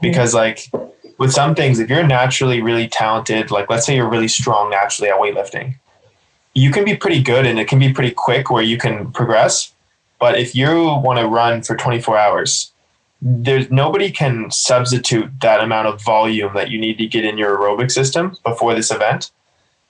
Because 0.00 0.32
like 0.32 0.72
with 1.18 1.32
some 1.32 1.54
things 1.54 1.78
if 1.78 1.90
you're 1.90 2.06
naturally 2.06 2.62
really 2.62 2.88
talented 2.88 3.50
like 3.50 3.68
let's 3.68 3.84
say 3.84 3.94
you're 3.94 4.08
really 4.08 4.26
strong 4.26 4.70
naturally 4.70 5.10
at 5.10 5.20
weightlifting 5.20 5.74
you 6.54 6.70
can 6.72 6.84
be 6.84 6.96
pretty 6.96 7.22
good 7.22 7.44
and 7.46 7.58
it 7.58 7.68
can 7.68 7.78
be 7.78 7.92
pretty 7.92 8.10
quick 8.10 8.50
where 8.50 8.62
you 8.62 8.78
can 8.78 9.12
progress. 9.12 9.72
But 10.18 10.38
if 10.38 10.54
you 10.54 10.68
want 11.06 11.18
to 11.18 11.26
run 11.26 11.62
for 11.62 11.76
24 11.76 12.16
hours 12.16 12.72
there's 13.20 13.70
nobody 13.70 14.10
can 14.10 14.50
substitute 14.50 15.30
that 15.42 15.60
amount 15.60 15.88
of 15.88 16.02
volume 16.02 16.54
that 16.54 16.70
you 16.70 16.80
need 16.80 16.96
to 16.98 17.06
get 17.06 17.26
in 17.26 17.36
your 17.36 17.58
aerobic 17.58 17.90
system 17.90 18.34
before 18.42 18.74
this 18.74 18.90
event 18.90 19.30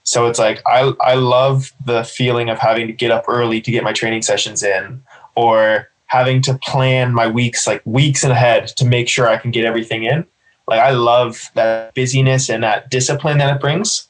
so 0.04 0.26
it's 0.26 0.38
like 0.38 0.60
I 0.66 0.92
I 1.00 1.14
love 1.14 1.72
the 1.84 2.04
feeling 2.04 2.48
of 2.48 2.58
having 2.58 2.86
to 2.86 2.92
get 2.92 3.10
up 3.10 3.24
early 3.28 3.60
to 3.60 3.70
get 3.70 3.84
my 3.84 3.92
training 3.92 4.22
sessions 4.22 4.62
in 4.62 5.02
or 5.34 5.88
having 6.06 6.42
to 6.42 6.58
plan 6.58 7.14
my 7.14 7.26
weeks 7.26 7.66
like 7.66 7.82
weeks 7.84 8.24
ahead 8.24 8.68
to 8.68 8.84
make 8.84 9.08
sure 9.08 9.28
I 9.28 9.38
can 9.38 9.50
get 9.50 9.64
everything 9.64 10.04
in. 10.04 10.26
Like 10.66 10.80
I 10.80 10.90
love 10.90 11.50
that 11.54 11.94
busyness 11.94 12.48
and 12.48 12.62
that 12.62 12.90
discipline 12.90 13.38
that 13.38 13.54
it 13.54 13.60
brings. 13.60 14.08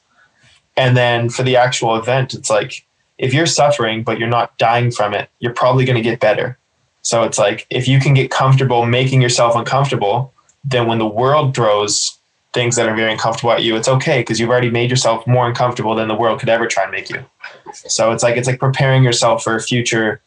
And 0.75 0.97
then 0.97 1.29
for 1.29 1.43
the 1.43 1.55
actual 1.55 1.95
event, 1.95 2.33
it's 2.33 2.49
like 2.49 2.85
if 3.17 3.33
you're 3.33 3.45
suffering 3.45 4.03
but 4.03 4.17
you're 4.17 4.27
not 4.27 4.57
dying 4.57 4.91
from 4.91 5.13
it, 5.13 5.29
you're 5.39 5.53
probably 5.53 5.85
going 5.85 5.95
to 5.95 6.01
get 6.01 6.19
better. 6.19 6.57
So 7.03 7.23
it's 7.23 7.37
like 7.37 7.67
if 7.69 7.87
you 7.87 7.99
can 7.99 8.13
get 8.13 8.31
comfortable 8.31 8.85
making 8.85 9.21
yourself 9.21 9.55
uncomfortable, 9.55 10.33
then 10.63 10.87
when 10.87 10.99
the 10.99 11.05
world 11.05 11.53
throws 11.55 12.17
things 12.53 12.75
that 12.75 12.87
are 12.87 12.95
very 12.95 13.11
uncomfortable 13.11 13.51
at 13.51 13.63
you, 13.63 13.75
it's 13.75 13.87
okay 13.87 14.21
because 14.21 14.39
you've 14.39 14.49
already 14.49 14.69
made 14.69 14.89
yourself 14.89 15.25
more 15.25 15.47
uncomfortable 15.47 15.95
than 15.95 16.07
the 16.07 16.15
world 16.15 16.39
could 16.39 16.49
ever 16.49 16.67
try 16.67 16.83
and 16.83 16.91
make 16.91 17.09
you. 17.09 17.25
So 17.73 18.11
it's 18.11 18.23
like 18.23 18.37
it's 18.37 18.47
like 18.47 18.59
preparing 18.59 19.03
yourself 19.03 19.43
for 19.43 19.59
future 19.59 20.21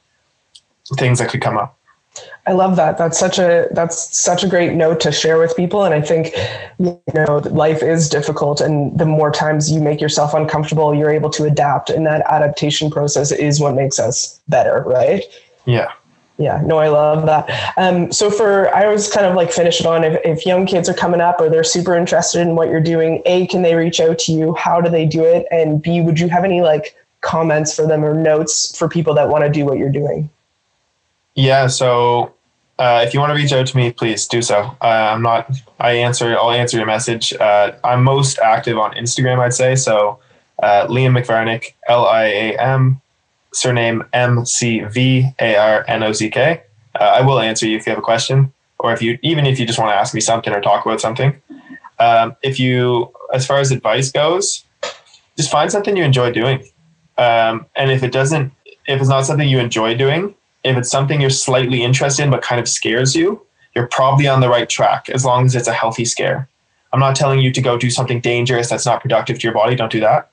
things 0.96 1.18
that 1.18 1.30
could 1.30 1.40
come 1.40 1.56
up. 1.56 1.78
I 2.46 2.52
love 2.52 2.76
that. 2.76 2.96
That's 2.96 3.18
such 3.18 3.38
a 3.38 3.68
that's 3.72 4.16
such 4.16 4.44
a 4.44 4.48
great 4.48 4.72
note 4.72 5.00
to 5.00 5.12
share 5.12 5.38
with 5.38 5.56
people. 5.56 5.84
And 5.84 5.92
I 5.94 6.00
think 6.00 6.34
you 6.78 7.00
know 7.14 7.38
life 7.50 7.82
is 7.82 8.08
difficult, 8.08 8.60
and 8.60 8.96
the 8.98 9.06
more 9.06 9.30
times 9.30 9.70
you 9.70 9.80
make 9.80 10.00
yourself 10.00 10.32
uncomfortable, 10.32 10.94
you're 10.94 11.10
able 11.10 11.30
to 11.30 11.44
adapt, 11.44 11.90
and 11.90 12.06
that 12.06 12.22
adaptation 12.28 12.90
process 12.90 13.32
is 13.32 13.60
what 13.60 13.74
makes 13.74 13.98
us 13.98 14.40
better, 14.48 14.84
right? 14.86 15.24
Yeah. 15.64 15.92
Yeah, 16.38 16.60
no, 16.64 16.78
I 16.78 16.88
love 16.88 17.24
that. 17.26 17.72
Um, 17.78 18.12
so 18.12 18.30
for 18.30 18.74
I 18.74 18.86
was 18.92 19.10
kind 19.10 19.24
of 19.24 19.34
like 19.34 19.50
finish 19.50 19.80
it 19.80 19.86
on 19.86 20.04
if, 20.04 20.20
if 20.24 20.44
young 20.44 20.66
kids 20.66 20.88
are 20.88 20.94
coming 20.94 21.20
up 21.20 21.40
or 21.40 21.48
they're 21.48 21.64
super 21.64 21.96
interested 21.96 22.42
in 22.42 22.56
what 22.56 22.68
you're 22.68 22.80
doing, 22.80 23.22
A, 23.24 23.46
can 23.46 23.62
they 23.62 23.74
reach 23.74 24.00
out 24.00 24.18
to 24.20 24.32
you? 24.32 24.54
How 24.54 24.80
do 24.80 24.90
they 24.90 25.06
do 25.06 25.24
it? 25.24 25.46
And 25.50 25.80
B, 25.80 26.02
would 26.02 26.20
you 26.20 26.28
have 26.28 26.44
any 26.44 26.60
like 26.60 26.94
comments 27.22 27.74
for 27.74 27.86
them 27.86 28.04
or 28.04 28.12
notes 28.12 28.76
for 28.76 28.86
people 28.88 29.14
that 29.14 29.28
want 29.30 29.44
to 29.44 29.50
do 29.50 29.64
what 29.64 29.78
you're 29.78 29.90
doing? 29.90 30.28
Yeah, 31.34 31.68
so 31.68 32.34
uh, 32.78 33.02
if 33.06 33.14
you 33.14 33.20
want 33.20 33.30
to 33.30 33.34
reach 33.34 33.52
out 33.52 33.66
to 33.66 33.76
me, 33.76 33.90
please 33.92 34.26
do 34.26 34.42
so. 34.42 34.76
Uh, 34.82 34.86
I'm 35.12 35.22
not. 35.22 35.50
I 35.80 35.92
answer. 35.92 36.36
I'll 36.36 36.50
answer 36.50 36.76
your 36.76 36.86
message. 36.86 37.32
Uh, 37.32 37.72
I'm 37.82 38.04
most 38.04 38.38
active 38.38 38.76
on 38.76 38.92
Instagram. 38.94 39.38
I'd 39.38 39.54
say 39.54 39.74
so. 39.74 40.18
Uh, 40.62 40.86
Liam 40.86 41.18
McVarnock 41.18 41.64
L 41.88 42.06
I 42.06 42.24
A 42.24 42.58
M 42.58 43.00
surname 43.52 44.04
M 44.12 44.44
C 44.44 44.80
V 44.80 45.30
A 45.40 45.56
R 45.56 45.84
N 45.88 46.02
O 46.02 46.12
C 46.12 46.30
K. 46.30 46.62
Uh, 46.98 47.04
I 47.04 47.20
will 47.22 47.40
answer 47.40 47.66
you 47.66 47.76
if 47.76 47.86
you 47.86 47.90
have 47.90 47.98
a 47.98 48.02
question, 48.02 48.52
or 48.78 48.92
if 48.92 49.02
you 49.02 49.18
even 49.22 49.46
if 49.46 49.58
you 49.58 49.66
just 49.66 49.78
want 49.78 49.90
to 49.90 49.94
ask 49.94 50.14
me 50.14 50.20
something 50.20 50.52
or 50.52 50.60
talk 50.60 50.84
about 50.84 51.00
something. 51.00 51.40
Um, 51.98 52.36
if 52.42 52.60
you, 52.60 53.10
as 53.32 53.46
far 53.46 53.58
as 53.58 53.70
advice 53.70 54.12
goes, 54.12 54.64
just 55.36 55.50
find 55.50 55.72
something 55.72 55.96
you 55.96 56.04
enjoy 56.04 56.30
doing, 56.30 56.62
um, 57.16 57.66
and 57.74 57.90
if 57.90 58.02
it 58.02 58.12
doesn't, 58.12 58.52
if 58.86 59.00
it's 59.00 59.08
not 59.08 59.24
something 59.24 59.48
you 59.48 59.58
enjoy 59.58 59.94
doing, 59.94 60.34
if 60.62 60.76
it's 60.76 60.90
something 60.90 61.20
you're 61.20 61.30
slightly 61.30 61.82
interested 61.82 62.24
in 62.24 62.30
but 62.30 62.42
kind 62.42 62.60
of 62.60 62.68
scares 62.68 63.16
you, 63.16 63.40
you're 63.74 63.86
probably 63.88 64.28
on 64.28 64.40
the 64.40 64.48
right 64.48 64.68
track 64.68 65.08
as 65.08 65.24
long 65.24 65.46
as 65.46 65.54
it's 65.54 65.68
a 65.68 65.72
healthy 65.72 66.04
scare. 66.04 66.48
I'm 66.92 67.00
not 67.00 67.16
telling 67.16 67.40
you 67.40 67.52
to 67.52 67.60
go 67.60 67.76
do 67.78 67.90
something 67.90 68.20
dangerous 68.20 68.68
that's 68.68 68.86
not 68.86 69.00
productive 69.02 69.38
to 69.38 69.42
your 69.42 69.54
body. 69.54 69.74
Don't 69.74 69.92
do 69.92 70.00
that. 70.00 70.30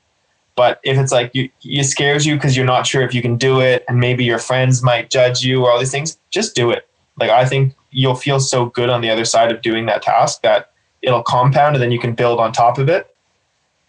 But 0.56 0.80
if 0.84 0.97
it's 0.97 1.12
like 1.12 1.32
you, 1.34 1.49
it 1.64 1.86
scares 1.86 2.26
you 2.26 2.36
because 2.36 2.56
you're 2.56 2.66
not 2.66 2.86
sure 2.86 3.01
if 3.01 3.14
you 3.14 3.22
can 3.22 3.38
do 3.38 3.60
it, 3.60 3.84
and 3.88 3.99
maybe 3.99 4.24
your 4.24 4.39
friends 4.39 4.84
might 4.84 5.10
judge 5.10 5.43
you 5.43 5.64
or 5.64 5.72
all 5.72 5.80
these 5.80 5.91
things, 5.91 6.18
just 6.30 6.56
do 6.56 6.72
it. 6.72 6.88
Like 7.20 7.30
I 7.30 7.45
think 7.45 7.74
you'll 7.91 8.16
feel 8.16 8.39
so 8.39 8.66
good 8.68 8.89
on 8.89 9.01
the 9.01 9.10
other 9.10 9.26
side 9.26 9.51
of 9.51 9.62
doing 9.62 9.86
that 9.88 10.01
task 10.01 10.41
that 10.43 10.72
it'll 11.01 11.24
compound, 11.24 11.76
and 11.76 11.82
then 11.82 11.91
you 11.91 11.99
can 11.99 12.14
build 12.14 12.39
on 12.39 12.51
top 12.51 12.78
of 12.78 12.89
it. 12.89 13.16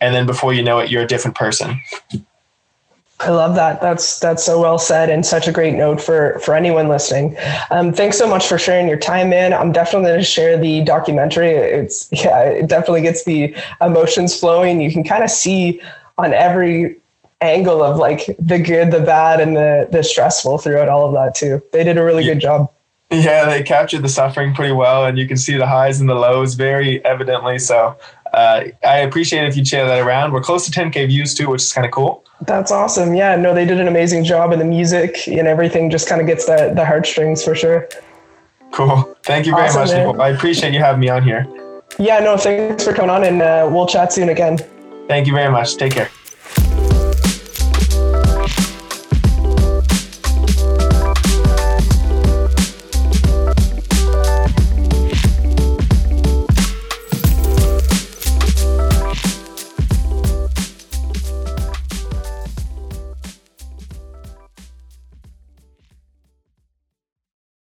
And 0.01 0.15
then 0.15 0.27
before 0.27 0.53
you 0.53 0.63
know 0.63 0.79
it, 0.79 0.91
you're 0.91 1.03
a 1.03 1.07
different 1.07 1.37
person. 1.37 1.81
I 3.21 3.31
love 3.31 3.55
that. 3.55 3.81
That's 3.81 4.19
that's 4.19 4.45
so 4.45 4.61
well 4.61 4.79
said 4.79 5.09
and 5.09 5.25
such 5.25 5.47
a 5.47 5.53
great 5.53 5.75
note 5.75 6.01
for 6.01 6.39
for 6.41 6.55
anyone 6.55 6.89
listening. 6.89 7.37
Um, 7.71 7.93
thanks 7.93 8.19
so 8.19 8.29
much 8.29 8.47
for 8.47 8.59
sharing 8.59 8.89
your 8.89 8.99
time, 8.99 9.31
man. 9.31 9.55
I'm 9.55 9.73
definitely 9.73 10.09
going 10.09 10.21
to 10.21 10.25
share 10.25 10.59
the 10.59 10.83
documentary. 10.83 11.51
It's 11.51 12.09
yeah, 12.13 12.41
it 12.43 12.69
definitely 12.69 13.03
gets 13.03 13.25
the 13.25 13.55
emotions 13.81 14.39
flowing. 14.39 14.81
You 14.81 14.93
can 14.93 15.05
kind 15.05 15.23
of 15.23 15.31
see 15.31 15.81
on 16.19 16.33
every 16.33 16.97
angle 17.41 17.83
of 17.83 17.97
like 17.97 18.37
the 18.39 18.59
good, 18.59 18.91
the 18.91 19.01
bad, 19.01 19.41
and 19.41 19.57
the 19.57 19.89
the 19.91 20.03
stressful 20.03 20.59
throughout 20.59 20.89
all 20.89 21.07
of 21.07 21.13
that 21.15 21.35
too. 21.35 21.63
They 21.73 21.85
did 21.85 21.99
a 21.99 22.05
really 22.05 22.25
yeah. 22.25 22.35
good 22.35 22.41
job. 22.41 22.71
Yeah, 23.11 23.49
they 23.49 23.63
captured 23.63 24.03
the 24.03 24.09
suffering 24.09 24.55
pretty 24.55 24.73
well, 24.73 25.07
and 25.07 25.19
you 25.19 25.29
can 25.29 25.37
see 25.37 25.57
the 25.57 25.67
highs 25.67 26.01
and 26.01 26.09
the 26.09 26.15
lows 26.15 26.55
very 26.55 27.05
evidently. 27.05 27.59
So 27.59 27.97
uh, 28.33 28.65
I 28.85 28.99
appreciate 28.99 29.47
if 29.47 29.57
you 29.57 29.65
share 29.65 29.87
that 29.87 30.01
around. 30.01 30.33
We're 30.33 30.41
close 30.41 30.69
to 30.69 30.73
10k 30.73 31.07
views 31.09 31.35
too, 31.35 31.49
which 31.51 31.63
is 31.63 31.73
kind 31.73 31.85
of 31.85 31.93
cool. 31.93 32.25
That's 32.47 32.73
awesome. 32.73 33.15
Yeah, 33.15 33.37
no, 33.37 33.55
they 33.55 33.65
did 33.65 33.79
an 33.79 33.89
amazing 33.89 34.25
job, 34.25 34.53
and 34.53 34.61
the 34.61 34.67
music 34.67 35.29
and 35.29 35.47
everything 35.47 35.91
just 35.91 36.09
kind 36.09 36.21
of 36.21 36.27
gets 36.27 36.47
the 36.47 36.73
the 36.75 36.85
heartstrings 36.85 37.45
for 37.45 37.55
sure. 37.55 37.89
Cool. 38.73 39.17
Thank 39.23 39.47
you 39.47 39.55
very 39.55 39.69
awesome, 39.69 40.17
much. 40.17 40.19
I 40.19 40.31
appreciate 40.31 40.73
you 40.73 40.81
having 40.81 41.01
me 41.01 41.09
on 41.09 41.23
here. 41.23 41.47
Yeah, 41.99 42.19
no, 42.19 42.37
thanks 42.37 42.83
for 42.83 42.93
coming 42.93 43.11
on, 43.11 43.23
and 43.23 43.41
uh, 43.41 43.69
we'll 43.71 43.87
chat 43.87 44.13
soon 44.13 44.31
again. 44.31 44.59
Thank 45.07 45.27
you 45.27 45.35
very 45.35 45.51
much. 45.51 45.77
Take 45.77 45.93
care. 45.93 46.11